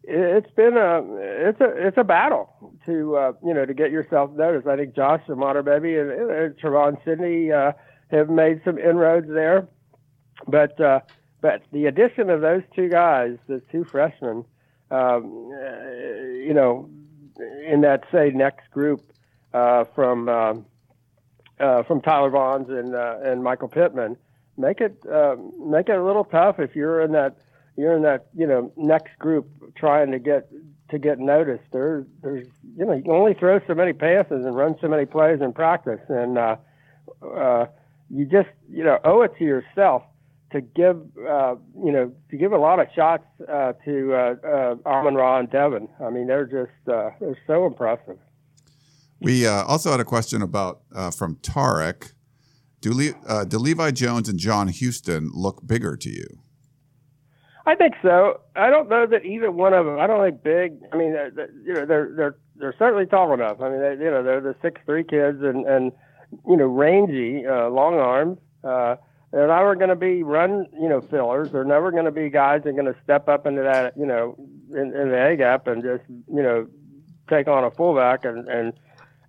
it's 0.03 0.51
been 0.57 0.77
a 0.77 1.03
it's 1.21 1.61
a 1.61 1.87
it's 1.87 1.99
a 1.99 2.05
battle 2.05 2.75
to 2.87 3.17
uh, 3.17 3.33
you 3.45 3.53
know 3.53 3.67
to 3.67 3.75
get 3.75 3.91
yourself 3.91 4.31
noticed. 4.33 4.67
I 4.67 4.77
think 4.77 4.97
Josh 4.97 5.21
and 5.29 5.39
and, 5.39 6.31
and 6.31 6.57
Trevon 6.57 6.97
Sidney 7.05 7.53
uh, 7.53 7.73
have 8.11 8.31
made 8.31 8.63
some 8.65 8.79
inroads 8.79 9.29
there, 9.29 9.69
but 10.47 10.81
uh, 10.81 11.01
but 11.41 11.63
the 11.73 11.87
addition 11.87 12.31
of 12.31 12.41
those 12.41 12.63
two 12.75 12.89
guys, 12.89 13.37
the 13.47 13.61
two 13.71 13.85
freshmen, 13.85 14.45
um, 14.91 15.53
uh, 15.53 15.91
you 16.33 16.55
know, 16.55 16.91
in 17.67 17.83
that 17.83 18.05
say 18.11 18.31
next 18.31 18.71
group 18.71 19.03
uh, 19.53 19.85
from 19.95 20.29
um, 20.29 20.67
uh, 21.61 21.83
from 21.85 22.01
Tyler 22.01 22.31
Vaughns 22.31 22.71
and 22.71 22.95
uh, 22.95 23.19
and 23.23 23.43
Michael 23.43 23.69
Pittman, 23.69 24.17
make 24.57 24.81
it 24.81 25.01
uh, 25.07 25.37
make 25.59 25.89
it 25.89 25.97
a 25.97 26.05
little 26.05 26.25
tough 26.25 26.59
if 26.59 26.75
you're 26.75 27.01
in 27.01 27.13
that 27.13 27.37
you're 27.77 27.95
in 27.95 28.03
that 28.03 28.27
you 28.35 28.47
know 28.47 28.73
next 28.77 29.19
group 29.19 29.47
trying 29.77 30.11
to 30.13 30.19
get 30.19 30.51
to 30.91 30.99
get 30.99 31.19
noticed. 31.19 31.65
There, 31.73 32.07
there's 32.23 32.47
you 32.77 32.85
know 32.85 32.95
you 32.95 33.03
can 33.03 33.13
only 33.13 33.35
throw 33.35 33.61
so 33.67 33.75
many 33.75 33.93
passes 33.93 34.45
and 34.45 34.57
run 34.57 34.77
so 34.81 34.89
many 34.89 35.07
plays 35.07 35.41
in 35.41 35.53
practice, 35.53 36.01
and 36.09 36.39
uh, 36.39 36.57
uh, 37.23 37.67
you 38.11 38.25
just 38.25 38.49
you 38.71 38.85
know 38.85 38.99
owe 39.05 39.23
it 39.23 39.33
to 39.39 39.45
yourself 39.45 40.03
to 40.53 40.61
give 40.61 40.97
uh, 41.29 41.57
you 41.85 41.93
know 41.93 42.13
to 42.31 42.37
give 42.37 42.53
a 42.53 42.59
lot 42.59 42.81
of 42.81 42.87
shots 42.95 43.25
uh, 43.49 43.73
to 43.85 44.15
uh, 44.15 44.35
uh, 44.47 44.77
Amon 44.87 45.15
Ra 45.15 45.39
and 45.39 45.51
Devin. 45.51 45.89
I 46.01 46.11
mean 46.11 46.27
they're 46.27 46.47
just 46.47 46.89
uh, 46.89 47.11
they're 47.21 47.39
so 47.47 47.67
impressive. 47.67 48.19
We 49.21 49.47
uh, 49.47 49.65
also 49.65 49.91
had 49.91 50.01
a 50.01 50.05
question 50.05 50.43
about 50.43 50.81
uh, 50.95 51.11
from 51.11 51.37
Tarek. 51.37 52.13
Do, 52.81 52.93
Le- 52.93 53.19
uh, 53.27 53.45
do 53.45 53.59
Levi 53.59 53.91
Jones 53.91 54.29
and 54.29 54.39
John 54.39 54.69
Houston 54.69 55.31
look 55.35 55.67
bigger 55.67 55.97
to 55.97 56.09
you? 56.09 56.43
I 57.67 57.75
think 57.75 57.95
so. 58.01 58.41
I 58.55 58.71
don't 58.71 58.89
know 58.89 59.07
that 59.07 59.25
either 59.25 59.51
one 59.51 59.75
of 59.75 59.85
them. 59.85 59.99
I 59.99 60.07
don't 60.07 60.25
think 60.25 60.43
big. 60.43 60.79
I 60.93 60.97
mean, 60.97 61.15
you 61.65 61.75
know, 61.75 61.85
they're 61.85 62.13
they're 62.17 62.37
they're 62.57 62.75
certainly 62.79 63.05
tall 63.05 63.35
enough. 63.35 63.61
I 63.61 63.69
mean, 63.69 63.81
they, 63.81 64.03
you 64.03 64.11
know, 64.11 64.23
they're 64.23 64.41
the 64.41 64.55
six 64.63 64.81
three 64.87 65.05
kids 65.05 65.43
and 65.43 65.67
and 65.67 65.93
you 66.47 66.57
know, 66.57 66.67
rangy, 66.67 67.47
uh, 67.47 67.69
long 67.69 67.95
arms. 67.95 68.39
Uh, 68.63 68.97
they're 69.33 69.49
never 69.49 69.75
going 69.75 69.91
to 69.91 69.97
be 69.97 70.23
run, 70.23 70.67
you 70.81 70.89
know, 70.89 71.01
fillers. 71.01 71.51
They're 71.51 71.65
never 71.65 71.91
going 71.91 72.07
to 72.07 72.11
be 72.11 72.31
guys 72.31 72.63
that 72.63 72.71
are 72.71 72.73
going 72.73 72.93
to 72.93 72.97
step 73.05 73.29
up 73.29 73.47
into 73.47 73.63
that, 73.63 73.97
you 73.97 74.07
know, 74.07 74.35
in, 74.71 74.95
in 74.95 75.11
the 75.11 75.27
A 75.33 75.37
gap 75.37 75.67
and 75.67 75.83
just, 75.83 76.03
you 76.09 76.43
know, 76.43 76.67
take 77.29 77.47
on 77.47 77.65
a 77.65 77.71
fullback 77.71 78.25
and 78.25 78.49
and 78.49 78.73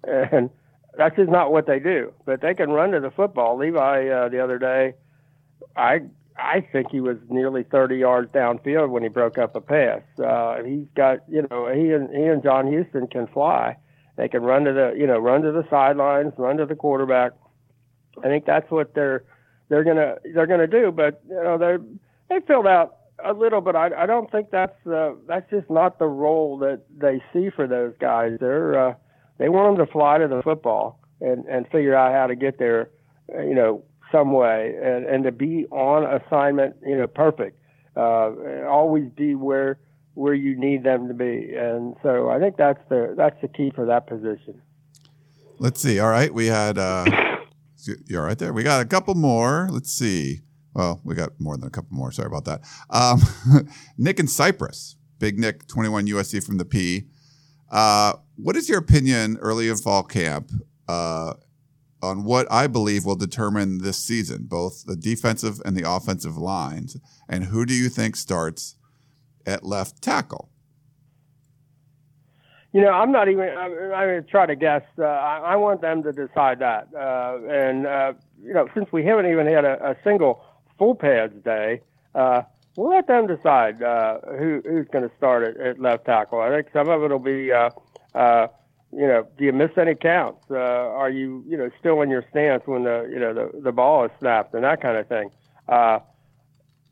and 0.04 0.50
that's 0.98 1.16
just 1.16 1.30
not 1.30 1.52
what 1.52 1.68
they 1.68 1.80
do. 1.80 2.14
But 2.26 2.42
they 2.42 2.54
can 2.54 2.72
run 2.72 2.92
to 2.92 3.00
the 3.00 3.12
football. 3.12 3.58
Levi 3.58 4.08
uh, 4.08 4.30
the 4.30 4.42
other 4.42 4.58
day, 4.58 4.94
I 5.76 6.02
I 6.38 6.62
think 6.62 6.92
he 6.92 7.02
was 7.02 7.18
nearly 7.30 7.64
30 7.64 7.98
yards 7.98 8.32
downfield 8.32 8.90
when 8.90 9.04
he 9.04 9.10
broke 9.10 9.38
up 9.38 9.56
a 9.56 9.62
pass. 9.62 10.02
Uh, 10.18 10.64
he's 10.64 10.88
got, 10.96 11.20
you 11.28 11.46
know, 11.50 11.68
he 11.68 11.92
and 11.92 12.10
he 12.16 12.24
and 12.24 12.42
John 12.42 12.68
Houston 12.68 13.08
can 13.08 13.28
fly. 13.28 13.76
They 14.20 14.28
can 14.28 14.44
run 14.44 14.66
to 14.66 14.74
the, 14.74 14.94
you 14.98 15.08
know, 15.08 15.18
run 15.18 15.44
to 15.44 15.54
the 15.54 15.64
sidelines, 15.70 16.34
run 16.38 16.58
to 16.58 16.66
the 16.66 16.76
quarterback. 16.76 17.32
I 18.22 18.28
think 18.28 18.46
that's 18.46 18.70
what 18.70 18.94
they're 18.94 19.24
they're 19.70 19.86
gonna 19.86 20.16
they're 20.34 20.46
gonna 20.46 20.68
do. 20.68 20.92
But 20.92 21.22
you 21.30 21.42
know, 21.42 21.58
they 21.58 21.78
they 22.28 22.46
filled 22.46 22.68
out 22.68 22.98
a 23.24 23.32
little, 23.32 23.62
but 23.62 23.78
I 23.78 23.92
I 23.98 24.06
don't 24.06 24.30
think 24.30 24.52
that's 24.52 24.76
uh, 24.86 25.12
that's 25.26 25.50
just 25.50 25.70
not 25.70 26.00
the 26.00 26.08
role 26.08 26.58
that 26.58 26.82
they 26.98 27.24
see 27.32 27.50
for 27.50 27.66
those 27.66 27.94
guys. 28.02 28.36
They're 28.42 28.90
uh, 28.90 28.94
they 29.38 29.48
want 29.48 29.78
them 29.78 29.86
to 29.86 29.90
fly 29.90 30.18
to 30.18 30.28
the 30.28 30.42
football 30.44 31.00
and 31.22 31.46
and 31.46 31.66
figure 31.70 31.96
out 31.96 32.12
how 32.12 32.28
to 32.28 32.36
get 32.36 32.60
there, 32.60 32.90
uh, 33.34 33.40
you 33.44 33.56
know, 33.56 33.86
some 34.12 34.34
way 34.34 34.76
and, 34.84 35.06
and 35.06 35.24
to 35.24 35.32
be 35.32 35.66
on 35.72 36.04
assignment, 36.22 36.76
you 36.86 36.98
know, 36.98 37.08
perfect. 37.08 37.58
Uh, 37.96 38.32
always 38.68 39.10
be 39.16 39.34
where 39.34 39.80
where 40.20 40.34
you 40.34 40.60
need 40.60 40.84
them 40.84 41.08
to 41.08 41.14
be, 41.14 41.54
and 41.56 41.96
so 42.04 42.30
I 42.30 42.40
think 42.40 42.58
that's 42.58 42.82
the 42.90 43.14
that's 43.16 43.40
the 43.42 43.48
key 43.48 43.72
for 43.74 43.86
that 43.86 44.06
position. 44.06 44.62
Let's 45.60 45.82
see. 45.82 46.00
All 46.00 46.10
right, 46.10 46.34
we 46.34 46.48
had 46.48 46.78
uh, 46.78 47.06
you're 48.06 48.26
right 48.26 48.38
there. 48.38 48.52
We 48.52 48.64
got 48.64 48.82
a 48.82 48.86
couple 48.86 49.16
more. 49.16 49.70
Let's 49.72 49.92
see. 49.92 50.42
Well, 50.74 51.00
we 51.04 51.16
got 51.16 51.40
more 51.40 51.58
than 51.58 51.68
a 51.68 51.72
couple 51.72 51.96
more. 51.96 52.12
Sorry 52.12 52.28
about 52.28 52.46
that. 52.46 52.62
Um, 52.90 53.22
Nick 53.98 54.20
and 54.20 54.30
Cypress, 54.30 54.98
Big 55.18 55.40
Nick, 55.40 55.68
21 55.68 56.08
USC 56.08 56.44
from 56.46 56.58
the 56.58 56.66
P. 56.66 57.08
Uh, 57.72 58.14
what 58.36 58.56
is 58.56 58.70
your 58.70 58.78
opinion 58.78 59.38
early 59.42 59.70
in 59.70 59.78
fall 59.78 60.04
camp 60.04 60.52
uh, 60.88 61.34
on 62.02 62.24
what 62.24 62.48
I 62.52 62.68
believe 62.68 63.06
will 63.06 63.16
determine 63.16 63.80
this 63.80 63.98
season, 63.98 64.46
both 64.48 64.86
the 64.86 64.96
defensive 64.96 65.62
and 65.66 65.76
the 65.76 65.90
offensive 65.90 66.38
lines. 66.38 66.98
And 67.28 67.46
who 67.46 67.66
do 67.66 67.74
you 67.74 67.90
think 67.90 68.16
starts 68.16 68.76
at 69.46 69.64
left 69.64 70.02
tackle? 70.02 70.50
You 72.72 72.82
know, 72.82 72.92
I'm 72.92 73.12
not 73.12 73.30
even. 73.30 73.50
I'm, 73.50 73.72
I'm 73.72 74.08
going 74.08 74.24
to 74.24 74.30
try 74.30 74.46
to 74.46 74.56
guess. 74.56 74.84
Uh, 74.98 75.06
I, 75.06 75.54
I, 75.54 75.56
want 75.56 75.82
them 75.82 76.04
to 76.04 76.12
decide 76.12 76.60
that. 76.60 76.88
Uh, 76.96 77.40
and 77.50 77.88
uh, 77.88 78.14
you 78.44 78.54
know, 78.54 78.68
since 78.76 78.92
we 78.92 79.04
haven't 79.04 79.26
even 79.26 79.48
had 79.48 79.66
a, 79.66 79.92
a 79.92 79.96
single 80.04 80.44
full 80.78 80.94
pads 80.94 81.34
day, 81.44 81.82
uh, 82.14 82.44
we'll 82.76 82.90
let 82.90 83.08
them 83.08 83.26
decide 83.26 83.82
uh, 83.82 84.20
who, 84.38 84.62
who's 84.66 84.88
going 84.92 85.08
to 85.08 85.16
start 85.18 85.44
at, 85.44 85.58
at, 85.58 85.80
left 85.80 86.06
tackle. 86.06 86.42
I 86.42 86.50
think 86.50 86.68
some 86.72 86.90
of 86.90 87.02
it 87.02 87.10
will 87.10 87.18
be 87.18 87.52
uh, 87.52 87.70
you 88.92 89.08
know, 89.08 89.28
do 89.38 89.46
you 89.46 89.54
miss 89.54 89.72
any 89.76 89.96
counts? 89.96 90.46
Are 90.52 91.10
you, 91.10 91.44
you 91.48 91.58
know, 91.58 91.70
still 91.80 92.02
in 92.02 92.10
your 92.10 92.24
stance 92.30 92.64
when 92.66 92.84
the, 92.84 93.08
you 93.12 93.20
know, 93.20 93.34
the, 93.34 93.62
the 93.62 93.72
ball 93.72 94.06
is 94.06 94.12
snapped 94.20 94.54
and 94.54 94.64
that 94.64 94.82
kind 94.82 94.98
of 94.98 95.08
thing? 95.08 95.30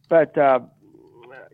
But, 0.09 0.37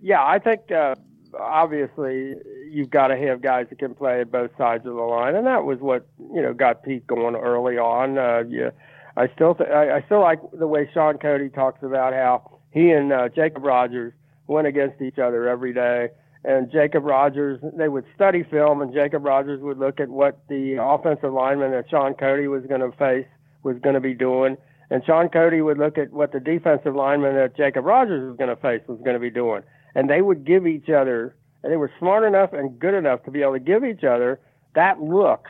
yeah, 0.04 0.24
I 0.24 0.38
think, 0.38 0.72
uh, 0.72 0.95
obviously 1.39 2.36
you've 2.70 2.91
got 2.91 3.08
to 3.08 3.18
have 3.18 3.41
guys 3.41 3.66
that 3.70 3.80
can 3.80 3.95
play 3.95 4.22
at 4.22 4.32
both 4.32 4.51
sides 4.58 4.86
of 4.86 4.93
the 4.93 5.01
line. 5.01 5.36
And 5.36 5.47
that 5.47 5.64
was 5.64 5.80
what, 5.80 6.06
you 6.20 6.41
know, 6.41 6.54
got 6.54 6.84
Pete 6.84 7.08
going 7.08 7.36
early 7.36 7.78
on. 7.78 8.20
Uh, 8.20 8.43
yeah, 8.47 8.70
I 9.18 9.28
still, 9.34 9.56
th- 9.56 9.70
I, 9.70 9.97
I 9.97 10.01
still 10.06 10.22
like 10.22 10.39
the 10.51 10.68
way 10.68 10.88
Shaun 10.93 11.18
Cody 11.18 11.49
talks 11.49 11.82
about 11.82 12.14
how 12.14 12.60
he 12.72 12.91
and, 12.91 13.12
uh, 13.12 13.30
Jacob 13.30 13.64
Rogers 13.64 14.14
went 14.45 14.68
against 14.68 15.01
each 15.01 15.18
other 15.18 15.47
every 15.47 15.74
day 15.74 16.10
and 16.45 16.72
Jacob 16.72 17.06
Rogers, 17.06 17.60
they 17.78 17.88
would 17.88 18.06
study 18.16 18.43
film, 18.43 18.82
and 18.82 18.93
Jacob 18.93 19.24
Rogers 19.24 19.62
would 19.62 19.78
look 19.78 19.99
at 19.99 20.10
what 20.10 20.39
the 20.49 20.78
offensive 20.82 21.32
lineman 21.32 21.72
that 21.72 21.89
Shaun 21.89 22.14
Cody 22.16 22.47
was 22.47 22.66
going 22.66 22.82
to 22.82 22.91
face 22.97 23.28
was 23.64 23.78
going 23.80 23.95
to 23.95 24.01
be 24.01 24.14
doing, 24.14 24.58
and 24.89 25.04
Shaun 25.06 25.30
Cody 25.30 25.62
would 25.62 25.78
look 25.78 25.97
at 25.97 26.12
what 26.12 26.34
the 26.34 26.41
defensive 26.41 26.95
lineman 26.95 27.36
that 27.36 27.56
Jacob 27.56 27.86
Rogers 27.86 28.28
was 28.28 28.38
going 28.38 28.49
to 28.49 28.62
face 28.62 28.82
was 28.88 28.99
going 28.99 29.14
to 29.14 29.20
be 29.20 29.30
doing, 29.30 29.62
and 29.95 30.09
they 30.09 30.21
would 30.21 30.45
give 30.45 30.67
each 30.67 30.89
other, 30.89 31.35
and 31.63 31.71
they 31.71 31.77
were 31.77 31.91
smart 31.99 32.23
enough 32.23 32.53
and 32.53 32.79
good 32.79 32.93
enough 32.93 33.23
to 33.23 33.31
be 33.31 33.41
able 33.41 33.53
to 33.53 33.59
give 33.59 33.83
each 33.83 34.03
other 34.03 34.39
that 34.75 34.99
look 34.99 35.47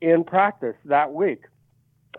in 0.00 0.24
practice 0.24 0.76
that 0.84 1.12
week, 1.12 1.42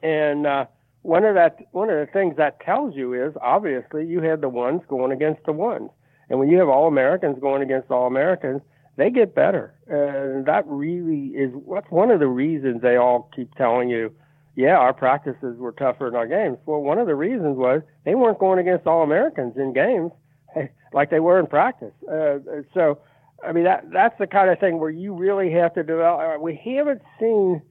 and 0.04 0.46
uh, 0.46 0.66
one 1.04 1.24
of 1.24 1.36
that 1.36 1.58
one 1.72 1.90
of 1.90 1.98
the 1.98 2.12
things 2.12 2.36
that 2.38 2.60
tells 2.60 2.96
you 2.96 3.14
is 3.14 3.34
obviously 3.42 4.06
you 4.06 4.22
had 4.22 4.42
the 4.42 4.50
ones 4.50 4.82
going 4.90 5.12
against 5.12 5.44
the 5.46 5.54
ones 5.54 5.90
and 6.30 6.40
when 6.40 6.50
you 6.50 6.60
have 6.60 6.70
all 6.70 6.88
Americans 6.88 7.38
going 7.40 7.62
against 7.62 7.90
all 7.92 8.08
Americans, 8.08 8.62
they 8.96 9.10
get 9.10 9.34
better. 9.34 9.74
And 9.88 10.46
that 10.46 10.64
really 10.68 11.28
is 11.30 11.52
what's 11.54 11.90
one 11.90 12.12
of 12.12 12.20
the 12.20 12.28
reasons 12.28 12.82
they 12.82 12.98
all 12.98 13.30
keep 13.36 13.54
telling 13.56 13.90
you, 13.90 14.14
yeah, 14.56 14.78
our 14.78 14.94
practices 14.94 15.58
were 15.58 15.72
tougher 15.72 16.06
than 16.06 16.16
our 16.16 16.28
games. 16.28 16.58
Well, 16.66 16.82
one 16.82 17.00
of 17.00 17.08
the 17.08 17.16
reasons 17.16 17.58
was 17.58 17.82
they 18.04 18.16
weren't 18.16 18.40
going 18.40 18.60
against 18.60 18.88
all 18.88 19.04
Americans 19.04 19.58
in 19.58 19.74
games 19.74 20.12
like 20.94 21.10
they 21.10 21.20
were 21.20 21.40
in 21.40 21.48
practice. 21.48 21.94
Uh, 22.10 22.40
so, 22.74 23.00
I 23.46 23.52
mean, 23.52 23.64
that 23.66 23.92
that's 23.92 24.18
the 24.20 24.28
kind 24.28 24.50
of 24.50 24.60
thing 24.60 24.80
where 24.80 24.90
you 24.90 25.14
really 25.14 25.52
have 25.52 25.74
to 25.76 25.84
develop. 25.84 26.20
Uh, 26.22 26.40
we 26.40 26.60
haven't 26.64 27.02
seen 27.20 27.62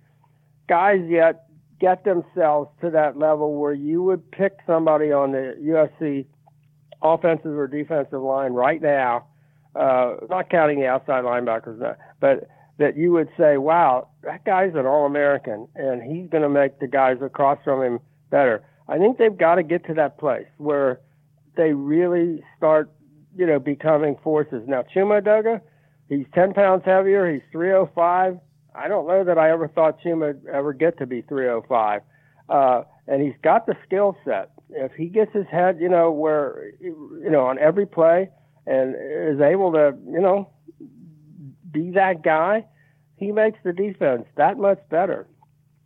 guys 0.69 1.01
yet 1.09 1.45
get 1.81 2.05
themselves 2.05 2.71
to 2.81 2.91
that 2.91 3.17
level 3.17 3.55
where 3.55 3.73
you 3.73 4.03
would 4.03 4.31
pick 4.31 4.59
somebody 4.67 5.13
on 5.13 5.33
the 5.33 5.57
USC 5.61 6.27
offensive 7.03 7.57
or 7.57 7.69
defensive 7.69 8.21
line 8.21 8.53
right 8.53 8.83
now, 8.83 9.27
uh, 9.77 10.17
not 10.29 10.51
counting 10.51 10.81
the 10.81 10.87
outside 10.87 11.25
linebackers, 11.25 11.97
but 12.21 12.49
that 12.79 12.97
you 12.97 13.13
would 13.13 13.29
say, 13.37 13.57
wow, 13.59 14.09
that 14.23 14.45
guy's 14.45 14.75
an 14.75 14.87
All 14.87 15.07
American 15.07 15.69
and 15.75 16.03
he's 16.03 16.29
going 16.31 16.43
to 16.43 16.49
make 16.49 16.79
the 16.81 16.87
guys 16.87 17.19
across 17.23 17.59
from 17.65 17.83
him 17.83 18.01
better. 18.31 18.65
I 18.89 18.99
think 18.99 19.19
they've 19.19 19.37
got 19.37 19.57
to 19.57 19.63
get 19.63 19.87
to 19.87 19.95
that 19.95 20.19
place 20.19 20.47
where 20.57 21.01
they 21.59 21.75
really 21.75 22.43
start, 22.57 22.91
you 23.37 23.45
know, 23.45 23.59
becoming 23.59 24.17
forces. 24.25 24.63
Now, 24.67 24.85
Chuma 24.95 25.21
Edoga, 25.21 25.61
he's 26.09 26.25
10 26.35 26.55
pounds 26.55 26.85
heavier, 26.87 27.31
he's 27.31 27.43
305. 27.53 28.39
I 28.75 28.89
don't 28.89 29.07
know 29.07 29.25
that 29.25 29.37
I 29.37 29.51
ever 29.51 29.69
thought 29.69 30.01
Chuma 30.01 30.35
would 30.35 30.47
ever 30.51 30.73
get 30.73 30.97
to 30.99 31.07
be 31.07 31.21
305. 31.21 32.01
Uh, 32.49 32.83
and 33.07 33.21
he's 33.21 33.35
got 33.43 33.67
the 33.67 33.77
skill 33.85 34.17
set 34.25 34.53
if 34.71 34.93
he 34.93 35.07
gets 35.07 35.33
his 35.33 35.47
head, 35.51 35.79
you 35.81 35.89
know, 35.89 36.11
where 36.11 36.73
you 36.81 37.31
know 37.31 37.47
on 37.47 37.59
every 37.59 37.87
play 37.87 38.31
and 38.67 38.95
is 38.95 39.41
able 39.41 39.73
to, 39.73 39.95
you 40.07 40.21
know, 40.21 40.51
be 41.71 41.93
that 41.93 42.23
guy, 42.23 42.67
he 43.17 43.33
makes 43.33 43.59
the 43.65 43.73
defense 43.73 44.27
that 44.37 44.59
much 44.59 44.79
better 44.91 45.27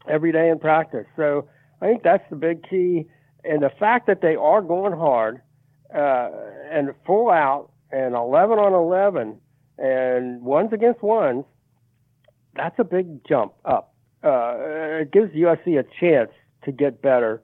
every 0.09 0.33
day 0.33 0.49
in 0.49 0.59
practice. 0.59 1.07
So 1.16 1.49
I 1.81 1.87
think 1.87 2.03
that's 2.03 2.29
the 2.29 2.37
big 2.37 2.68
key, 2.68 3.07
and 3.45 3.62
the 3.62 3.70
fact 3.79 4.07
that 4.09 4.20
they 4.20 4.35
are 4.35 4.62
going 4.62 4.93
hard 4.93 5.43
uh, 5.95 6.30
and 6.70 6.90
full 7.07 7.30
out 7.30 7.70
and 7.90 8.14
11 8.14 8.59
on 8.59 8.72
11 8.72 9.38
and 9.78 10.43
ones 10.43 10.72
against 10.72 11.03
ones, 11.03 11.45
that's 12.55 12.78
a 12.78 12.84
big 12.84 13.24
jump 13.26 13.53
up. 13.64 13.95
Uh, 14.24 14.55
it 15.03 15.12
gives 15.12 15.32
USC 15.32 15.78
a 15.78 15.84
chance 16.01 16.30
to 16.64 16.72
get 16.72 17.03
better 17.03 17.43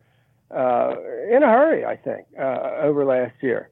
uh, 0.50 0.94
in 1.30 1.42
a 1.42 1.46
hurry, 1.46 1.84
I 1.84 1.96
think, 1.96 2.26
uh, 2.38 2.80
over 2.82 3.04
last 3.04 3.34
year. 3.42 3.70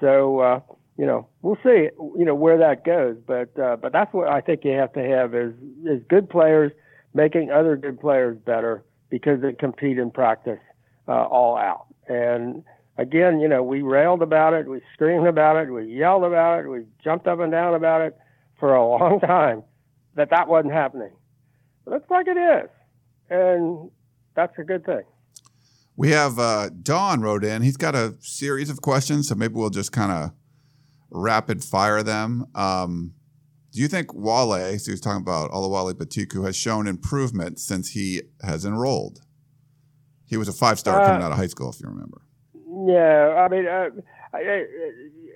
So, 0.00 0.40
uh, 0.40 0.60
you 0.96 1.06
know, 1.06 1.28
we'll 1.42 1.58
see, 1.62 1.88
you 1.98 2.24
know, 2.24 2.34
where 2.34 2.58
that 2.58 2.84
goes. 2.84 3.16
But, 3.26 3.58
uh, 3.58 3.76
but 3.76 3.92
that's 3.92 4.12
what 4.12 4.28
I 4.28 4.40
think 4.40 4.64
you 4.64 4.72
have 4.72 4.92
to 4.94 5.02
have 5.02 5.34
is, 5.34 5.54
is 5.84 6.02
good 6.08 6.28
players 6.28 6.72
making 7.14 7.50
other 7.50 7.76
good 7.76 8.00
players 8.00 8.36
better 8.44 8.84
because 9.10 9.40
they 9.40 9.52
compete 9.52 9.98
in 9.98 10.10
practice, 10.10 10.60
uh, 11.06 11.24
all 11.24 11.56
out. 11.56 11.86
And 12.08 12.64
again, 12.98 13.40
you 13.40 13.48
know, 13.48 13.62
we 13.62 13.80
railed 13.80 14.20
about 14.20 14.52
it, 14.52 14.68
we 14.68 14.80
screamed 14.92 15.26
about 15.26 15.56
it, 15.56 15.70
we 15.70 15.86
yelled 15.86 16.24
about 16.24 16.60
it, 16.60 16.68
we 16.68 16.84
jumped 17.02 17.26
up 17.26 17.40
and 17.40 17.52
down 17.52 17.74
about 17.74 18.02
it 18.02 18.18
for 18.58 18.74
a 18.74 18.86
long 18.98 19.20
time 19.20 19.62
that 20.16 20.30
that 20.30 20.48
wasn't 20.48 20.74
happening. 20.74 21.12
But 21.84 21.94
looks 21.94 22.10
like 22.10 22.26
it 22.26 22.36
is. 22.36 22.68
And 23.30 23.90
that's 24.34 24.58
a 24.58 24.64
good 24.64 24.84
thing. 24.84 25.02
We 25.96 26.10
have 26.10 26.38
uh, 26.38 26.70
Don 26.82 27.22
wrote 27.22 27.44
in. 27.44 27.62
He's 27.62 27.76
got 27.76 27.94
a 27.94 28.16
series 28.20 28.70
of 28.70 28.80
questions, 28.80 29.28
so 29.28 29.34
maybe 29.34 29.54
we'll 29.54 29.70
just 29.70 29.90
kind 29.90 30.12
of 30.12 30.30
rapid 31.10 31.64
fire 31.64 32.02
them. 32.02 32.46
Um, 32.54 33.14
do 33.72 33.80
you 33.80 33.88
think 33.88 34.14
Wale, 34.14 34.78
so 34.78 34.90
he's 34.90 35.00
talking 35.00 35.22
about 35.22 35.50
Oluwole 35.50 35.92
Betiku, 35.92 36.44
has 36.46 36.56
shown 36.56 36.86
improvement 36.86 37.58
since 37.58 37.90
he 37.90 38.22
has 38.42 38.64
enrolled? 38.64 39.20
He 40.24 40.36
was 40.36 40.48
a 40.48 40.52
five 40.52 40.78
star 40.78 41.00
uh, 41.00 41.06
coming 41.06 41.22
out 41.22 41.32
of 41.32 41.38
high 41.38 41.46
school, 41.48 41.70
if 41.70 41.80
you 41.80 41.88
remember. 41.88 42.22
Yeah, 42.88 43.34
I 43.44 43.48
mean, 43.48 43.66
uh, 43.66 43.88
I, 44.32 44.64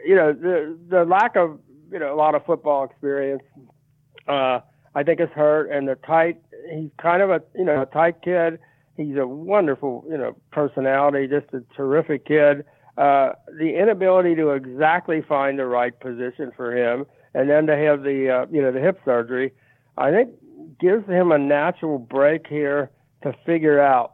you 0.07 0.14
know, 0.16 0.32
the 0.32 0.78
the 0.88 1.05
lack 1.05 1.36
of 1.36 1.59
you 1.90 1.98
know 1.98 2.14
a 2.14 2.16
lot 2.16 2.34
of 2.34 2.44
football 2.46 2.84
experience, 2.84 3.42
uh, 4.26 4.61
I 4.94 5.03
think 5.03 5.20
has 5.20 5.28
hurt, 5.34 5.70
and 5.70 5.86
the 5.86 5.96
tight. 5.96 6.40
He's 6.72 6.90
kind 7.00 7.22
of 7.22 7.30
a 7.30 7.42
you 7.55 7.64
know 7.64 7.82
a 7.82 7.86
tight 7.86 8.22
kid 8.22 8.59
He's 8.96 9.16
a 9.16 9.26
wonderful, 9.26 10.05
you 10.09 10.18
know, 10.18 10.36
personality, 10.50 11.26
just 11.26 11.53
a 11.55 11.62
terrific 11.74 12.26
kid. 12.26 12.64
Uh, 12.98 13.30
the 13.59 13.74
inability 13.80 14.34
to 14.36 14.50
exactly 14.50 15.22
find 15.26 15.59
the 15.59 15.64
right 15.64 15.98
position 15.98 16.53
for 16.57 16.76
him, 16.76 17.07
and 17.34 17.48
then 17.48 17.66
to 17.66 17.76
have 17.76 18.03
the, 18.03 18.28
uh, 18.30 18.46
you 18.50 18.61
know, 18.61 18.70
the 18.70 18.80
hip 18.80 19.00
surgery, 19.05 19.53
I 19.96 20.11
think 20.11 20.30
gives 20.78 21.07
him 21.09 21.32
a 21.32 21.38
natural 21.38 21.98
break 21.98 22.46
here 22.46 22.90
to 23.22 23.32
figure 23.46 23.80
out 23.80 24.11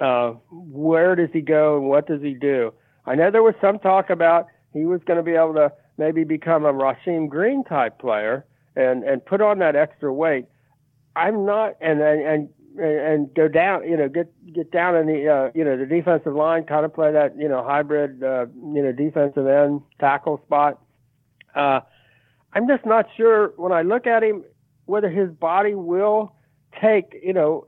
uh, 0.00 0.32
where 0.50 1.14
does 1.14 1.28
he 1.32 1.40
go 1.40 1.76
and 1.76 1.88
what 1.88 2.06
does 2.06 2.22
he 2.22 2.34
do. 2.34 2.72
I 3.06 3.14
know 3.14 3.30
there 3.30 3.42
was 3.42 3.54
some 3.60 3.78
talk 3.78 4.10
about 4.10 4.46
he 4.72 4.84
was 4.84 5.00
going 5.04 5.16
to 5.16 5.22
be 5.22 5.32
able 5.32 5.54
to 5.54 5.72
maybe 5.98 6.24
become 6.24 6.64
a 6.64 6.72
Rasheem 6.72 7.28
Green 7.28 7.64
type 7.64 7.98
player 7.98 8.46
and 8.76 9.04
and 9.04 9.24
put 9.24 9.40
on 9.40 9.58
that 9.58 9.76
extra 9.76 10.12
weight. 10.12 10.46
I'm 11.16 11.44
not, 11.44 11.76
and 11.80 12.00
and, 12.00 12.48
and 12.78 13.34
go 13.34 13.48
down, 13.48 13.88
you 13.88 13.96
know, 13.96 14.08
get 14.08 14.32
get 14.52 14.70
down 14.70 14.96
in 14.96 15.06
the 15.06 15.28
uh, 15.28 15.50
you 15.54 15.64
know 15.64 15.76
the 15.76 15.86
defensive 15.86 16.34
line, 16.34 16.64
kind 16.64 16.84
of 16.84 16.94
play 16.94 17.12
that 17.12 17.36
you 17.36 17.48
know 17.48 17.62
hybrid 17.64 18.22
uh, 18.22 18.46
you 18.74 18.82
know 18.82 18.92
defensive 18.92 19.46
end 19.46 19.82
tackle 19.98 20.40
spot. 20.46 20.80
Uh, 21.54 21.80
I'm 22.52 22.68
just 22.68 22.86
not 22.86 23.06
sure 23.16 23.52
when 23.56 23.72
I 23.72 23.82
look 23.82 24.06
at 24.06 24.22
him 24.22 24.44
whether 24.86 25.08
his 25.08 25.30
body 25.30 25.74
will 25.74 26.34
take 26.80 27.20
you 27.22 27.32
know 27.32 27.66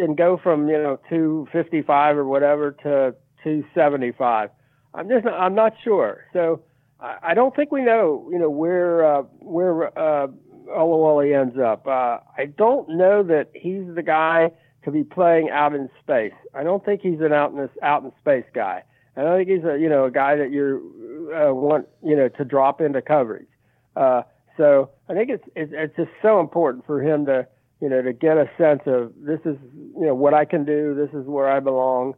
and 0.00 0.16
go 0.16 0.38
from 0.42 0.68
you 0.68 0.78
know 0.78 0.98
255 1.08 2.16
or 2.16 2.24
whatever 2.24 2.72
to 2.72 3.14
275. 3.44 4.50
I'm 4.94 5.08
just 5.08 5.26
I'm 5.26 5.54
not 5.54 5.74
sure. 5.82 6.24
So 6.32 6.62
I, 7.00 7.16
I 7.22 7.34
don't 7.34 7.54
think 7.54 7.72
we 7.72 7.82
know 7.82 8.28
you 8.30 8.38
know 8.38 8.50
where 8.50 9.04
uh, 9.04 9.22
where 9.40 9.98
uh, 9.98 10.28
Oluwole 10.68 11.40
ends 11.40 11.56
up. 11.58 11.86
Uh, 11.86 12.18
I 12.36 12.46
don't 12.56 12.88
know 12.88 13.22
that 13.22 13.50
he's 13.54 13.94
the 13.94 14.02
guy 14.02 14.50
to 14.84 14.90
be 14.90 15.04
playing 15.04 15.50
out 15.50 15.74
in 15.74 15.88
space. 16.02 16.32
I 16.54 16.62
don't 16.62 16.84
think 16.84 17.02
he's 17.02 17.20
an 17.20 17.32
out 17.32 17.50
in 17.52 17.58
this, 17.58 17.70
out 17.82 18.02
in 18.02 18.12
space 18.20 18.46
guy. 18.54 18.82
I 19.16 19.22
don't 19.22 19.38
think 19.38 19.48
he's 19.48 19.64
a 19.64 19.78
you 19.78 19.88
know 19.88 20.04
a 20.04 20.10
guy 20.10 20.36
that 20.36 20.52
you 20.52 21.32
uh, 21.34 21.52
want 21.52 21.86
you 22.02 22.16
know 22.16 22.28
to 22.28 22.44
drop 22.44 22.80
into 22.80 23.02
coverage. 23.02 23.48
Uh, 23.96 24.22
so 24.56 24.90
I 25.08 25.14
think 25.14 25.30
it's, 25.30 25.44
it's 25.56 25.72
it's 25.74 25.96
just 25.96 26.10
so 26.22 26.40
important 26.40 26.86
for 26.86 27.02
him 27.02 27.26
to 27.26 27.46
you 27.80 27.88
know 27.88 28.02
to 28.02 28.12
get 28.12 28.36
a 28.36 28.50
sense 28.58 28.82
of 28.86 29.12
this 29.20 29.40
is 29.44 29.56
you 29.96 30.06
know 30.06 30.14
what 30.14 30.34
I 30.34 30.44
can 30.44 30.64
do. 30.64 30.94
This 30.94 31.10
is 31.18 31.26
where 31.26 31.48
I 31.48 31.60
belong 31.60 32.14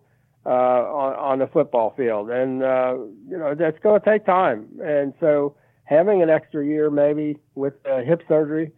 uh, 0.47 0.49
on 0.49 1.15
on 1.15 1.39
the 1.39 1.47
football 1.47 1.95
field, 1.97 2.31
and 2.31 2.63
uh, 2.63 2.97
you 3.29 3.39
know 3.39 3.55
that's 3.55 3.79
going 3.81 4.01
to 4.01 4.05
take 4.05 4.25
time. 4.25 4.67
And 4.83 5.15
so 5.21 5.55
having 5.85 6.23
an 6.23 6.31
extra 6.31 6.65
year 6.65 6.91
maybe 6.91 7.37
with 7.55 7.75
uh, 7.87 7.99
hip 8.03 8.23
surgery 8.29 8.73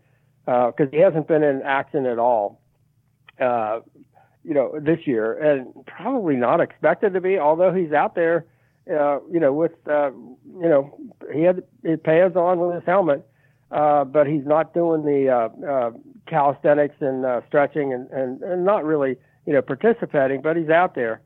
because 0.45 0.89
uh, 0.89 0.91
he 0.91 0.99
hasn't 0.99 1.29
been 1.29 1.43
in 1.43 1.63
action 1.63 2.07
at 2.07 2.19
all, 2.19 2.61
uh, 3.41 3.81
you 4.45 4.55
know, 4.55 4.79
this 4.81 5.07
year, 5.07 5.35
and 5.35 5.73
probably 5.87 6.35
not 6.35 6.61
expected 6.61 7.15
to 7.15 7.21
be. 7.21 7.39
Although 7.39 7.73
he's 7.73 7.93
out 7.93 8.15
there, 8.15 8.47
uh, 8.91 9.21
you 9.31 9.39
know, 9.39 9.53
with 9.53 9.73
uh, 9.89 10.11
you 10.11 10.69
know, 10.69 10.99
he 11.33 11.43
had 11.43 11.63
his 11.85 12.01
pads 12.03 12.35
on 12.35 12.59
with 12.59 12.75
his 12.75 12.85
helmet, 12.85 13.27
uh, 13.71 14.05
but 14.05 14.27
he's 14.27 14.45
not 14.45 14.75
doing 14.75 15.05
the 15.05 15.29
uh, 15.29 15.67
uh, 15.67 15.91
calisthenics 16.33 16.97
and 17.01 17.27
uh, 17.27 17.43
stretching 17.47 17.93
and, 17.93 18.09
and 18.11 18.43
and 18.43 18.65
not 18.65 18.85
really, 18.85 19.17
you 19.47 19.53
know, 19.53 19.63
participating. 19.63 20.41
But 20.41 20.57
he's 20.57 20.71
out 20.71 20.95
there. 20.95 21.21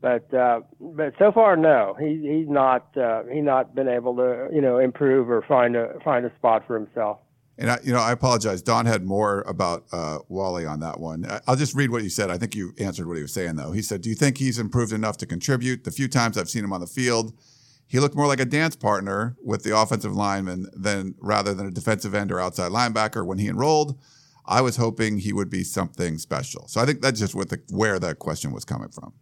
But 0.00 0.32
uh, 0.32 0.60
but 0.80 1.12
so 1.18 1.32
far, 1.32 1.56
no, 1.56 1.96
he 2.00 2.38
he's 2.38 2.48
not 2.48 2.96
uh, 2.96 3.24
he's 3.30 3.44
not 3.44 3.74
been 3.74 3.88
able 3.88 4.16
to 4.16 4.48
you 4.52 4.60
know 4.60 4.78
improve 4.78 5.28
or 5.28 5.42
find 5.42 5.76
a 5.76 5.98
find 6.04 6.24
a 6.24 6.34
spot 6.36 6.64
for 6.66 6.78
himself. 6.78 7.18
And 7.60 7.72
I, 7.72 7.78
you 7.82 7.92
know, 7.92 7.98
I 7.98 8.12
apologize. 8.12 8.62
Don 8.62 8.86
had 8.86 9.04
more 9.04 9.42
about 9.42 9.84
uh, 9.90 10.18
Wally 10.28 10.64
on 10.64 10.78
that 10.80 11.00
one. 11.00 11.26
I'll 11.48 11.56
just 11.56 11.74
read 11.74 11.90
what 11.90 12.04
you 12.04 12.08
said. 12.08 12.30
I 12.30 12.38
think 12.38 12.54
you 12.54 12.72
answered 12.78 13.08
what 13.08 13.16
he 13.16 13.22
was 13.22 13.34
saying, 13.34 13.56
though. 13.56 13.72
He 13.72 13.82
said, 13.82 14.00
"Do 14.00 14.08
you 14.08 14.14
think 14.14 14.38
he's 14.38 14.60
improved 14.60 14.92
enough 14.92 15.16
to 15.18 15.26
contribute? 15.26 15.82
The 15.82 15.90
few 15.90 16.06
times 16.06 16.38
I've 16.38 16.48
seen 16.48 16.62
him 16.62 16.72
on 16.72 16.80
the 16.80 16.86
field, 16.86 17.32
he 17.88 17.98
looked 17.98 18.14
more 18.14 18.28
like 18.28 18.38
a 18.38 18.44
dance 18.44 18.76
partner 18.76 19.36
with 19.42 19.64
the 19.64 19.76
offensive 19.76 20.14
lineman 20.14 20.68
than 20.72 21.16
rather 21.18 21.54
than 21.54 21.66
a 21.66 21.72
defensive 21.72 22.14
end 22.14 22.30
or 22.30 22.38
outside 22.38 22.70
linebacker 22.70 23.26
when 23.26 23.38
he 23.38 23.48
enrolled. 23.48 23.98
I 24.48 24.62
was 24.62 24.76
hoping 24.76 25.18
he 25.18 25.32
would 25.34 25.50
be 25.50 25.62
something 25.62 26.16
special. 26.16 26.66
So 26.68 26.80
I 26.80 26.86
think 26.86 27.02
that's 27.02 27.20
just 27.20 27.34
what 27.34 27.50
the, 27.50 27.60
where 27.70 27.98
that 27.98 28.18
question 28.18 28.50
was 28.50 28.64
coming 28.64 28.88
from. 28.88 29.12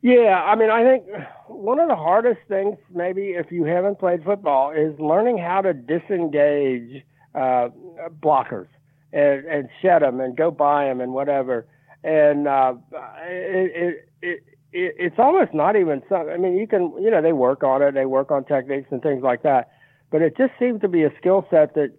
Yeah, 0.00 0.42
I 0.42 0.54
mean, 0.56 0.70
I 0.70 0.82
think 0.82 1.04
one 1.48 1.78
of 1.78 1.88
the 1.88 1.96
hardest 1.96 2.40
things, 2.48 2.78
maybe 2.94 3.30
if 3.30 3.52
you 3.52 3.64
haven't 3.64 3.98
played 3.98 4.24
football, 4.24 4.70
is 4.70 4.98
learning 4.98 5.38
how 5.38 5.60
to 5.60 5.74
disengage 5.74 7.04
uh, 7.34 7.68
blockers 8.22 8.68
and, 9.12 9.44
and 9.44 9.68
shed 9.82 10.02
them 10.02 10.20
and 10.20 10.36
go 10.36 10.50
by 10.50 10.84
them 10.86 11.00
and 11.00 11.12
whatever. 11.12 11.66
And 12.02 12.48
uh, 12.48 12.74
it, 13.26 13.72
it, 13.74 14.08
it, 14.22 14.42
it, 14.72 14.94
it's 14.98 15.18
almost 15.18 15.52
not 15.52 15.76
even 15.76 16.00
something. 16.08 16.32
I 16.32 16.36
mean, 16.38 16.56
you 16.56 16.66
can, 16.66 16.94
you 17.00 17.10
know, 17.10 17.20
they 17.20 17.32
work 17.32 17.62
on 17.62 17.82
it, 17.82 17.92
they 17.92 18.06
work 18.06 18.30
on 18.30 18.44
techniques 18.44 18.88
and 18.90 19.02
things 19.02 19.22
like 19.22 19.42
that. 19.42 19.72
But 20.10 20.22
it 20.22 20.36
just 20.36 20.52
seems 20.58 20.80
to 20.80 20.88
be 20.88 21.02
a 21.02 21.10
skill 21.18 21.44
set 21.50 21.74
that 21.74 21.92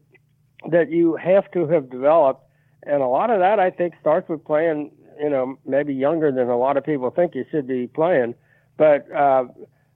that 0.70 0.91
you 0.91 1.16
have 1.16 1.49
to 1.51 1.68
have 1.68 1.89
developed, 1.89 2.43
and 2.84 3.01
a 3.01 3.07
lot 3.07 3.30
of 3.30 3.39
that 3.39 3.60
I 3.60 3.70
think 3.70 3.93
starts 4.01 4.30
with 4.30 4.43
playing. 4.43 4.91
You 5.20 5.30
know, 5.30 5.57
maybe 5.66 5.93
younger 5.93 6.32
than 6.32 6.47
a 6.47 6.57
lot 6.57 6.78
of 6.78 6.86
people 6.86 7.10
think 7.10 7.36
you 7.36 7.45
should 7.51 7.68
be 7.68 7.88
playing, 7.88 8.36
but 8.78 9.12
uh, 9.12 9.45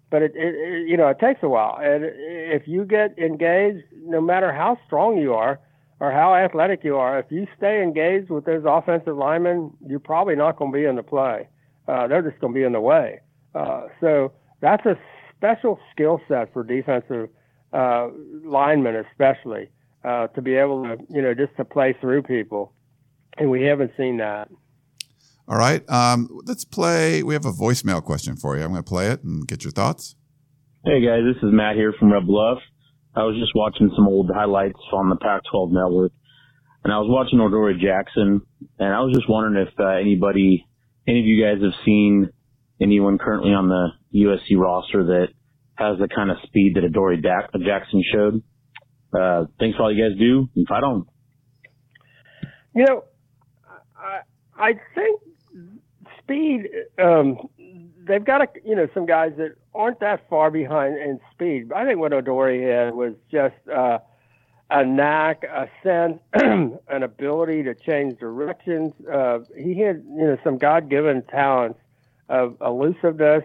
but 0.09 0.21
it, 0.21 0.33
it, 0.35 0.55
it 0.55 0.87
you 0.89 0.97
know 0.97 1.07
it 1.07 1.19
takes 1.19 1.41
a 1.43 1.49
while. 1.49 1.77
And 1.81 2.03
if 2.03 2.67
you 2.67 2.83
get 2.85 3.17
engaged, 3.17 3.85
no 4.05 4.19
matter 4.19 4.51
how 4.51 4.77
strong 4.85 5.17
you 5.17 5.33
are 5.33 5.59
or 6.01 6.11
how 6.11 6.35
athletic 6.35 6.83
you 6.83 6.97
are, 6.97 7.19
if 7.19 7.27
you 7.29 7.47
stay 7.57 7.81
engaged 7.81 8.29
with 8.29 8.43
those 8.43 8.63
offensive 8.67 9.15
linemen, 9.15 9.71
you're 9.87 9.99
probably 9.99 10.35
not 10.35 10.57
going 10.57 10.73
to 10.73 10.77
be 10.77 10.83
in 10.85 10.97
the 10.97 11.03
play 11.03 11.47
uh, 11.87 12.07
they're 12.07 12.21
just 12.21 12.39
going 12.39 12.53
to 12.53 12.59
be 12.59 12.63
in 12.63 12.73
the 12.73 12.81
way. 12.81 13.19
Uh, 13.55 13.83
so 13.99 14.31
that's 14.61 14.85
a 14.85 14.97
special 15.35 15.79
skill 15.91 16.21
set 16.27 16.51
for 16.53 16.63
defensive 16.63 17.29
uh, 17.73 18.07
linemen, 18.43 18.95
especially 18.95 19.69
uh, 20.03 20.27
to 20.27 20.41
be 20.41 20.55
able 20.55 20.83
to, 20.83 20.97
you 21.09 21.21
know, 21.21 21.33
just 21.33 21.55
to 21.57 21.65
play 21.65 21.95
through 21.99 22.23
people. 22.23 22.73
And 23.37 23.49
we 23.49 23.63
haven't 23.63 23.91
seen 23.97 24.17
that. 24.17 24.49
All 25.47 25.57
right. 25.57 25.87
Um, 25.89 26.29
let's 26.45 26.63
play. 26.63 27.23
We 27.23 27.33
have 27.33 27.45
a 27.45 27.51
voicemail 27.51 28.03
question 28.03 28.35
for 28.35 28.55
you. 28.57 28.63
I'm 28.63 28.71
going 28.71 28.83
to 28.83 28.87
play 28.87 29.07
it 29.07 29.23
and 29.23 29.47
get 29.47 29.63
your 29.63 29.71
thoughts. 29.71 30.15
Hey, 30.85 31.03
guys. 31.03 31.21
This 31.25 31.41
is 31.43 31.53
Matt 31.53 31.75
here 31.75 31.93
from 31.97 32.11
Red 32.11 32.25
Bluff. 32.25 32.59
I 33.15 33.23
was 33.23 33.35
just 33.37 33.51
watching 33.55 33.91
some 33.95 34.07
old 34.07 34.31
highlights 34.33 34.79
on 34.91 35.09
the 35.09 35.15
Pac 35.15 35.41
12 35.51 35.71
network, 35.71 36.11
and 36.83 36.91
I 36.91 36.97
was 36.97 37.07
watching 37.09 37.39
Adoree 37.39 37.79
Jackson, 37.79 38.41
and 38.79 38.93
I 38.93 39.01
was 39.01 39.13
just 39.13 39.29
wondering 39.29 39.67
if 39.67 39.73
uh, 39.79 39.87
anybody 39.87 40.65
any 41.07 41.19
of 41.19 41.25
you 41.25 41.43
guys 41.43 41.61
have 41.61 41.73
seen 41.85 42.29
anyone 42.81 43.17
currently 43.17 43.51
on 43.51 43.69
the 43.69 43.89
USC 44.15 44.57
roster 44.57 45.03
that 45.03 45.27
has 45.75 45.99
the 45.99 46.07
kind 46.07 46.31
of 46.31 46.37
speed 46.43 46.73
that 46.75 46.83
Adoree 46.83 47.21
Jackson 47.21 48.03
showed. 48.11 48.41
Uh, 49.13 49.45
thanks 49.59 49.77
for 49.77 49.83
all 49.83 49.93
you 49.93 50.09
guys 50.09 50.17
do. 50.17 50.49
If 50.55 50.71
I 50.71 50.79
don't, 50.79 51.07
you 52.75 52.85
know, 52.85 53.03
I 53.97 54.21
I 54.57 54.73
think 54.95 55.21
speed. 56.19 56.69
Um, 56.97 57.49
they've 58.05 58.23
got 58.23 58.41
a, 58.41 58.47
you 58.65 58.75
know 58.75 58.87
some 58.93 59.05
guys 59.05 59.33
that 59.37 59.55
aren't 59.73 59.99
that 59.99 60.27
far 60.29 60.51
behind 60.51 60.97
in 60.97 61.19
speed. 61.31 61.71
I 61.73 61.85
think 61.85 61.99
what 61.99 62.13
Adoree 62.13 62.63
had 62.63 62.93
was 62.93 63.13
just. 63.31 63.55
Uh, 63.73 63.99
a 64.69 64.83
knack, 64.83 65.43
a 65.43 65.69
sense, 65.83 66.19
an 66.33 67.03
ability 67.03 67.61
to 67.63 67.75
change 67.75 68.17
directions. 68.19 68.93
Uh, 69.05 69.39
he 69.55 69.79
had, 69.79 70.03
you 70.09 70.25
know, 70.25 70.37
some 70.43 70.57
God-given 70.57 71.23
talents 71.23 71.79
of 72.27 72.57
elusiveness 72.59 73.43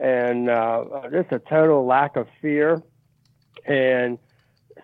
and 0.00 0.50
uh, 0.50 0.84
just 1.12 1.30
a 1.30 1.38
total 1.38 1.86
lack 1.86 2.16
of 2.16 2.26
fear. 2.42 2.82
And 3.64 4.18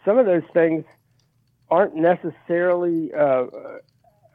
some 0.04 0.18
of 0.18 0.26
those 0.26 0.42
things 0.52 0.84
aren't 1.70 1.94
necessarily 1.94 3.12
uh, 3.12 3.46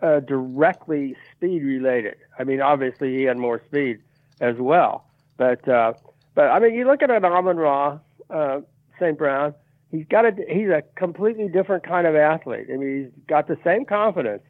uh, 0.01 0.19
directly 0.21 1.15
speed 1.31 1.63
related. 1.63 2.15
I 2.39 2.43
mean, 2.43 2.61
obviously 2.61 3.15
he 3.15 3.23
had 3.23 3.37
more 3.37 3.61
speed 3.65 3.99
as 4.39 4.55
well, 4.57 5.05
but 5.37 5.67
uh, 5.67 5.93
but 6.33 6.45
I 6.45 6.59
mean, 6.59 6.75
you 6.75 6.85
look 6.85 7.01
at 7.01 7.09
an 7.09 7.25
Amon 7.25 7.57
Ra, 7.57 7.99
uh, 8.29 8.61
St. 8.99 9.17
Brown 9.17 9.53
he's 9.95 10.05
got 10.07 10.25
a 10.25 10.31
he's 10.49 10.69
a 10.69 10.83
completely 10.95 11.47
different 11.47 11.83
kind 11.83 12.07
of 12.07 12.15
athlete. 12.15 12.67
I 12.71 12.77
mean, 12.77 13.03
he's 13.03 13.25
got 13.27 13.47
the 13.47 13.57
same 13.63 13.85
confidence, 13.85 14.43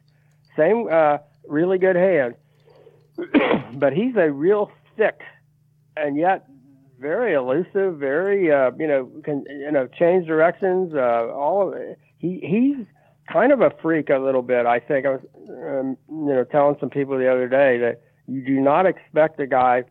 same 0.56 0.88
uh, 0.90 1.18
really 1.48 1.78
good 1.78 1.96
hands, 1.96 2.34
but 3.74 3.92
he's 3.92 4.16
a 4.16 4.30
real 4.30 4.70
thick, 4.96 5.20
and 5.96 6.16
yet 6.16 6.46
very 6.98 7.34
elusive, 7.34 7.98
very 7.98 8.52
uh, 8.52 8.70
you 8.78 8.86
know 8.86 9.10
can 9.24 9.44
you 9.48 9.70
know 9.70 9.86
change 9.86 10.26
directions. 10.26 10.94
Uh, 10.94 11.28
all 11.32 11.68
of 11.68 11.74
it. 11.74 11.98
He 12.18 12.40
he's 12.42 12.86
kind 13.30 13.52
of 13.52 13.60
a 13.60 13.70
freak 13.82 14.10
a 14.10 14.18
little 14.18 14.42
bit. 14.42 14.66
I 14.66 14.80
think 14.80 15.06
I 15.06 15.10
was 15.10 15.20
um, 15.48 15.96
you 16.08 16.34
know 16.34 16.44
telling 16.44 16.76
some 16.80 16.90
people 16.90 17.18
the 17.18 17.30
other 17.30 17.48
day 17.48 17.78
that 17.78 18.02
you 18.26 18.44
do 18.44 18.60
not 18.60 18.86
expect 18.86 19.38
a 19.40 19.46
guy 19.46 19.84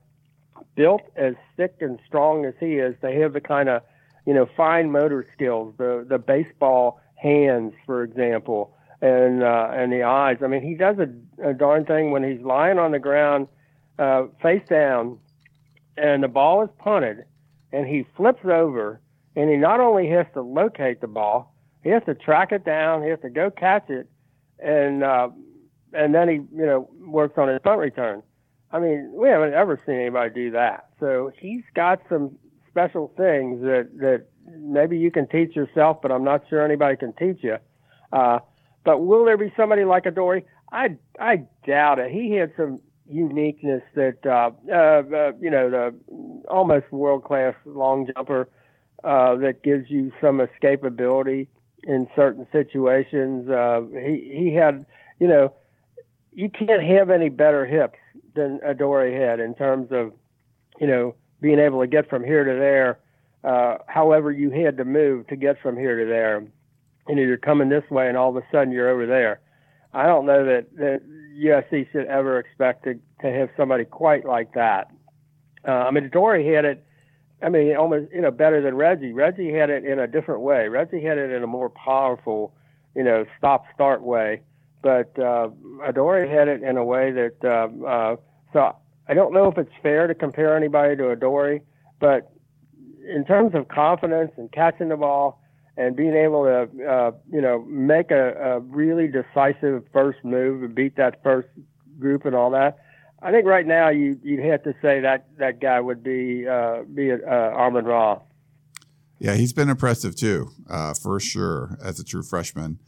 built 0.75 1.01
as 1.15 1.35
thick 1.57 1.75
and 1.79 1.99
strong 2.07 2.45
as 2.45 2.53
he 2.59 2.75
is 2.75 2.95
to 3.01 3.11
have 3.11 3.33
the 3.33 3.41
kind 3.41 3.69
of 3.69 3.81
you 4.25 4.33
know, 4.33 4.47
fine 4.57 4.91
motor 4.91 5.25
skills, 5.33 5.73
the 5.77 6.05
the 6.07 6.17
baseball 6.17 6.99
hands, 7.15 7.73
for 7.85 8.03
example, 8.03 8.75
and 9.01 9.43
uh, 9.43 9.69
and 9.71 9.91
the 9.91 10.03
eyes. 10.03 10.37
I 10.43 10.47
mean, 10.47 10.61
he 10.61 10.75
does 10.75 10.97
a, 10.97 11.49
a 11.49 11.53
darn 11.53 11.85
thing 11.85 12.11
when 12.11 12.23
he's 12.23 12.41
lying 12.41 12.79
on 12.79 12.91
the 12.91 12.99
ground, 12.99 13.47
uh, 13.99 14.23
face 14.41 14.67
down, 14.67 15.19
and 15.97 16.23
the 16.23 16.27
ball 16.27 16.63
is 16.63 16.69
punted, 16.79 17.25
and 17.71 17.87
he 17.87 18.05
flips 18.15 18.45
over, 18.45 19.01
and 19.35 19.49
he 19.49 19.57
not 19.57 19.79
only 19.79 20.09
has 20.09 20.25
to 20.33 20.41
locate 20.41 21.01
the 21.01 21.07
ball, 21.07 21.53
he 21.83 21.89
has 21.89 22.03
to 22.05 22.15
track 22.15 22.51
it 22.51 22.65
down, 22.65 23.03
he 23.03 23.09
has 23.09 23.19
to 23.21 23.29
go 23.29 23.49
catch 23.49 23.89
it, 23.89 24.09
and 24.59 25.03
uh, 25.03 25.29
and 25.93 26.13
then 26.13 26.27
he 26.27 26.35
you 26.35 26.65
know 26.65 26.89
works 26.99 27.37
on 27.37 27.47
his 27.47 27.59
punt 27.63 27.79
return. 27.79 28.23
I 28.71 28.79
mean, 28.79 29.11
we 29.13 29.29
haven't 29.29 29.53
ever 29.53 29.79
seen 29.85 29.95
anybody 29.95 30.33
do 30.33 30.51
that. 30.51 30.89
So 30.99 31.31
he's 31.39 31.63
got 31.75 32.01
some 32.09 32.37
special 32.69 33.13
things 33.15 33.61
that 33.61 33.89
that 33.99 34.25
maybe 34.47 34.97
you 34.97 35.11
can 35.11 35.27
teach 35.27 35.55
yourself, 35.55 36.01
but 36.01 36.11
I'm 36.11 36.23
not 36.23 36.43
sure 36.49 36.63
anybody 36.63 36.97
can 36.97 37.13
teach 37.13 37.37
you. 37.41 37.57
Uh, 38.11 38.39
but 38.83 38.99
will 38.99 39.25
there 39.25 39.37
be 39.37 39.51
somebody 39.55 39.85
like 39.85 40.05
Adoree? 40.05 40.43
I 40.71 40.97
I 41.19 41.45
doubt 41.65 41.99
it. 41.99 42.11
He 42.11 42.31
had 42.33 42.51
some 42.57 42.81
uniqueness 43.07 43.83
that 43.95 44.17
uh, 44.25 44.51
uh, 44.71 45.03
uh, 45.15 45.31
you 45.39 45.49
know 45.49 45.69
the 45.69 45.93
almost 46.49 46.91
world 46.91 47.23
class 47.23 47.53
long 47.65 48.07
jumper 48.15 48.49
uh, 49.03 49.35
that 49.35 49.63
gives 49.63 49.89
you 49.89 50.11
some 50.19 50.39
escapability 50.39 51.47
in 51.83 52.07
certain 52.15 52.47
situations. 52.51 53.49
Uh, 53.49 53.81
he 53.93 54.31
he 54.35 54.53
had 54.53 54.85
you 55.19 55.27
know 55.27 55.53
you 56.33 56.49
can't 56.49 56.83
have 56.83 57.09
any 57.09 57.29
better 57.29 57.65
hips 57.65 57.99
than 58.35 58.59
Adoree 58.65 59.13
had 59.13 59.39
in 59.39 59.55
terms 59.55 59.89
of 59.91 60.11
you 60.79 60.87
know 60.87 61.15
being 61.41 61.59
able 61.59 61.81
to 61.81 61.87
get 61.87 62.09
from 62.09 62.23
here 62.23 62.43
to 62.43 62.53
there, 62.53 62.99
uh, 63.43 63.77
however 63.87 64.31
you 64.31 64.49
had 64.49 64.77
to 64.77 64.85
move 64.85 65.27
to 65.27 65.35
get 65.35 65.61
from 65.61 65.77
here 65.77 65.99
to 65.99 66.05
there. 66.05 66.43
You 67.07 67.15
know, 67.15 67.21
you're 67.21 67.37
coming 67.37 67.69
this 67.69 67.87
way 67.91 68.07
and 68.07 68.17
all 68.17 68.35
of 68.35 68.35
a 68.35 68.47
sudden 68.51 68.71
you're 68.71 68.89
over 68.89 69.05
there. 69.05 69.39
I 69.93 70.07
don't 70.07 70.25
know 70.25 70.43
that, 70.43 70.75
that 70.75 71.01
USC 71.35 71.91
should 71.91 72.05
ever 72.07 72.39
expect 72.39 72.83
to, 72.85 72.95
to 73.21 73.31
have 73.31 73.49
somebody 73.57 73.85
quite 73.85 74.25
like 74.25 74.53
that. 74.53 74.91
Uh, 75.67 75.71
I 75.71 75.91
mean, 75.91 76.09
Dory 76.09 76.53
had 76.53 76.65
it, 76.65 76.85
I 77.41 77.49
mean, 77.49 77.75
almost, 77.75 78.11
you 78.13 78.21
know, 78.21 78.31
better 78.31 78.61
than 78.61 78.75
Reggie. 78.75 79.13
Reggie 79.13 79.53
had 79.53 79.69
it 79.69 79.83
in 79.83 79.99
a 79.99 80.07
different 80.07 80.41
way. 80.41 80.67
Reggie 80.67 81.03
had 81.03 81.17
it 81.17 81.31
in 81.31 81.43
a 81.43 81.47
more 81.47 81.69
powerful, 81.69 82.53
you 82.95 83.03
know, 83.03 83.25
stop 83.37 83.65
start 83.73 84.01
way. 84.01 84.41
But 84.81 85.17
uh, 85.19 85.49
Adoree 85.83 86.29
had 86.29 86.47
it 86.47 86.61
in 86.61 86.77
a 86.77 86.85
way 86.85 87.11
that, 87.11 87.35
uh, 87.43 87.85
uh, 87.85 88.15
so 88.53 88.75
I 89.07 89.13
don't 89.13 89.33
know 89.33 89.47
if 89.47 89.57
it's 89.57 89.71
fair 89.81 90.07
to 90.07 90.13
compare 90.13 90.55
anybody 90.55 90.95
to 90.97 91.09
Adoree, 91.09 91.61
but 91.99 92.31
in 93.07 93.25
terms 93.25 93.55
of 93.55 93.67
confidence 93.67 94.31
and 94.37 94.51
catching 94.51 94.89
the 94.89 94.97
ball 94.97 95.41
and 95.77 95.95
being 95.95 96.15
able 96.15 96.43
to, 96.43 96.85
uh, 96.85 97.11
you 97.29 97.41
know, 97.41 97.63
make 97.67 98.11
a, 98.11 98.33
a 98.33 98.59
really 98.59 99.07
decisive 99.07 99.83
first 99.91 100.19
move 100.23 100.63
and 100.63 100.73
beat 100.73 100.95
that 100.95 101.21
first 101.21 101.49
group 101.99 102.25
and 102.25 102.35
all 102.35 102.51
that, 102.51 102.77
I 103.21 103.31
think 103.31 103.45
right 103.45 103.65
now 103.65 103.89
you 103.89 104.19
you'd 104.23 104.43
have 104.45 104.63
to 104.63 104.73
say 104.81 105.01
that 105.01 105.27
that 105.37 105.59
guy 105.59 105.79
would 105.79 106.03
be 106.03 106.47
uh, 106.47 106.83
be 106.83 107.11
uh, 107.11 107.15
Amon 107.15 107.85
Ra. 107.85 108.19
Yeah, 109.19 109.35
he's 109.35 109.53
been 109.53 109.69
impressive 109.69 110.15
too, 110.15 110.51
uh, 110.69 110.93
for 110.93 111.19
sure, 111.19 111.77
as 111.83 111.99
a 111.99 112.03
true 112.03 112.23
freshman. 112.23 112.79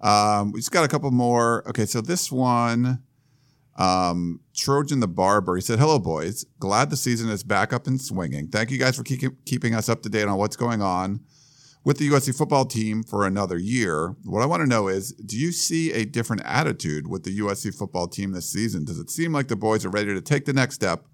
Um, 0.00 0.52
we 0.52 0.60
just 0.60 0.72
got 0.72 0.84
a 0.84 0.88
couple 0.88 1.10
more. 1.10 1.66
Okay, 1.68 1.86
so 1.86 2.00
this 2.00 2.30
one. 2.30 3.02
Um, 3.76 4.38
Trojan 4.54 5.00
the 5.00 5.08
Barber, 5.08 5.56
he 5.56 5.60
said, 5.60 5.80
Hello, 5.80 5.98
boys. 5.98 6.44
Glad 6.60 6.90
the 6.90 6.96
season 6.96 7.28
is 7.28 7.42
back 7.42 7.72
up 7.72 7.88
and 7.88 8.00
swinging. 8.00 8.46
Thank 8.46 8.70
you 8.70 8.78
guys 8.78 8.96
for 8.96 9.02
keep, 9.02 9.44
keeping 9.46 9.74
us 9.74 9.88
up 9.88 10.00
to 10.02 10.08
date 10.08 10.28
on 10.28 10.38
what's 10.38 10.54
going 10.54 10.80
on 10.80 11.18
with 11.84 11.98
the 11.98 12.08
USC 12.08 12.36
football 12.36 12.64
team 12.64 13.02
for 13.02 13.26
another 13.26 13.58
year. 13.58 14.16
What 14.24 14.42
I 14.42 14.46
want 14.46 14.62
to 14.62 14.68
know 14.68 14.88
is 14.88 15.12
do 15.12 15.38
you 15.38 15.52
see 15.52 15.92
a 15.92 16.04
different 16.04 16.42
attitude 16.44 17.06
with 17.06 17.24
the 17.24 17.38
USC 17.38 17.76
football 17.76 18.08
team 18.08 18.32
this 18.32 18.50
season? 18.50 18.84
Does 18.84 18.98
it 18.98 19.10
seem 19.10 19.32
like 19.32 19.48
the 19.48 19.56
boys 19.56 19.84
are 19.84 19.90
ready 19.90 20.14
to 20.14 20.20
take 20.20 20.46
the 20.46 20.52
next 20.52 20.76
step 20.76 21.04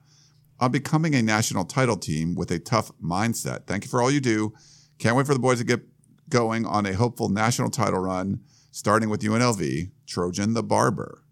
on 0.60 0.70
becoming 0.70 1.14
a 1.14 1.22
national 1.22 1.64
title 1.64 1.96
team 1.96 2.34
with 2.34 2.50
a 2.50 2.58
tough 2.58 2.92
mindset. 3.02 3.66
Thank 3.66 3.84
you 3.84 3.90
for 3.90 4.02
all 4.02 4.10
you 4.10 4.20
do. 4.20 4.52
Can't 4.98 5.16
wait 5.16 5.26
for 5.26 5.32
the 5.32 5.40
boys 5.40 5.58
to 5.58 5.64
get 5.64 5.80
going 6.28 6.66
on 6.66 6.86
a 6.86 6.92
hopeful 6.92 7.30
national 7.30 7.70
title 7.70 7.98
run, 7.98 8.40
starting 8.70 9.08
with 9.08 9.22
UNLV, 9.22 9.90
Trojan 10.06 10.52
the 10.52 10.62
Barber. 10.62 11.24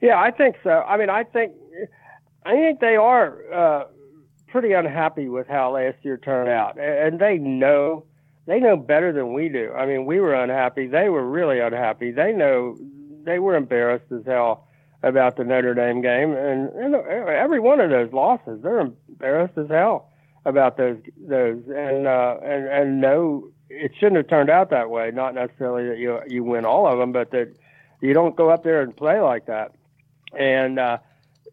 Yeah, 0.00 0.20
I 0.20 0.32
think 0.32 0.56
so. 0.64 0.70
I 0.70 0.96
mean, 0.96 1.08
I 1.08 1.22
think 1.22 1.52
I 2.44 2.52
think 2.52 2.80
they 2.80 2.96
are 2.96 3.52
uh, 3.54 3.84
pretty 4.52 4.72
unhappy 4.74 5.28
with 5.28 5.48
how 5.48 5.72
last 5.72 5.96
year 6.02 6.18
turned 6.18 6.50
out, 6.50 6.78
and 6.78 7.18
they 7.18 7.38
know 7.38 8.04
they 8.46 8.60
know 8.60 8.76
better 8.76 9.12
than 9.12 9.32
we 9.32 9.48
do. 9.48 9.72
I 9.72 9.86
mean, 9.86 10.04
we 10.04 10.20
were 10.20 10.34
unhappy; 10.34 10.86
they 10.86 11.08
were 11.08 11.26
really 11.26 11.58
unhappy. 11.58 12.12
They 12.12 12.32
know 12.32 12.76
they 13.24 13.38
were 13.38 13.56
embarrassed 13.56 14.12
as 14.12 14.24
hell 14.26 14.68
about 15.02 15.36
the 15.36 15.44
Notre 15.44 15.74
Dame 15.74 16.02
game, 16.02 16.32
and, 16.32 16.68
and 16.70 16.94
every 16.94 17.58
one 17.58 17.80
of 17.80 17.90
those 17.90 18.12
losses, 18.12 18.60
they're 18.62 18.80
embarrassed 18.80 19.56
as 19.56 19.68
hell 19.68 20.10
about 20.44 20.76
those 20.76 20.98
those, 21.16 21.62
and 21.66 22.06
uh, 22.06 22.36
and 22.44 22.66
and 22.66 23.00
no, 23.00 23.48
it 23.70 23.92
shouldn't 23.98 24.16
have 24.16 24.28
turned 24.28 24.50
out 24.50 24.70
that 24.70 24.90
way. 24.90 25.10
Not 25.12 25.34
necessarily 25.34 25.88
that 25.88 25.98
you 25.98 26.20
you 26.28 26.44
win 26.44 26.64
all 26.64 26.86
of 26.86 26.98
them, 26.98 27.12
but 27.12 27.30
that 27.30 27.54
you 28.00 28.12
don't 28.12 28.36
go 28.36 28.50
up 28.50 28.64
there 28.64 28.82
and 28.82 28.94
play 28.94 29.20
like 29.20 29.46
that. 29.46 29.72
And 30.38 30.78
uh, 30.78 30.98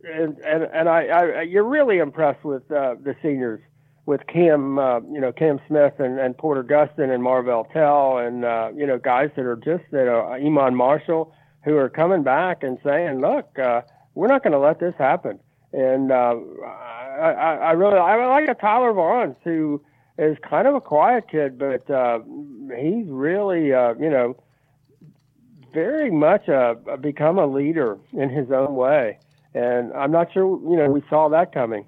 and 0.03 0.37
and, 0.39 0.63
and 0.63 0.89
I, 0.89 1.05
I 1.07 1.41
you're 1.41 1.63
really 1.67 1.97
impressed 1.97 2.43
with 2.43 2.69
uh, 2.71 2.95
the 3.01 3.15
seniors 3.21 3.61
with 4.09 4.25
Cam, 4.25 4.79
uh, 4.79 5.01
you 5.01 5.21
know, 5.21 5.31
Cam 5.31 5.59
Smith 5.67 5.99
and, 5.99 6.19
and 6.19 6.35
Porter 6.35 6.63
Gustin 6.63 7.13
and 7.13 7.21
Marvell 7.21 7.65
Tell 7.71 8.17
and, 8.17 8.43
uh, 8.43 8.71
you 8.75 8.87
know, 8.87 8.97
guys 8.97 9.29
that 9.35 9.45
are 9.45 9.55
just, 9.55 9.83
you 9.91 10.03
know, 10.03 10.21
Iman 10.21 10.73
Marshall 10.73 11.31
who 11.63 11.77
are 11.77 11.89
coming 11.89 12.23
back 12.23 12.63
and 12.63 12.79
saying, 12.83 13.21
look, 13.21 13.59
uh, 13.59 13.81
we're 14.15 14.27
not 14.27 14.41
going 14.41 14.53
to 14.53 14.59
let 14.59 14.79
this 14.79 14.95
happen. 14.97 15.39
And, 15.73 16.11
uh, 16.11 16.35
I, 16.65 17.35
I, 17.37 17.55
I 17.55 17.71
really, 17.73 17.99
I 17.99 18.25
like 18.25 18.49
a 18.49 18.55
Tyler 18.55 18.93
Vaughns 18.93 19.35
who 19.43 19.79
is 20.17 20.35
kind 20.41 20.67
of 20.67 20.73
a 20.73 20.81
quiet 20.81 21.25
kid, 21.29 21.59
but, 21.59 21.87
uh, 21.91 22.17
he's 22.75 23.05
really, 23.09 23.71
uh, 23.73 23.93
you 23.99 24.09
know, 24.09 24.35
very 25.71 26.09
much 26.09 26.47
a, 26.47 26.75
a 26.87 26.97
become 26.97 27.37
a 27.37 27.45
leader 27.45 27.99
in 28.13 28.29
his 28.29 28.49
own 28.49 28.73
way. 28.73 29.19
And 29.53 29.93
I'm 29.93 30.11
not 30.11 30.31
sure, 30.33 30.59
you 30.69 30.77
know, 30.77 30.89
we 30.89 31.01
saw 31.09 31.29
that 31.29 31.53
coming. 31.53 31.85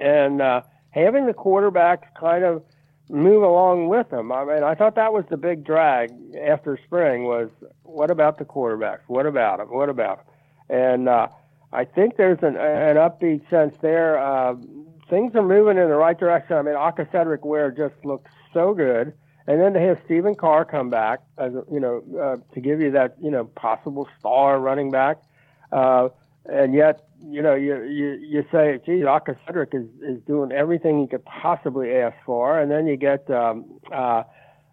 And, 0.00 0.40
uh, 0.42 0.62
having 0.90 1.26
the 1.26 1.34
quarterbacks 1.34 2.06
kind 2.18 2.44
of 2.44 2.62
move 3.08 3.42
along 3.42 3.88
with 3.88 4.10
them. 4.10 4.30
I 4.32 4.44
mean, 4.44 4.62
I 4.62 4.74
thought 4.74 4.94
that 4.94 5.12
was 5.12 5.24
the 5.30 5.36
big 5.36 5.64
drag 5.64 6.12
after 6.40 6.78
spring 6.84 7.24
was 7.24 7.48
what 7.82 8.10
about 8.10 8.38
the 8.38 8.44
quarterbacks? 8.44 9.00
What 9.08 9.26
about 9.26 9.58
them? 9.58 9.68
What 9.68 9.88
about 9.88 10.18
them? 10.18 10.26
And 10.68 11.08
uh, 11.08 11.28
I 11.72 11.84
think 11.84 12.16
there's 12.16 12.38
an, 12.42 12.56
an 12.56 12.96
upbeat 12.96 13.48
sense 13.50 13.74
there. 13.80 14.18
Uh, 14.18 14.54
things 15.08 15.34
are 15.34 15.42
moving 15.42 15.76
in 15.76 15.88
the 15.88 15.96
right 15.96 16.18
direction. 16.18 16.56
I 16.56 16.62
mean, 16.62 16.76
Aca'Cedric 16.76 17.44
Ware 17.44 17.72
just 17.72 18.04
looks 18.04 18.30
so 18.52 18.74
good. 18.74 19.12
And 19.46 19.60
then 19.60 19.72
to 19.72 19.80
have 19.80 19.98
Stephen 20.04 20.36
Carr 20.36 20.64
come 20.64 20.90
back, 20.90 21.20
as 21.36 21.52
a, 21.54 21.64
you 21.72 21.80
know, 21.80 22.04
uh, 22.20 22.54
to 22.54 22.60
give 22.60 22.80
you 22.80 22.92
that, 22.92 23.16
you 23.20 23.30
know, 23.30 23.44
possible 23.44 24.08
star 24.20 24.60
running 24.60 24.92
back. 24.92 25.20
Uh, 25.72 26.10
and 26.46 26.74
yet 26.74 27.10
you 27.22 27.42
know, 27.42 27.54
you 27.54 27.82
you 27.82 28.18
you 28.20 28.44
say, 28.50 28.80
geez, 28.84 29.04
Aka 29.04 29.36
Cedric 29.46 29.74
is 29.74 29.86
is 30.02 30.22
doing 30.26 30.52
everything 30.52 31.00
he 31.00 31.06
could 31.06 31.24
possibly 31.24 31.92
ask 31.92 32.16
for, 32.24 32.58
and 32.58 32.70
then 32.70 32.86
you 32.86 32.96
get, 32.96 33.30
um, 33.30 33.64
uh, 33.92 34.22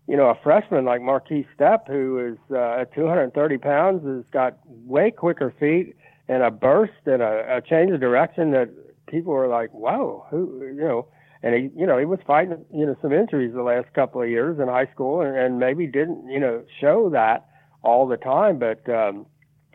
you 0.07 0.15
know, 0.15 0.30
a 0.30 0.36
freshman 0.43 0.86
like 0.86 1.01
Markese 1.01 1.45
Stepp 1.57 1.88
who 1.88 2.34
is 2.34 2.38
uh, 2.51 2.82
at 2.82 2.93
230 2.93 3.57
pounds, 3.57 4.05
has 4.05 4.24
got 4.32 4.57
way 4.65 5.11
quicker 5.11 5.53
feet 5.59 5.95
and 6.30 6.43
a 6.43 6.51
burst 6.51 6.93
and 7.05 7.22
a, 7.22 7.57
a 7.57 7.61
change 7.61 7.91
of 7.91 7.99
direction 7.99 8.51
that 8.51 8.70
people 9.07 9.34
are 9.34 9.47
like, 9.47 9.70
whoa, 9.72 10.26
who, 10.30 10.63
you 10.65 10.74
know. 10.74 11.07
And 11.43 11.53
he, 11.53 11.70
you 11.80 11.86
know, 11.86 11.97
he 11.97 12.05
was 12.05 12.20
fighting, 12.26 12.65
you 12.74 12.86
know, 12.86 12.95
some 13.01 13.13
injuries 13.13 13.53
the 13.53 13.61
last 13.61 13.93
couple 13.93 14.22
of 14.22 14.30
years 14.30 14.59
in 14.59 14.68
high 14.68 14.88
school, 14.88 15.22
and, 15.22 15.38
and 15.38 15.59
maybe 15.59 15.86
didn't, 15.86 16.30
you 16.30 16.39
know, 16.39 16.63
show 16.82 17.09
that 17.11 17.45
all 17.84 18.07
the 18.07 18.18
time. 18.18 18.57
But 18.57 18.88
um, 18.89 19.28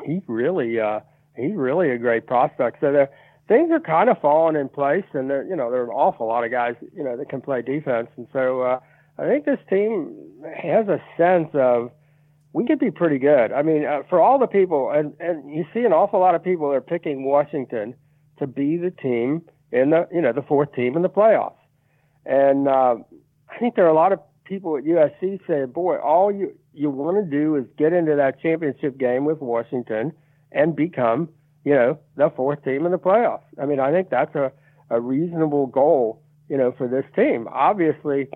he 0.05 0.22
really, 0.26 0.80
uh, 0.80 1.01
he's 1.37 1.55
really 1.55 1.91
a 1.91 1.99
great 1.99 2.26
prospect. 2.26 2.78
So 2.80 2.93
the 2.93 3.09
things 3.49 3.70
are 3.70 3.80
kind 3.80 4.09
of 4.09 4.20
falling 4.20 4.57
in 4.57 4.68
place, 4.68 5.05
and 5.12 5.28
you 5.28 5.57
know, 5.57 5.70
there 5.70 5.80
are 5.80 5.85
an 5.85 5.91
awful 5.91 6.26
lot 6.26 6.45
of 6.45 6.51
guys, 6.51 6.74
you 6.95 7.03
know, 7.03 7.16
that 7.16 7.28
can 7.28 7.41
play 7.41 7.62
defense, 7.62 8.09
and 8.16 8.26
so 8.33 8.62
uh, 8.62 8.80
I 9.18 9.24
think 9.24 9.45
this 9.45 9.59
team 9.68 10.14
has 10.57 10.89
a 10.89 11.03
sense 11.16 11.51
of 11.55 11.91
we 12.53 12.66
could 12.66 12.78
be 12.78 12.91
pretty 12.91 13.18
good. 13.18 13.53
I 13.53 13.62
mean, 13.62 13.85
uh, 13.85 14.03
for 14.09 14.20
all 14.20 14.39
the 14.39 14.47
people, 14.47 14.91
and 14.91 15.14
and 15.20 15.55
you 15.55 15.64
see 15.74 15.80
an 15.80 15.93
awful 15.93 16.20
lot 16.20 16.35
of 16.35 16.43
people 16.43 16.70
are 16.72 16.80
picking 16.80 17.24
Washington 17.24 17.95
to 18.39 18.47
be 18.47 18.76
the 18.76 18.91
team 18.91 19.43
in 19.70 19.91
the, 19.91 20.09
you 20.12 20.20
know, 20.20 20.33
the 20.33 20.43
fourth 20.43 20.72
team 20.74 20.97
in 20.97 21.03
the 21.03 21.09
playoffs, 21.09 21.61
and 22.24 22.68
uh, 22.68 22.97
I 23.49 23.59
think 23.59 23.74
there 23.74 23.85
are 23.85 23.91
a 23.91 23.95
lot 23.95 24.12
of 24.12 24.20
people 24.45 24.76
at 24.76 24.85
USC 24.85 25.41
saying, 25.47 25.68
"Boy, 25.68 25.97
all 25.97 26.30
you 26.33 26.53
you 26.74 26.91
want 26.91 27.22
to 27.22 27.30
do 27.30 27.57
is 27.57 27.64
get 27.76 27.93
into 27.93 28.16
that 28.16 28.41
championship 28.41 28.99
game 28.99 29.24
with 29.24 29.41
Washington." 29.41 30.12
And 30.55 30.76
become, 30.76 31.28
you 31.64 31.74
know, 31.74 31.98
the 32.16 32.30
fourth 32.34 32.64
team 32.64 32.86
in 32.86 32.92
the 32.92 32.98
playoffs. 32.98 33.42
I 33.61 33.66
mean, 33.66 33.80
I 33.80 33.90
think 33.90 34.11
that's 34.11 34.34
a, 34.34 34.53
a 34.90 35.00
reasonable 35.00 35.66
goal, 35.66 36.22
you 36.48 36.57
know, 36.57 36.72
for 36.76 36.88
this 36.88 37.05
team. 37.16 37.48
Obviously, 37.50 38.28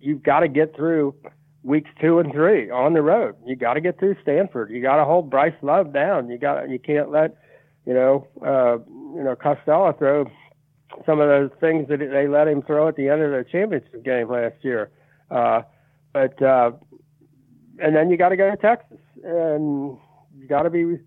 you've 0.00 0.22
got 0.22 0.40
to 0.40 0.48
get 0.48 0.74
through 0.74 1.14
weeks 1.62 1.90
two 2.00 2.18
and 2.18 2.32
three 2.32 2.70
on 2.70 2.94
the 2.94 3.02
road. 3.02 3.36
You 3.44 3.56
got 3.56 3.74
to 3.74 3.80
get 3.80 3.98
through 3.98 4.16
Stanford. 4.22 4.70
You 4.70 4.82
got 4.82 4.96
to 4.96 5.04
hold 5.04 5.30
Bryce 5.30 5.54
Love 5.62 5.92
down. 5.92 6.30
You 6.30 6.38
got 6.38 6.68
you 6.70 6.78
can't 6.78 7.10
let, 7.10 7.36
you 7.86 7.94
know, 7.94 8.26
uh, 8.44 8.78
you 9.16 9.22
know 9.22 9.36
Costello 9.36 9.92
throw 9.92 10.26
some 11.06 11.20
of 11.20 11.28
those 11.28 11.50
things 11.60 11.88
that 11.88 11.98
they 11.98 12.26
let 12.26 12.48
him 12.48 12.62
throw 12.62 12.88
at 12.88 12.96
the 12.96 13.08
end 13.08 13.22
of 13.22 13.30
the 13.30 13.44
championship 13.50 14.04
game 14.04 14.28
last 14.28 14.56
year. 14.62 14.90
Uh, 15.30 15.62
but 16.12 16.40
uh, 16.42 16.72
and 17.78 17.94
then 17.94 18.10
you 18.10 18.16
got 18.16 18.30
to 18.30 18.36
go 18.36 18.50
to 18.50 18.56
Texas, 18.56 18.98
and 19.22 19.96
you 20.36 20.46
got 20.48 20.62
to 20.62 20.70
be 20.70 20.98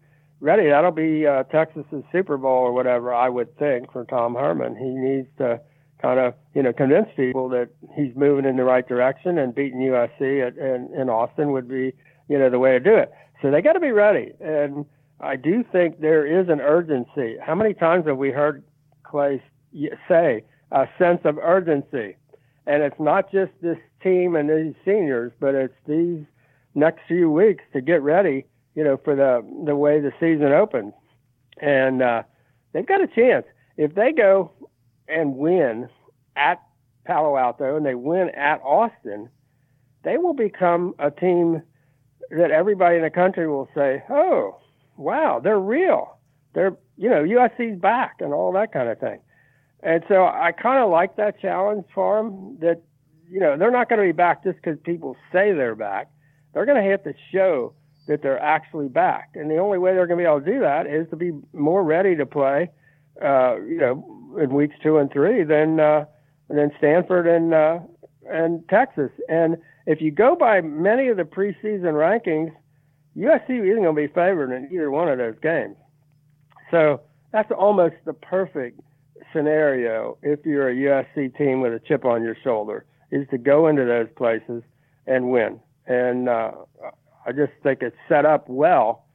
ready. 0.43 0.67
That'll 0.67 0.91
be 0.91 1.25
uh, 1.25 1.43
Texas's 1.43 2.03
Super 2.11 2.37
Bowl 2.37 2.51
or 2.51 2.73
whatever, 2.73 3.13
I 3.13 3.29
would 3.29 3.57
think, 3.57 3.91
for 3.91 4.03
Tom 4.05 4.35
Herman. 4.35 4.75
He 4.75 4.89
needs 4.89 5.27
to 5.37 5.59
kind 6.01 6.19
of, 6.19 6.33
you 6.53 6.61
know, 6.61 6.73
convince 6.73 7.07
people 7.15 7.47
that 7.49 7.69
he's 7.95 8.13
moving 8.15 8.45
in 8.45 8.57
the 8.57 8.65
right 8.65 8.85
direction 8.85 9.37
and 9.37 9.55
beating 9.55 9.79
USC 9.79 10.45
at, 10.45 10.57
in, 10.57 10.93
in 10.93 11.09
Austin 11.09 11.53
would 11.53 11.69
be, 11.69 11.93
you 12.27 12.37
know, 12.37 12.49
the 12.49 12.59
way 12.59 12.71
to 12.71 12.79
do 12.79 12.93
it. 12.93 13.11
So 13.41 13.51
they 13.51 13.61
got 13.61 13.73
to 13.73 13.79
be 13.79 13.91
ready. 13.91 14.33
And 14.41 14.85
I 15.21 15.37
do 15.37 15.63
think 15.71 16.01
there 16.01 16.27
is 16.27 16.49
an 16.49 16.59
urgency. 16.59 17.37
How 17.41 17.55
many 17.55 17.73
times 17.73 18.05
have 18.07 18.17
we 18.17 18.31
heard 18.31 18.63
Clay 19.03 19.41
say 20.09 20.43
a 20.71 20.87
sense 20.99 21.21
of 21.23 21.37
urgency? 21.37 22.17
And 22.67 22.83
it's 22.83 22.99
not 22.99 23.31
just 23.31 23.53
this 23.61 23.77
team 24.01 24.35
and 24.35 24.49
these 24.49 24.75
seniors, 24.83 25.31
but 25.39 25.55
it's 25.55 25.73
these 25.87 26.25
next 26.75 26.99
few 27.07 27.31
weeks 27.31 27.63
to 27.71 27.79
get 27.79 28.01
ready 28.01 28.45
you 28.75 28.83
know, 28.83 28.97
for 29.03 29.15
the 29.15 29.45
the 29.65 29.75
way 29.75 29.99
the 29.99 30.11
season 30.19 30.51
opens, 30.51 30.93
and 31.61 32.01
uh, 32.01 32.23
they've 32.73 32.85
got 32.85 33.01
a 33.01 33.07
chance 33.07 33.45
if 33.77 33.95
they 33.95 34.11
go 34.11 34.51
and 35.07 35.35
win 35.35 35.89
at 36.35 36.61
Palo 37.05 37.37
Alto 37.37 37.75
and 37.75 37.85
they 37.85 37.95
win 37.95 38.29
at 38.29 38.61
Austin, 38.63 39.29
they 40.03 40.17
will 40.17 40.33
become 40.33 40.93
a 40.99 41.11
team 41.11 41.61
that 42.31 42.51
everybody 42.51 42.97
in 42.97 43.03
the 43.03 43.09
country 43.09 43.47
will 43.47 43.69
say, 43.75 44.03
"Oh, 44.09 44.59
wow, 44.97 45.39
they're 45.39 45.59
real. 45.59 46.17
They're 46.53 46.75
you 46.97 47.09
know 47.09 47.23
USC's 47.23 47.79
back 47.79 48.15
and 48.19 48.33
all 48.33 48.51
that 48.53 48.71
kind 48.71 48.89
of 48.89 48.99
thing." 48.99 49.19
And 49.81 50.03
so 50.07 50.23
I 50.25 50.51
kind 50.51 50.81
of 50.81 50.89
like 50.89 51.17
that 51.17 51.39
challenge 51.39 51.85
for 51.93 52.17
them. 52.17 52.57
That 52.61 52.81
you 53.29 53.39
know 53.39 53.57
they're 53.57 53.71
not 53.71 53.89
going 53.89 53.99
to 53.99 54.07
be 54.07 54.13
back 54.13 54.43
just 54.43 54.57
because 54.57 54.79
people 54.83 55.15
say 55.31 55.51
they're 55.51 55.75
back. 55.75 56.09
They're 56.53 56.65
going 56.65 56.83
to 56.83 56.89
have 56.89 57.03
to 57.03 57.13
show 57.31 57.73
that 58.07 58.21
they're 58.21 58.41
actually 58.41 58.87
back. 58.87 59.29
And 59.35 59.49
the 59.49 59.57
only 59.57 59.77
way 59.77 59.93
they're 59.93 60.07
going 60.07 60.19
to 60.19 60.23
be 60.23 60.27
able 60.27 60.41
to 60.41 60.51
do 60.51 60.59
that 60.59 60.87
is 60.87 61.09
to 61.09 61.15
be 61.15 61.31
more 61.53 61.83
ready 61.83 62.15
to 62.15 62.25
play, 62.25 62.69
uh, 63.23 63.55
you 63.61 63.77
know, 63.77 64.37
in 64.41 64.53
weeks 64.53 64.75
two 64.83 64.97
and 64.97 65.11
three 65.11 65.43
than 65.43 65.79
uh, 65.79 66.05
than 66.49 66.71
Stanford 66.77 67.27
and 67.27 67.53
uh, 67.53 67.79
and 68.29 68.67
Texas. 68.69 69.11
And 69.29 69.57
if 69.85 70.01
you 70.01 70.11
go 70.11 70.35
by 70.35 70.61
many 70.61 71.07
of 71.07 71.17
the 71.17 71.23
preseason 71.23 71.93
rankings, 71.93 72.51
USC 73.17 73.49
isn't 73.49 73.83
going 73.83 73.95
to 73.95 74.07
be 74.07 74.07
favored 74.07 74.51
in 74.51 74.69
either 74.71 74.89
one 74.89 75.07
of 75.07 75.17
those 75.17 75.35
games. 75.41 75.75
So 76.71 77.01
that's 77.31 77.51
almost 77.51 77.95
the 78.05 78.13
perfect 78.13 78.79
scenario 79.33 80.17
if 80.21 80.45
you're 80.45 80.69
a 80.69 80.75
USC 80.75 81.37
team 81.37 81.61
with 81.61 81.73
a 81.73 81.79
chip 81.79 82.05
on 82.05 82.23
your 82.23 82.35
shoulder 82.43 82.85
is 83.11 83.27
to 83.29 83.37
go 83.37 83.67
into 83.67 83.85
those 83.85 84.07
places 84.15 84.63
and 85.05 85.29
win. 85.29 85.59
And 85.85 86.29
uh, 86.29 86.51
I 87.25 87.31
just 87.31 87.53
think 87.61 87.81
it's 87.81 87.95
set 88.07 88.25
up 88.25 88.47
well. 88.47 89.05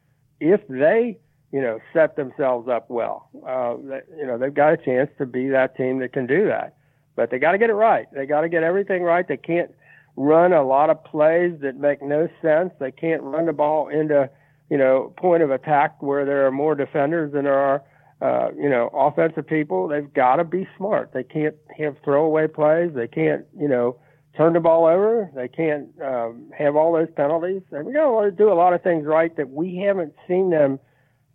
If 0.41 0.61
they, 0.69 1.19
you 1.53 1.61
know, 1.61 1.79
set 1.93 2.17
themselves 2.17 2.69
up 2.69 2.89
well, 2.89 3.29
uh, 3.47 3.77
you 4.17 4.27
know, 4.27 4.39
they've 4.39 4.55
got 4.55 4.73
a 4.73 4.77
chance 4.77 5.11
to 5.19 5.27
be 5.27 5.49
that 5.49 5.77
team 5.77 5.99
that 6.01 6.13
can 6.13 6.27
do 6.27 6.47
that. 6.47 6.77
But 7.17 7.31
they 7.31 7.39
got 7.39 7.53
to 7.53 7.59
get 7.59 7.71
it 7.71 7.75
right. 7.75 8.07
They 8.13 8.27
got 8.27 8.43
to 8.43 8.49
get 8.49 8.63
everything 8.63 9.03
right. 9.03 9.27
They 9.27 9.37
can't 9.37 9.75
run 10.17 10.53
a 10.53 10.63
lot 10.63 10.91
of 10.91 11.03
plays 11.05 11.59
that 11.61 11.77
make 11.77 12.03
no 12.03 12.29
sense. 12.41 12.73
They 12.79 12.93
can't 12.93 13.23
run 13.23 13.47
the 13.47 13.53
ball 13.53 13.89
into, 13.89 14.31
you 14.71 14.79
know, 14.79 15.13
point 15.17 15.43
of 15.43 15.51
attack 15.51 16.01
where 16.03 16.25
there 16.25 16.47
are 16.47 16.53
more 16.53 16.75
defenders 16.75 17.33
than 17.33 17.45
there 17.45 17.59
are 17.59 17.83
uh, 18.21 18.49
you 18.57 18.69
know, 18.69 18.89
offensive 18.93 19.47
people, 19.47 19.87
they've 19.87 20.13
got 20.13 20.37
to 20.37 20.45
be 20.45 20.67
smart. 20.77 21.13
They 21.13 21.23
can't 21.23 21.55
have 21.79 21.97
throwaway 22.05 22.49
plays. 22.49 22.91
They 22.95 23.07
can't, 23.07 23.47
you 23.57 23.69
know, 23.69 23.97
turn 24.39 24.53
the 24.53 24.61
ball 24.61 24.86
over. 24.86 25.30
They 25.34 25.49
can't 25.49 25.89
um, 26.01 26.51
have 26.57 26.76
all 26.76 26.93
those 26.93 27.09
penalties. 27.16 27.62
And 27.72 27.84
we 27.84 27.93
got 27.93 28.22
to 28.22 28.30
do 28.30 28.51
a 28.51 28.55
lot 28.55 28.72
of 28.72 28.82
things 28.82 29.05
right 29.05 29.36
that 29.36 29.51
we 29.51 29.76
haven't 29.84 30.14
seen 30.28 30.51
them 30.51 30.78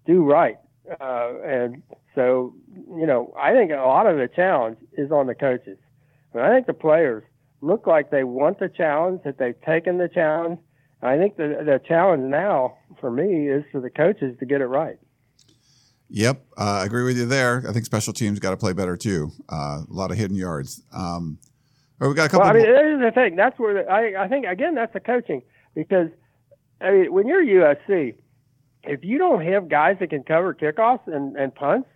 do 0.07 0.23
right. 0.23 0.57
Uh, 0.89 1.33
and 1.45 1.83
so, 2.15 2.55
you 2.97 3.05
know, 3.05 3.33
I 3.39 3.51
think 3.51 3.71
a 3.71 3.75
lot 3.75 4.07
of 4.07 4.17
the 4.17 4.29
challenge 4.33 4.77
is 4.93 5.11
on 5.11 5.27
the 5.27 5.35
coaches. 5.35 5.77
But 6.31 6.43
I 6.43 6.53
think 6.53 6.65
the 6.65 6.73
players 6.73 7.23
look 7.61 7.85
like 7.85 8.09
they 8.09 8.23
want 8.23 8.59
the 8.59 8.69
challenge, 8.69 9.21
that 9.25 9.37
they've 9.37 9.59
taken 9.61 9.97
the 9.97 10.09
challenge. 10.09 10.59
And 11.01 11.11
I 11.11 11.17
think 11.17 11.35
the 11.35 11.61
the 11.65 11.81
challenge 11.85 12.23
now 12.23 12.77
for 12.99 13.11
me 13.11 13.49
is 13.49 13.63
for 13.71 13.81
the 13.81 13.89
coaches 13.89 14.37
to 14.39 14.45
get 14.45 14.61
it 14.61 14.67
right. 14.67 14.97
Yep, 16.09 16.45
uh, 16.57 16.79
I 16.81 16.85
agree 16.85 17.03
with 17.03 17.17
you 17.17 17.25
there. 17.25 17.63
I 17.67 17.73
think 17.73 17.85
special 17.85 18.13
teams 18.13 18.39
got 18.39 18.51
to 18.51 18.57
play 18.57 18.73
better 18.73 18.95
too. 18.95 19.31
Uh, 19.49 19.81
a 19.89 19.93
lot 19.93 20.11
of 20.11 20.17
hidden 20.17 20.37
yards. 20.37 20.81
Um, 20.93 21.39
we 22.07 22.15
got 22.15 22.25
a 22.25 22.29
couple. 22.29 22.41
Well, 22.41 22.49
I 22.49 22.53
mean, 22.53 22.63
there's 22.63 23.01
the 23.01 23.11
thing. 23.11 23.35
That's 23.35 23.57
where 23.59 23.73
the, 23.73 23.89
I 23.89 24.23
I 24.23 24.27
think 24.27 24.45
again 24.45 24.75
that's 24.75 24.93
the 24.93 24.99
coaching 24.99 25.41
because 25.75 26.09
I 26.81 26.91
mean 26.91 27.13
when 27.13 27.27
you're 27.27 27.43
USC, 27.43 28.15
if 28.83 29.03
you 29.03 29.17
don't 29.17 29.45
have 29.45 29.69
guys 29.69 29.97
that 29.99 30.09
can 30.09 30.23
cover 30.23 30.53
kickoffs 30.53 31.07
and 31.07 31.35
and 31.35 31.53
punts, 31.53 31.89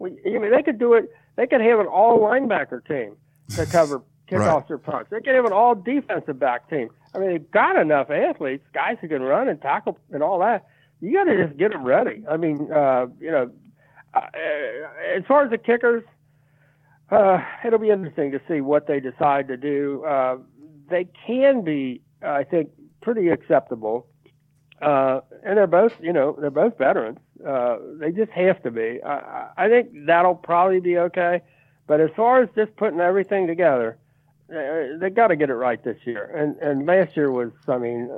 I 0.00 0.04
mean 0.04 0.50
they 0.50 0.62
could 0.62 0.78
do 0.78 0.94
it. 0.94 1.10
They 1.36 1.46
could 1.46 1.60
have 1.60 1.80
an 1.80 1.86
all 1.86 2.20
linebacker 2.20 2.86
team 2.86 3.16
to 3.56 3.66
cover 3.66 4.02
kickoffs 4.30 4.62
right. 4.62 4.70
or 4.70 4.78
punts. 4.78 5.10
They 5.10 5.20
could 5.20 5.34
have 5.34 5.44
an 5.44 5.52
all 5.52 5.74
defensive 5.74 6.38
back 6.38 6.68
team. 6.68 6.90
I 7.14 7.18
mean, 7.18 7.30
they've 7.30 7.50
got 7.50 7.76
enough 7.76 8.10
athletes, 8.10 8.64
guys 8.72 8.96
who 9.00 9.08
can 9.08 9.22
run 9.22 9.48
and 9.48 9.60
tackle 9.60 9.98
and 10.10 10.22
all 10.22 10.38
that. 10.40 10.66
You 11.00 11.12
got 11.12 11.24
to 11.24 11.46
just 11.46 11.58
get 11.58 11.72
them 11.72 11.84
ready. 11.84 12.24
I 12.30 12.36
mean, 12.36 12.70
uh, 12.72 13.06
you 13.20 13.30
know, 13.30 13.50
uh, 14.14 14.20
as 15.16 15.24
far 15.26 15.44
as 15.44 15.50
the 15.50 15.58
kickers, 15.58 16.04
uh, 17.12 17.44
it'll 17.64 17.78
be 17.78 17.90
interesting 17.90 18.32
to 18.32 18.40
see 18.48 18.60
what 18.60 18.86
they 18.86 18.98
decide 19.00 19.48
to 19.48 19.56
do. 19.56 20.04
Uh, 20.04 20.38
they 20.88 21.06
can 21.26 21.62
be, 21.62 22.00
I 22.22 22.44
think, 22.44 22.70
pretty 23.00 23.28
acceptable. 23.28 24.06
Uh, 24.80 25.20
and 25.44 25.58
they're 25.58 25.66
both, 25.66 25.92
you 26.00 26.12
know, 26.12 26.36
they're 26.40 26.50
both 26.50 26.76
veterans. 26.78 27.18
Uh, 27.46 27.76
they 27.98 28.10
just 28.12 28.32
have 28.32 28.62
to 28.62 28.70
be. 28.70 29.00
I, 29.04 29.48
I 29.56 29.68
think 29.68 29.90
that'll 30.06 30.34
probably 30.34 30.80
be 30.80 30.98
okay. 30.98 31.42
But 31.86 32.00
as 32.00 32.10
far 32.16 32.42
as 32.42 32.48
just 32.56 32.74
putting 32.76 33.00
everything 33.00 33.46
together, 33.46 33.98
uh, 34.50 34.98
they 34.98 35.10
got 35.10 35.28
to 35.28 35.36
get 35.36 35.50
it 35.50 35.54
right 35.54 35.82
this 35.82 35.98
year. 36.04 36.24
And 36.34 36.56
and 36.56 36.86
last 36.86 37.16
year 37.16 37.30
was, 37.30 37.52
I 37.68 37.78
mean, 37.78 38.10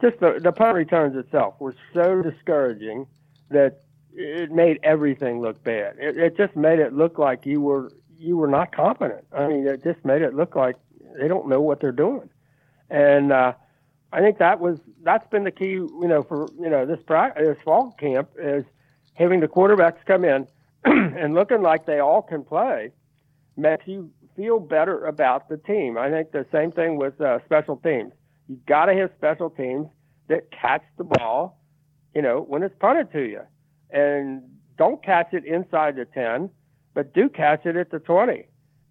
just 0.00 0.20
the 0.20 0.38
the 0.40 0.52
punt 0.52 0.74
returns 0.74 1.16
itself 1.16 1.54
were 1.60 1.74
so 1.94 2.22
discouraging 2.22 3.06
that 3.50 3.82
it 4.14 4.50
made 4.50 4.80
everything 4.82 5.40
look 5.40 5.62
bad. 5.62 5.96
It, 5.98 6.16
it 6.16 6.36
just 6.36 6.56
made 6.56 6.78
it 6.78 6.92
look 6.92 7.18
like 7.18 7.46
you 7.46 7.60
were 7.60 7.90
you 8.18 8.36
were 8.36 8.48
not 8.48 8.74
competent. 8.74 9.24
I 9.32 9.46
mean, 9.46 9.66
it 9.66 9.82
just 9.82 10.04
made 10.04 10.22
it 10.22 10.34
look 10.34 10.56
like 10.56 10.76
they 11.18 11.28
don't 11.28 11.48
know 11.48 11.60
what 11.60 11.80
they're 11.80 11.92
doing. 11.92 12.28
And 12.90 13.32
uh, 13.32 13.52
I 14.12 14.20
think 14.20 14.38
that 14.38 14.60
was 14.60 14.78
that's 15.02 15.28
been 15.30 15.44
the 15.44 15.50
key, 15.50 15.72
you 15.72 16.08
know, 16.08 16.22
for 16.22 16.48
you 16.60 16.70
know 16.70 16.86
this 16.86 17.00
this 17.08 17.58
fall 17.64 17.94
camp 17.98 18.30
is 18.38 18.64
having 19.14 19.40
the 19.40 19.48
quarterbacks 19.48 20.04
come 20.06 20.24
in 20.24 20.46
and 20.84 21.34
looking 21.34 21.62
like 21.62 21.86
they 21.86 21.98
all 21.98 22.22
can 22.22 22.44
play 22.44 22.92
makes 23.56 23.86
you 23.86 24.10
feel 24.36 24.60
better 24.60 25.06
about 25.06 25.48
the 25.48 25.56
team. 25.56 25.96
I 25.96 26.10
think 26.10 26.30
the 26.30 26.46
same 26.52 26.70
thing 26.70 26.96
with 26.96 27.20
uh, 27.20 27.38
special 27.46 27.76
teams. 27.76 28.12
You've 28.48 28.64
got 28.66 28.86
to 28.86 28.94
have 28.94 29.10
special 29.16 29.50
teams 29.50 29.88
that 30.28 30.50
catch 30.50 30.82
the 30.98 31.04
ball, 31.04 31.58
you 32.14 32.22
know, 32.22 32.40
when 32.40 32.62
it's 32.62 32.74
punted 32.78 33.10
to 33.12 33.22
you, 33.22 33.40
and 33.90 34.42
don't 34.76 35.02
catch 35.02 35.32
it 35.32 35.44
inside 35.44 35.96
the 35.96 36.04
ten, 36.04 36.50
but 36.96 37.12
do 37.12 37.28
catch 37.28 37.66
it 37.66 37.76
at 37.76 37.90
the 37.90 37.98
twenty. 38.00 38.46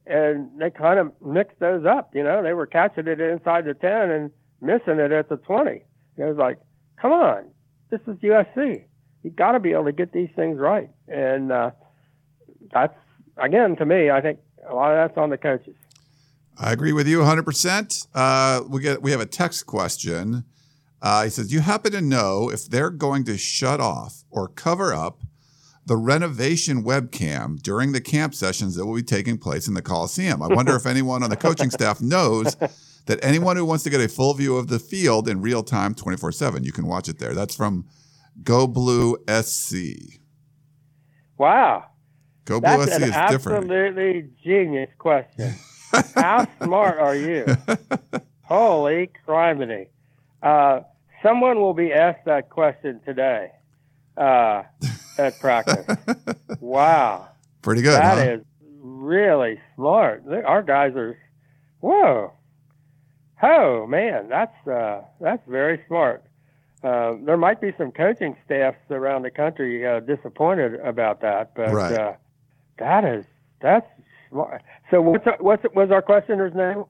And 0.06 0.51
they 0.60 0.70
kind 0.70 0.99
of 0.99 1.12
mixed 1.26 1.60
those 1.60 1.84
up. 1.86 2.12
You 2.14 2.24
know, 2.24 2.43
they 2.43 2.53
were 2.53 2.68
catching 2.68 3.08
it 3.08 3.20
inside 3.20 3.66
the 3.66 3.74
ten 3.74 4.12
and 4.12 4.32
missing 4.62 4.99
it 4.99 5.12
at 5.12 5.28
the 5.28 5.38
twenty. 5.38 5.84
And 6.16 6.26
It 6.26 6.30
was 6.30 6.38
like, 6.38 6.60
come 7.01 7.12
on, 7.12 7.45
this 7.89 7.99
is 8.08 8.16
USC. 8.18 8.84
You 9.24 9.32
got 9.32 9.53
to 9.53 9.60
be 9.60 9.72
able 9.72 9.86
to 9.86 9.91
get 9.91 10.14
these 10.14 10.30
things 10.36 10.60
right, 10.60 10.91
and 11.08 11.51
uh, 11.51 11.72
that's 12.72 12.93
again 13.38 13.76
to 13.78 13.86
me. 13.86 14.12
I 14.12 14.22
think 14.22 14.38
a 14.70 14.76
lot 14.76 14.91
of 14.91 15.10
that's 15.10 15.18
on 15.18 15.32
the 15.32 15.38
coaches. 15.38 15.76
I 16.58 16.72
agree 16.72 16.93
with 16.93 17.08
you 17.08 17.20
100%. 17.20 18.08
Uh, 18.14 18.64
we 18.70 18.82
get 18.82 19.01
we 19.01 19.10
have 19.12 19.20
a 19.20 19.26
text 19.26 19.66
question. 19.66 20.45
Uh, 21.01 21.24
he 21.24 21.32
says, 21.32 21.49
Do 21.49 21.56
"You 21.56 21.62
happen 21.62 21.91
to 21.93 22.01
know 22.01 22.51
if 22.51 22.70
they're 22.70 22.91
going 22.91 23.24
to 23.26 23.38
shut 23.38 23.80
off 23.82 24.24
or 24.30 24.47
cover 24.47 24.93
up 24.93 25.22
the 25.86 25.95
renovation 25.97 26.83
webcam 26.83 27.61
during 27.61 27.91
the 27.91 28.01
camp 28.01 28.33
sessions 28.33 28.75
that 28.75 28.86
will 28.86 28.95
be 28.95 29.03
taking 29.03 29.38
place 29.38 29.67
in 29.67 29.73
the 29.73 29.81
Coliseum? 29.81 30.41
I 30.41 30.47
wonder 30.47 30.75
if 30.75 30.86
anyone 30.88 31.23
on 31.23 31.29
the 31.29 31.36
coaching 31.38 31.69
staff 31.69 32.01
knows 32.01 32.55
that 33.05 33.23
anyone 33.23 33.55
who 33.55 33.65
wants 33.65 33.83
to 33.83 33.89
get 33.89 34.01
a 34.01 34.07
full 34.07 34.33
view 34.33 34.57
of 34.57 34.67
the 34.67 34.79
field 34.79 35.29
in 35.29 35.41
real 35.41 35.63
time, 35.63 35.93
24 35.93 36.31
seven, 36.31 36.63
you 36.63 36.71
can 36.71 36.88
watch 36.88 37.07
it 37.07 37.19
there. 37.19 37.33
That's 37.33 37.55
from 37.55 37.86
Go 38.43 38.67
Blue 38.67 39.17
SC. 39.29 40.19
Wow, 41.38 41.86
Go 42.45 42.59
Blue 42.61 42.69
That's 42.69 42.91
SC 42.91 43.01
an 43.01 43.03
is 43.03 43.31
different. 43.31 43.63
absolutely 43.63 44.29
genius 44.43 44.89
question. 44.97 45.53
How 46.15 46.47
smart 46.63 46.97
are 46.99 47.15
you? 47.15 47.45
Holy 48.43 49.09
criminy. 49.27 49.88
Uh, 50.41 50.81
someone 51.23 51.59
will 51.59 51.73
be 51.73 51.91
asked 51.93 52.25
that 52.25 52.49
question 52.49 53.01
today 53.05 53.51
uh, 54.17 54.63
at 55.18 55.39
practice. 55.39 55.86
wow. 56.59 57.28
Pretty 57.61 57.82
good. 57.82 57.93
That 57.93 58.18
huh? 58.18 58.34
is 58.34 58.41
really 58.82 59.59
smart. 59.76 60.24
Our 60.45 60.61
guys 60.61 60.95
are, 60.95 61.18
whoa. 61.80 62.32
Oh 63.41 63.86
man, 63.88 64.30
that's 64.30 64.68
uh, 64.68 65.01
that's 65.20 65.41
very 65.47 65.82
smart. 65.88 66.24
Uh, 66.84 67.16
there 67.24 67.38
might 67.38 67.59
be 67.59 67.74
some 67.78 67.91
coaching 67.91 68.36
staffs 68.45 68.78
around 68.91 69.24
the 69.24 69.32
country 69.32 69.86
uh, 69.86 69.99
disappointed 69.99 70.76
about 70.82 71.22
that, 71.22 71.53
but 71.55 71.72
Right. 71.74 71.93
uh, 71.93 72.13
that 72.78 73.03
is 73.03 73.26
that's 73.61 73.88
smart. 74.30 74.61
So 74.91 75.01
what's 75.01 75.26
our, 75.28 75.38
what's 75.39 75.63
was 75.74 75.91
our 75.91 76.01
questioner's 76.01 76.53
name? 76.53 76.86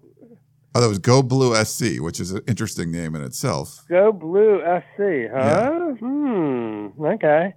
Oh, 0.75 0.81
that 0.81 0.89
was 0.89 0.99
Go 0.99 1.23
Blue 1.23 1.55
SC, 1.63 1.99
which 2.01 2.19
is 2.19 2.31
an 2.31 2.41
interesting 2.47 2.91
name 2.91 3.15
in 3.15 3.21
itself. 3.23 3.85
Go 3.87 4.11
Blue 4.11 4.59
SC, 4.61 5.31
huh? 5.33 5.93
Hmm. 5.99 6.87
Okay. 6.99 7.53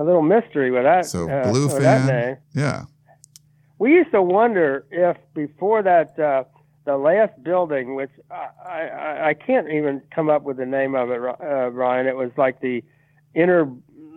A 0.00 0.04
little 0.04 0.22
mystery 0.22 0.70
with 0.70 0.84
that. 0.84 1.04
So 1.04 1.28
uh, 1.28 1.50
Blue 1.50 1.66
with 1.66 1.82
that 1.82 2.06
fan. 2.06 2.26
name. 2.28 2.36
Yeah. 2.54 2.84
We 3.78 3.92
used 3.92 4.10
to 4.12 4.22
wonder 4.22 4.86
if 4.90 5.16
before 5.34 5.82
that, 5.82 6.18
uh, 6.18 6.44
the 6.86 6.96
last 6.96 7.42
building, 7.42 7.94
which 7.94 8.10
I, 8.30 8.48
I, 8.66 9.28
I 9.28 9.34
can't 9.34 9.68
even 9.68 10.00
come 10.14 10.30
up 10.30 10.42
with 10.42 10.56
the 10.56 10.64
name 10.64 10.94
of 10.94 11.10
it, 11.10 11.20
uh, 11.20 11.68
Ryan. 11.70 12.06
It 12.06 12.16
was 12.16 12.30
like 12.38 12.60
the 12.62 12.82
inner, 13.34 13.70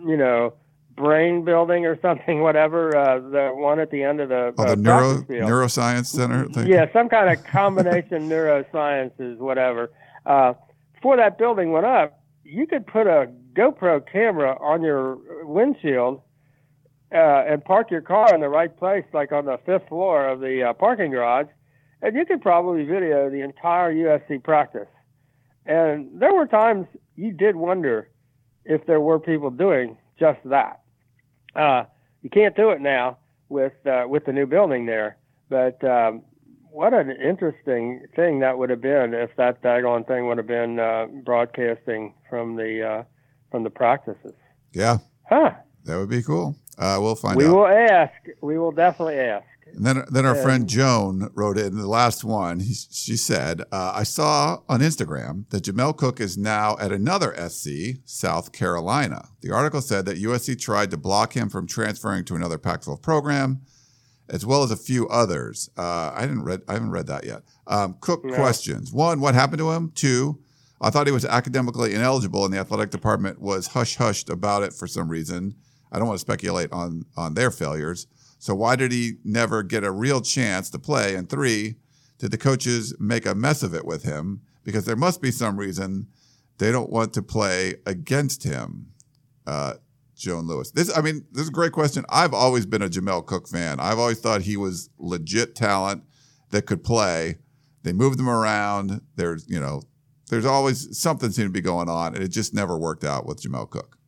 you 0.06 0.16
know, 0.16 0.54
brain 0.96 1.44
building 1.44 1.84
or 1.84 2.00
something, 2.00 2.40
whatever. 2.48 2.96
Uh, 2.96 3.18
the 3.20 3.50
one 3.54 3.78
at 3.78 3.90
the 3.90 4.02
end 4.02 4.20
of 4.20 4.30
the 4.30 4.54
Oh, 4.56 4.62
uh, 4.64 4.70
the 4.74 4.76
neuro 4.76 5.22
field. 5.24 5.50
neuroscience 5.50 6.06
center 6.06 6.46
thing. 6.48 6.66
Yeah, 6.66 6.86
some 6.94 7.10
kind 7.10 7.28
of 7.36 7.44
combination 7.44 8.28
neurosciences, 8.30 9.36
whatever. 9.38 9.90
Uh, 10.24 10.54
before 10.94 11.16
that 11.18 11.36
building 11.36 11.72
went 11.72 11.84
up, 11.86 12.22
you 12.42 12.66
could 12.66 12.86
put 12.86 13.06
a 13.06 13.30
GoPro 13.54 14.02
camera 14.10 14.56
on 14.60 14.82
your 14.82 15.18
windshield 15.44 16.20
uh, 17.12 17.44
and 17.46 17.64
park 17.64 17.90
your 17.90 18.00
car 18.00 18.34
in 18.34 18.40
the 18.40 18.48
right 18.48 18.76
place, 18.76 19.04
like 19.12 19.32
on 19.32 19.44
the 19.44 19.58
fifth 19.64 19.88
floor 19.88 20.26
of 20.28 20.40
the 20.40 20.62
uh, 20.62 20.72
parking 20.72 21.12
garage, 21.12 21.46
and 22.02 22.16
you 22.16 22.24
could 22.24 22.42
probably 22.42 22.84
video 22.84 23.30
the 23.30 23.40
entire 23.40 23.94
USC 23.94 24.42
practice. 24.42 24.88
And 25.66 26.20
there 26.20 26.34
were 26.34 26.46
times 26.46 26.86
you 27.16 27.32
did 27.32 27.56
wonder 27.56 28.10
if 28.64 28.84
there 28.86 29.00
were 29.00 29.18
people 29.18 29.50
doing 29.50 29.96
just 30.18 30.40
that. 30.44 30.80
Uh, 31.54 31.84
you 32.22 32.30
can't 32.30 32.56
do 32.56 32.70
it 32.70 32.80
now 32.80 33.18
with 33.48 33.74
uh, 33.86 34.04
with 34.08 34.24
the 34.24 34.32
new 34.32 34.46
building 34.46 34.86
there, 34.86 35.16
but 35.48 35.82
um, 35.84 36.22
what 36.70 36.92
an 36.92 37.10
interesting 37.10 38.04
thing 38.16 38.40
that 38.40 38.58
would 38.58 38.70
have 38.70 38.80
been 38.80 39.14
if 39.14 39.30
that 39.36 39.62
daggone 39.62 40.06
thing 40.06 40.26
would 40.26 40.38
have 40.38 40.46
been 40.46 40.80
uh, 40.80 41.06
broadcasting 41.24 42.14
from 42.28 42.56
the 42.56 42.82
uh, 42.82 43.02
from 43.54 43.62
the 43.62 43.70
practices. 43.70 44.34
Yeah, 44.72 44.98
Huh. 45.30 45.52
that 45.84 45.96
would 45.96 46.08
be 46.08 46.24
cool. 46.24 46.56
Uh, 46.76 46.98
we'll 47.00 47.14
find 47.14 47.36
We 47.36 47.44
out. 47.46 47.54
will 47.54 47.66
ask. 47.68 48.12
We 48.40 48.58
will 48.58 48.72
definitely 48.72 49.14
ask. 49.20 49.46
And 49.76 49.86
then, 49.86 50.02
then 50.10 50.26
our 50.26 50.34
friend 50.34 50.68
Joan 50.68 51.30
wrote 51.34 51.56
in 51.56 51.76
the 51.78 51.86
last 51.86 52.24
one. 52.24 52.58
He, 52.58 52.74
she 52.74 53.16
said, 53.16 53.60
uh, 53.70 53.92
"I 53.94 54.02
saw 54.02 54.58
on 54.68 54.80
Instagram 54.80 55.48
that 55.50 55.62
Jamel 55.62 55.96
Cook 55.96 56.18
is 56.20 56.36
now 56.36 56.76
at 56.80 56.90
another 56.90 57.32
SC, 57.48 57.98
South 58.04 58.50
Carolina. 58.50 59.28
The 59.40 59.52
article 59.52 59.80
said 59.80 60.04
that 60.06 60.18
USC 60.18 60.56
tried 60.56 60.90
to 60.90 60.96
block 60.96 61.34
him 61.34 61.48
from 61.48 61.68
transferring 61.68 62.24
to 62.24 62.34
another 62.34 62.58
Pac-12 62.58 63.00
program, 63.00 63.60
as 64.28 64.44
well 64.44 64.64
as 64.64 64.72
a 64.72 64.76
few 64.76 65.06
others. 65.08 65.70
Uh, 65.78 66.10
I 66.12 66.22
didn't 66.22 66.42
read. 66.42 66.62
I 66.66 66.72
haven't 66.72 66.90
read 66.90 67.06
that 67.06 67.24
yet. 67.24 67.42
Um, 67.68 67.96
Cook 68.00 68.24
No. 68.24 68.34
questions: 68.34 68.92
One, 68.92 69.20
what 69.20 69.36
happened 69.36 69.58
to 69.58 69.70
him? 69.70 69.92
Two, 69.94 70.40
I 70.84 70.90
thought 70.90 71.06
he 71.06 71.12
was 71.12 71.24
academically 71.24 71.94
ineligible, 71.94 72.44
and 72.44 72.52
the 72.52 72.58
athletic 72.58 72.90
department 72.90 73.40
was 73.40 73.68
hush 73.68 73.96
hushed 73.96 74.28
about 74.28 74.62
it 74.62 74.74
for 74.74 74.86
some 74.86 75.08
reason. 75.08 75.54
I 75.90 75.98
don't 75.98 76.08
want 76.08 76.18
to 76.18 76.26
speculate 76.26 76.70
on 76.72 77.06
on 77.16 77.34
their 77.34 77.50
failures. 77.50 78.06
So 78.38 78.54
why 78.54 78.76
did 78.76 78.92
he 78.92 79.14
never 79.24 79.62
get 79.62 79.84
a 79.84 79.90
real 79.90 80.20
chance 80.20 80.68
to 80.70 80.78
play? 80.78 81.14
And 81.14 81.28
three, 81.30 81.76
did 82.18 82.30
the 82.30 82.38
coaches 82.38 82.94
make 83.00 83.24
a 83.24 83.34
mess 83.34 83.62
of 83.62 83.74
it 83.74 83.86
with 83.86 84.02
him? 84.02 84.42
Because 84.62 84.84
there 84.84 84.96
must 84.96 85.22
be 85.22 85.30
some 85.30 85.56
reason 85.56 86.08
they 86.58 86.70
don't 86.70 86.90
want 86.90 87.14
to 87.14 87.22
play 87.22 87.76
against 87.86 88.42
him. 88.42 88.88
Uh, 89.46 89.74
Joan 90.14 90.46
Lewis. 90.46 90.70
This, 90.70 90.96
I 90.96 91.00
mean, 91.00 91.24
this 91.32 91.42
is 91.42 91.48
a 91.48 91.52
great 91.52 91.72
question. 91.72 92.04
I've 92.08 92.34
always 92.34 92.66
been 92.66 92.82
a 92.82 92.88
Jamel 92.88 93.24
Cook 93.26 93.48
fan. 93.48 93.80
I've 93.80 93.98
always 93.98 94.20
thought 94.20 94.42
he 94.42 94.56
was 94.56 94.90
legit 94.98 95.54
talent 95.54 96.04
that 96.50 96.66
could 96.66 96.84
play. 96.84 97.38
They 97.82 97.92
moved 97.92 98.20
him 98.20 98.28
around. 98.28 99.00
There's, 99.16 99.44
you 99.48 99.58
know, 99.58 99.82
there's 100.28 100.46
always 100.46 100.96
something 100.98 101.30
seemed 101.30 101.48
to 101.48 101.52
be 101.52 101.60
going 101.60 101.88
on, 101.88 102.14
and 102.14 102.24
it 102.24 102.28
just 102.28 102.54
never 102.54 102.76
worked 102.78 103.04
out 103.04 103.26
with 103.26 103.42
Jamel 103.42 103.68
Cook. 103.68 103.98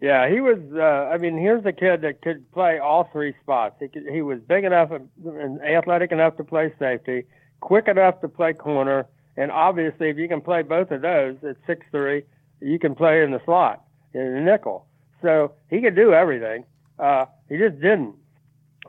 Yeah, 0.00 0.28
he 0.28 0.40
was. 0.40 0.58
Uh, 0.74 1.12
I 1.12 1.16
mean, 1.16 1.38
here's 1.38 1.64
a 1.64 1.72
kid 1.72 2.02
that 2.02 2.20
could 2.22 2.50
play 2.52 2.78
all 2.78 3.08
three 3.12 3.34
spots. 3.42 3.76
He 3.80 3.88
could, 3.88 4.04
he 4.10 4.20
was 4.20 4.40
big 4.40 4.64
enough 4.64 4.90
and 4.90 5.60
athletic 5.62 6.12
enough 6.12 6.36
to 6.36 6.44
play 6.44 6.72
safety, 6.78 7.24
quick 7.60 7.88
enough 7.88 8.20
to 8.20 8.28
play 8.28 8.52
corner, 8.52 9.06
and 9.36 9.50
obviously, 9.50 10.10
if 10.10 10.18
you 10.18 10.28
can 10.28 10.40
play 10.40 10.62
both 10.62 10.90
of 10.90 11.02
those 11.02 11.36
at 11.48 11.56
six 11.66 11.86
three, 11.90 12.24
you 12.60 12.78
can 12.78 12.94
play 12.94 13.22
in 13.22 13.30
the 13.30 13.40
slot 13.44 13.84
in 14.12 14.34
the 14.34 14.40
nickel. 14.40 14.86
So 15.22 15.52
he 15.70 15.80
could 15.80 15.96
do 15.96 16.12
everything. 16.12 16.64
Uh, 16.98 17.26
he 17.48 17.56
just 17.56 17.80
didn't 17.80 18.14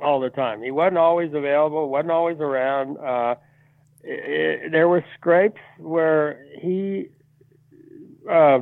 all 0.01 0.19
the 0.19 0.29
time. 0.29 0.61
He 0.61 0.71
wasn't 0.71 0.97
always 0.97 1.33
available. 1.33 1.89
wasn't 1.89 2.11
always 2.11 2.37
around. 2.39 2.97
Uh, 2.97 3.35
there 4.03 4.87
were 4.87 5.03
scrapes 5.17 5.61
where 5.77 6.45
he. 6.59 7.09
Uh, 8.29 8.59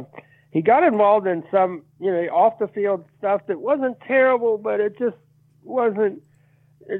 he 0.51 0.61
got 0.61 0.83
involved 0.83 1.27
in 1.27 1.43
some, 1.51 1.81
you 1.99 2.09
know, 2.09 2.21
off 2.27 2.59
the 2.59 2.69
field 2.69 3.03
stuff 3.17 3.41
that 3.47 3.59
wasn't 3.59 3.99
terrible, 4.07 4.57
but 4.57 4.79
it 4.79 4.97
just 4.97 5.17
wasn't 5.65 6.21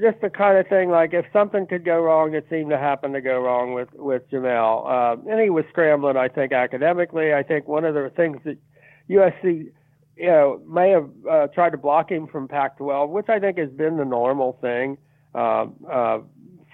just 0.01 0.19
the 0.21 0.29
kind 0.29 0.57
of 0.57 0.67
thing 0.67 0.89
like 0.89 1.13
if 1.13 1.25
something 1.31 1.65
could 1.67 1.86
go 1.86 2.01
wrong, 2.01 2.33
it 2.33 2.45
seemed 2.49 2.71
to 2.71 2.77
happen 2.77 3.13
to 3.13 3.21
go 3.21 3.39
wrong 3.39 3.73
with 3.73 3.88
with 3.93 4.29
Jamel. 4.29 4.86
Uh, 4.86 5.31
and 5.31 5.39
he 5.39 5.49
was 5.49 5.63
scrambling, 5.69 6.17
I 6.17 6.27
think, 6.27 6.51
academically. 6.51 7.33
I 7.33 7.43
think 7.43 7.67
one 7.67 7.86
of 7.86 7.93
the 7.93 8.11
things 8.15 8.38
that 8.43 8.57
USC, 9.09 9.71
you 10.17 10.27
know, 10.27 10.61
may 10.67 10.89
have 10.89 11.09
uh, 11.29 11.47
tried 11.47 11.71
to 11.71 11.77
block 11.77 12.11
him 12.11 12.27
from 12.27 12.47
Pac-12, 12.47 13.09
which 13.09 13.29
I 13.29 13.39
think 13.39 13.57
has 13.57 13.69
been 13.69 13.97
the 13.97 14.05
normal 14.05 14.57
thing 14.59 14.97
uh, 15.36 15.67
uh, 15.89 16.19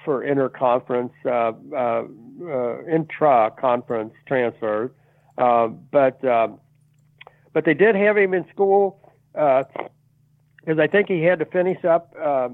for 0.04 0.24
interconference, 0.24 1.12
uh, 1.26 1.54
uh, 1.76 2.04
uh, 2.45 2.84
intra-conference 2.86 4.14
transfers. 4.28 4.91
Uh, 5.38 5.68
but 5.68 6.24
uh, 6.24 6.49
but 7.54 7.66
they 7.66 7.74
did 7.74 7.95
have 7.95 8.18
him 8.18 8.34
in 8.34 8.45
school 8.54 9.12
because 9.34 9.66
uh, 10.68 10.82
I 10.82 10.88
think 10.88 11.08
he 11.08 11.24
had 11.24 11.39
to 11.39 11.45
finish 11.45 11.84
up 11.86 12.14
uh, 12.22 12.49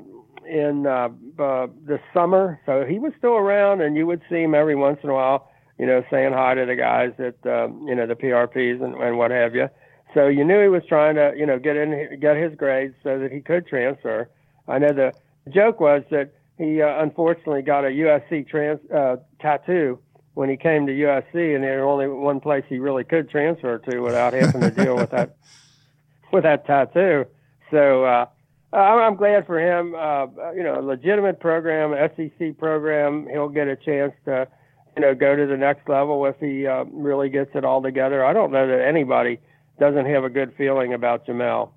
in 0.47 0.83
the 0.83 1.99
summer, 2.13 2.59
so 2.65 2.85
he 2.85 2.99
was 2.99 3.11
still 3.17 3.35
around, 3.35 3.81
and 3.81 3.97
you 3.97 4.05
would 4.05 4.21
see 4.29 4.43
him 4.43 4.55
every 4.55 4.75
once 4.75 4.99
in 5.03 5.09
a 5.09 5.13
while, 5.13 5.49
you 5.77 5.85
know, 5.85 6.03
saying 6.09 6.33
hi 6.33 6.53
to 6.55 6.65
the 6.65 6.75
guys 6.75 7.11
at 7.19 7.35
uh, 7.45 7.67
you 7.85 7.95
know 7.95 8.07
the 8.07 8.15
PRPs 8.15 8.81
and, 8.83 8.95
and 8.95 9.17
what 9.17 9.31
have 9.31 9.55
you. 9.55 9.69
So 10.13 10.27
you 10.27 10.45
knew 10.45 10.61
he 10.61 10.69
was 10.69 10.83
trying 10.87 11.15
to 11.15 11.33
you 11.35 11.45
know 11.45 11.59
get 11.59 11.75
in 11.75 12.19
get 12.19 12.37
his 12.37 12.55
grades 12.55 12.95
so 13.03 13.19
that 13.19 13.31
he 13.31 13.41
could 13.41 13.67
transfer. 13.67 14.29
I 14.67 14.79
know 14.79 14.93
the 14.93 15.13
joke 15.51 15.79
was 15.79 16.03
that 16.11 16.33
he 16.57 16.81
uh, 16.81 17.01
unfortunately 17.01 17.61
got 17.61 17.85
a 17.85 17.89
USC 17.89 18.47
trans 18.47 18.79
uh, 18.91 19.17
tattoo 19.39 19.99
when 20.33 20.49
he 20.49 20.57
came 20.57 20.85
to 20.87 20.93
USC, 20.93 21.55
and 21.55 21.63
there 21.63 21.85
was 21.85 21.91
only 21.91 22.07
one 22.07 22.39
place 22.39 22.63
he 22.69 22.79
really 22.79 23.03
could 23.03 23.29
transfer 23.29 23.79
to 23.79 23.99
without 23.99 24.33
having 24.33 24.61
to 24.61 24.71
deal 24.71 24.95
with 24.95 25.11
that 25.11 25.35
with 26.31 26.43
that 26.43 26.65
tattoo. 26.65 27.25
So 27.71 28.05
uh, 28.05 28.25
I'm 28.73 29.15
glad 29.15 29.45
for 29.45 29.59
him. 29.59 29.95
Uh, 29.95 30.51
you 30.53 30.63
know, 30.63 30.79
a 30.79 30.81
legitimate 30.81 31.39
program, 31.39 31.93
SEC 32.15 32.57
program. 32.57 33.27
He'll 33.31 33.49
get 33.49 33.67
a 33.67 33.75
chance 33.75 34.13
to 34.25 34.47
you 34.95 35.01
know 35.01 35.13
go 35.13 35.35
to 35.35 35.45
the 35.45 35.57
next 35.57 35.87
level 35.87 36.25
if 36.25 36.35
he 36.39 36.65
uh, 36.65 36.85
really 36.85 37.29
gets 37.29 37.51
it 37.55 37.63
all 37.63 37.81
together. 37.81 38.25
I 38.25 38.33
don't 38.33 38.51
know 38.51 38.67
that 38.67 38.81
anybody 38.81 39.39
doesn't 39.79 40.05
have 40.07 40.23
a 40.23 40.29
good 40.29 40.53
feeling 40.57 40.93
about 40.93 41.27
Jamel 41.27 41.71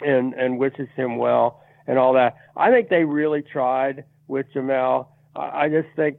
and 0.00 0.32
and 0.34 0.58
wishes 0.58 0.88
him 0.96 1.18
well 1.18 1.62
and 1.86 1.98
all 1.98 2.14
that. 2.14 2.36
I 2.56 2.70
think 2.70 2.88
they 2.88 3.04
really 3.04 3.42
tried 3.42 4.04
with 4.28 4.46
Jamel. 4.54 5.08
I 5.36 5.68
just 5.68 5.88
think 5.96 6.18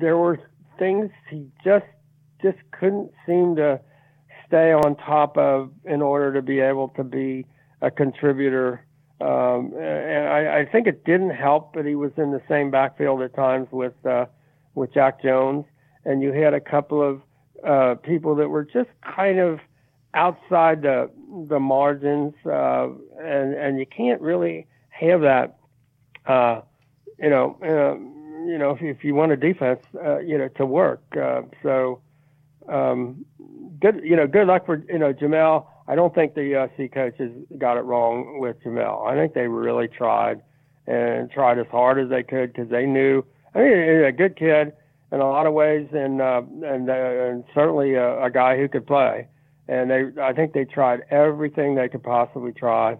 there 0.00 0.16
were 0.16 0.38
things 0.78 1.10
he 1.30 1.46
just 1.64 1.86
just 2.42 2.58
couldn't 2.72 3.12
seem 3.26 3.54
to 3.56 3.80
stay 4.48 4.72
on 4.72 4.96
top 4.96 5.38
of 5.38 5.70
in 5.84 6.02
order 6.02 6.32
to 6.34 6.42
be 6.42 6.58
able 6.58 6.88
to 6.88 7.04
be 7.04 7.46
a 7.80 7.90
contributor. 7.90 8.84
Um, 9.20 9.72
and 9.78 10.28
I, 10.28 10.60
I 10.60 10.66
think 10.70 10.88
it 10.88 11.04
didn't 11.04 11.30
help 11.30 11.74
that 11.74 11.86
he 11.86 11.94
was 11.94 12.10
in 12.16 12.32
the 12.32 12.42
same 12.48 12.70
backfield 12.70 13.22
at 13.22 13.34
times 13.34 13.68
with 13.70 13.94
uh, 14.04 14.26
with 14.74 14.92
Jack 14.92 15.22
Jones, 15.22 15.64
and 16.04 16.22
you 16.22 16.32
had 16.32 16.54
a 16.54 16.60
couple 16.60 17.00
of 17.00 17.22
uh, 17.64 17.94
people 18.02 18.34
that 18.36 18.48
were 18.48 18.64
just 18.64 18.88
kind 19.16 19.38
of 19.38 19.60
outside 20.14 20.82
the 20.82 21.08
the 21.48 21.60
margins, 21.60 22.34
uh, 22.44 22.88
and 23.20 23.54
and 23.54 23.78
you 23.78 23.86
can't 23.86 24.20
really 24.20 24.66
have 24.88 25.20
that, 25.22 25.56
uh, 26.26 26.60
you 27.18 27.30
know, 27.30 27.56
uh, 27.62 27.94
you 28.46 28.58
know, 28.58 28.70
if, 28.70 28.82
if 28.82 29.04
you 29.04 29.14
want 29.14 29.32
a 29.32 29.36
defense, 29.36 29.80
uh, 30.04 30.18
you 30.18 30.38
know, 30.38 30.48
to 30.48 30.66
work. 30.66 31.02
Uh, 31.16 31.42
so, 31.62 32.00
um, 32.68 33.24
good, 33.80 34.00
you 34.04 34.16
know, 34.16 34.26
good 34.26 34.46
luck 34.46 34.66
for, 34.66 34.82
you 34.88 34.98
know, 34.98 35.12
Jamel. 35.12 35.66
I 35.88 35.94
don't 35.94 36.14
think 36.14 36.34
the 36.34 36.40
USC 36.40 36.92
coaches 36.92 37.32
got 37.58 37.76
it 37.76 37.80
wrong 37.80 38.38
with 38.40 38.62
Jamel. 38.62 39.06
I 39.06 39.16
think 39.16 39.34
they 39.34 39.48
really 39.48 39.88
tried 39.88 40.42
and 40.86 41.30
tried 41.30 41.58
as 41.58 41.66
hard 41.70 41.98
as 41.98 42.08
they 42.08 42.22
could 42.22 42.52
because 42.52 42.70
they 42.70 42.86
knew, 42.86 43.24
I 43.54 43.58
mean, 43.58 44.04
a 44.04 44.12
good 44.12 44.36
kid 44.36 44.72
in 45.12 45.20
a 45.20 45.28
lot 45.28 45.46
of 45.46 45.52
ways 45.52 45.88
and, 45.92 46.20
uh, 46.20 46.42
and, 46.64 46.88
uh, 46.88 46.92
and 46.92 47.44
certainly 47.54 47.94
a, 47.94 48.24
a 48.24 48.30
guy 48.30 48.56
who 48.56 48.68
could 48.68 48.86
play. 48.86 49.28
And 49.68 49.90
they, 49.90 50.04
I 50.20 50.32
think 50.32 50.52
they 50.52 50.64
tried 50.64 51.02
everything 51.10 51.74
they 51.74 51.88
could 51.88 52.02
possibly 52.02 52.52
try. 52.52 52.96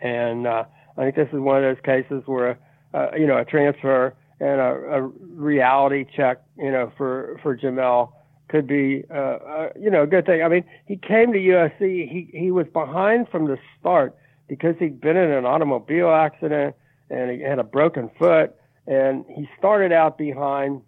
And, 0.00 0.46
uh, 0.46 0.64
I 0.96 1.02
think 1.02 1.16
this 1.16 1.28
is 1.32 1.40
one 1.40 1.62
of 1.62 1.62
those 1.62 1.82
cases 1.82 2.22
where, 2.26 2.58
uh, 2.94 3.08
you 3.16 3.26
know, 3.26 3.38
a 3.38 3.44
transfer 3.44 4.14
and 4.40 4.60
a, 4.60 4.96
a 4.96 5.02
reality 5.02 6.06
check, 6.16 6.42
you 6.58 6.70
know, 6.70 6.92
for 6.96 7.38
for 7.42 7.56
Jamel 7.56 8.12
could 8.48 8.66
be, 8.66 9.04
uh, 9.10 9.14
uh, 9.14 9.68
you 9.78 9.90
know, 9.90 10.02
a 10.02 10.06
good 10.06 10.26
thing. 10.26 10.42
I 10.42 10.48
mean, 10.48 10.64
he 10.86 10.96
came 10.96 11.32
to 11.32 11.38
USC. 11.38 11.80
He 11.80 12.28
he 12.32 12.50
was 12.50 12.66
behind 12.72 13.28
from 13.28 13.46
the 13.46 13.58
start 13.78 14.16
because 14.48 14.74
he'd 14.78 15.00
been 15.00 15.16
in 15.16 15.30
an 15.30 15.44
automobile 15.46 16.10
accident 16.10 16.74
and 17.10 17.30
he 17.30 17.40
had 17.40 17.58
a 17.58 17.64
broken 17.64 18.10
foot, 18.18 18.54
and 18.86 19.24
he 19.28 19.48
started 19.58 19.92
out 19.92 20.16
behind, 20.16 20.80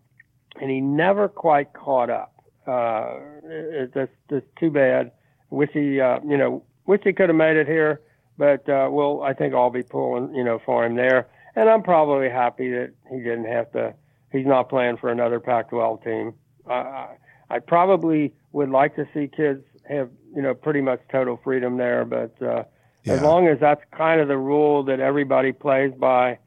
and 0.61 0.71
he 0.71 0.81
never 0.81 1.29
quite 1.29 1.73
caught 1.73 2.11
up. 2.11 2.33
Uh, 2.67 3.19
it, 3.45 3.93
just 3.95 4.47
too 4.59 4.71
bad. 4.71 5.11
Wish 5.51 5.71
he, 5.73 6.01
uh, 6.01 6.21
you 6.27 6.39
know, 6.39 6.63
wish 6.87 7.01
he 7.03 7.13
could 7.13 7.29
have 7.29 7.37
made 7.37 7.57
it 7.57 7.67
here, 7.67 8.01
but 8.39 8.69
uh, 8.69 8.89
we'll 8.91 9.23
I 9.23 9.35
think 9.35 9.53
I'll 9.53 9.71
be 9.71 9.83
pulling, 9.83 10.35
you 10.35 10.45
know, 10.45 10.61
for 10.65 10.85
him 10.85 10.95
there 10.95 11.29
and 11.55 11.69
I'm 11.69 11.83
probably 11.83 12.29
happy 12.29 12.71
that 12.71 12.93
he 13.11 13.19
didn't 13.19 13.47
have 13.47 13.73
to. 13.73 13.95
He's 14.31 14.47
not 14.47 14.69
playing 14.69 14.97
for 14.97 15.11
another 15.11 15.41
Pac-12 15.41 16.05
team. 16.05 16.35
Uh, 16.69 17.09
I 17.51 17.59
probably 17.59 18.33
would 18.53 18.71
like 18.71 18.97
to 18.97 19.07
see 19.13 19.29
kids 19.29 19.63
have 19.89 20.11
you 20.35 20.43
know 20.43 20.55
pretty 20.55 20.81
much 20.81 21.01
total 21.11 21.39
freedom 21.43 21.77
there, 21.77 22.05
but 22.05 22.35
uh, 22.41 22.65
yeah. 23.05 23.15
as 23.15 23.23
long 23.23 23.47
as 23.49 23.59
that's 23.61 23.83
kind 23.97 24.21
of 24.21 24.29
the 24.29 24.39
rule 24.39 24.85
that 24.85 25.01
everybody 25.01 25.53
plays 25.53 25.93
by, 25.99 26.39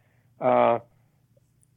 uh, 0.42 0.80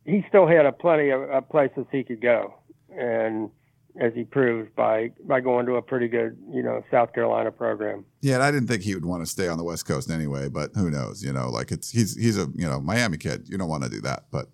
he 0.05 0.25
still 0.29 0.47
had 0.47 0.67
a 0.67 0.73
plenty 0.73 1.11
of, 1.11 1.23
of 1.23 1.49
places 1.49 1.85
he 1.93 2.05
could 2.05 2.21
go, 2.21 2.55
and 2.91 3.51
as 3.99 4.15
he 4.15 4.25
proved 4.25 4.75
by 4.75 5.11
by 5.25 5.41
going 5.41 5.67
to 5.67 5.75
a 5.77 5.83
pretty 5.83 6.09
good 6.09 6.37
you 6.53 6.63
know 6.63 6.83
South 6.91 7.13
Carolina 7.13 7.51
program. 7.51 8.05
Yeah, 8.21 8.35
and 8.35 8.43
I 8.43 8.51
didn't 8.51 8.69
think 8.69 8.83
he 8.83 8.95
would 8.95 9.05
want 9.05 9.23
to 9.23 9.27
stay 9.27 9.49
on 9.49 9.59
the 9.59 9.65
West 9.65 9.87
Coast 9.87 10.11
anyway, 10.11 10.49
but 10.49 10.71
who 10.75 10.91
knows? 10.91 11.23
You 11.23 11.33
know, 11.33 11.51
like 11.51 11.71
it's 11.71 11.91
he's 11.91 12.17
he's 12.17 12.39
a 12.39 12.47
you 12.55 12.69
know 12.69 12.81
Miami 12.81 13.19
kid. 13.19 13.49
You 13.49 13.59
don't 13.59 13.69
want 13.69 13.85
to 13.85 13.91
do 13.91 14.01
that, 14.03 14.25
but. 14.31 14.49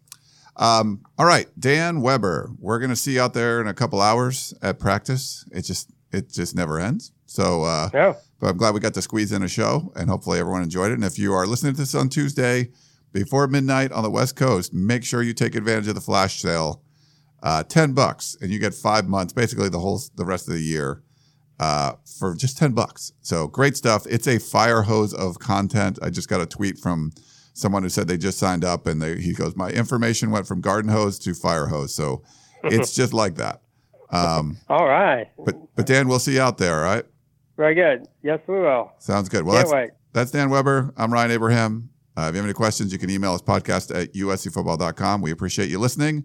Um, 0.57 1.01
all 1.18 1.26
right, 1.26 1.49
Dan 1.59 2.01
Weber, 2.01 2.49
we're 2.61 2.78
gonna 2.78 2.95
see 2.95 3.14
you 3.14 3.20
out 3.20 3.34
there 3.34 3.61
in 3.61 3.66
a 3.66 3.74
couple 3.74 4.01
hours 4.01 4.55
at 4.62 4.78
practice. 4.78 5.45
It 5.51 5.62
just 5.62 5.90
it 6.12 6.30
just 6.30 6.55
never 6.55 6.78
ends. 6.78 7.11
So 7.26 7.64
uh, 7.64 7.90
yeah. 7.92 8.14
but 8.38 8.51
I'm 8.51 8.57
glad 8.57 8.72
we 8.72 8.78
got 8.78 8.95
to 8.95 9.03
squeeze 9.03 9.32
in 9.32 9.42
a 9.42 9.49
show 9.49 9.92
and 9.97 10.09
hopefully 10.09 10.38
everyone 10.38 10.62
enjoyed 10.62 10.92
it. 10.92 10.95
And 10.95 11.03
if 11.03 11.18
you 11.18 11.32
are 11.32 11.45
listening 11.45 11.72
to 11.72 11.80
this 11.80 11.97
on 11.97 12.09
Tuesday 12.09 12.70
before 13.12 13.49
midnight 13.49 13.90
on 13.90 14.05
the 14.05 14.11
West 14.11 14.36
Coast, 14.36 14.72
make 14.72 15.03
sure 15.03 15.24
you 15.24 15.34
take 15.34 15.57
advantage 15.57 15.88
of 15.88 15.97
the 15.97 16.01
flash 16.01 16.40
sale 16.40 16.84
uh, 17.45 17.62
10 17.62 17.92
bucks 17.92 18.36
and 18.40 18.51
you 18.51 18.59
get 18.59 18.74
five 18.74 19.07
months, 19.07 19.32
basically 19.32 19.68
the 19.68 19.78
whole, 19.78 20.01
the 20.16 20.24
rest 20.24 20.49
of 20.49 20.55
the 20.55 20.61
year, 20.61 21.03
uh, 21.61 21.92
for 22.18 22.34
just 22.34 22.59
10 22.59 22.72
bucks. 22.72 23.12
So 23.20 23.47
great 23.47 23.76
stuff. 23.76 24.07
It's 24.09 24.26
a 24.26 24.40
fire 24.40 24.82
hose 24.82 25.14
of 25.14 25.38
content. 25.38 25.99
I 26.03 26.11
just 26.11 26.28
got 26.28 26.40
a 26.40 26.47
tweet 26.47 26.78
from 26.78 27.12
someone 27.53 27.82
who 27.84 27.88
said 27.88 28.09
they 28.09 28.16
just 28.16 28.38
signed 28.38 28.64
up 28.64 28.86
and 28.86 29.01
they, 29.01 29.20
he 29.20 29.34
goes, 29.34 29.55
my 29.55 29.70
information 29.70 30.30
went 30.30 30.49
from 30.49 30.61
garden 30.61 30.90
hose 30.90 31.18
to 31.20 31.34
fire 31.34 31.66
hose. 31.66 31.95
So 31.95 32.22
it's 32.64 32.92
just 32.97 33.12
like 33.12 33.36
that. 33.36 33.61
Um, 34.11 34.59
all 34.68 34.86
right. 34.86 35.28
But, 35.45 35.57
but 35.76 35.86
Dan, 35.86 36.09
we'll 36.09 36.18
see 36.18 36.34
you 36.34 36.40
out 36.40 36.59
there. 36.59 36.74
All 36.76 36.95
right. 36.95 37.05
Very 37.57 37.74
good. 37.74 38.09
Yes, 38.22 38.40
we 38.49 38.59
will. 38.59 38.92
Sounds 38.99 39.28
good. 39.28 39.45
Well, 39.45 39.55
Can't 39.57 39.66
that's, 39.68 39.74
wait. 39.74 39.90
that's 40.12 40.30
Dan 40.30 40.51
Weber. 40.51 40.92
I'm 40.97 41.12
Ryan 41.12 41.30
Abraham. 41.30 41.90
Uh, 42.16 42.22
if 42.22 42.34
you 42.34 42.36
have 42.38 42.45
any 42.47 42.53
questions, 42.55 42.92
you 42.92 42.99
can 42.99 43.11
email 43.11 43.32
us 43.32 43.42
podcast 43.42 43.95
at 43.95 44.12
uscfootball.com. 44.14 45.20
We 45.20 45.30
appreciate 45.30 45.68
you 45.68 45.78
listening, 45.78 46.24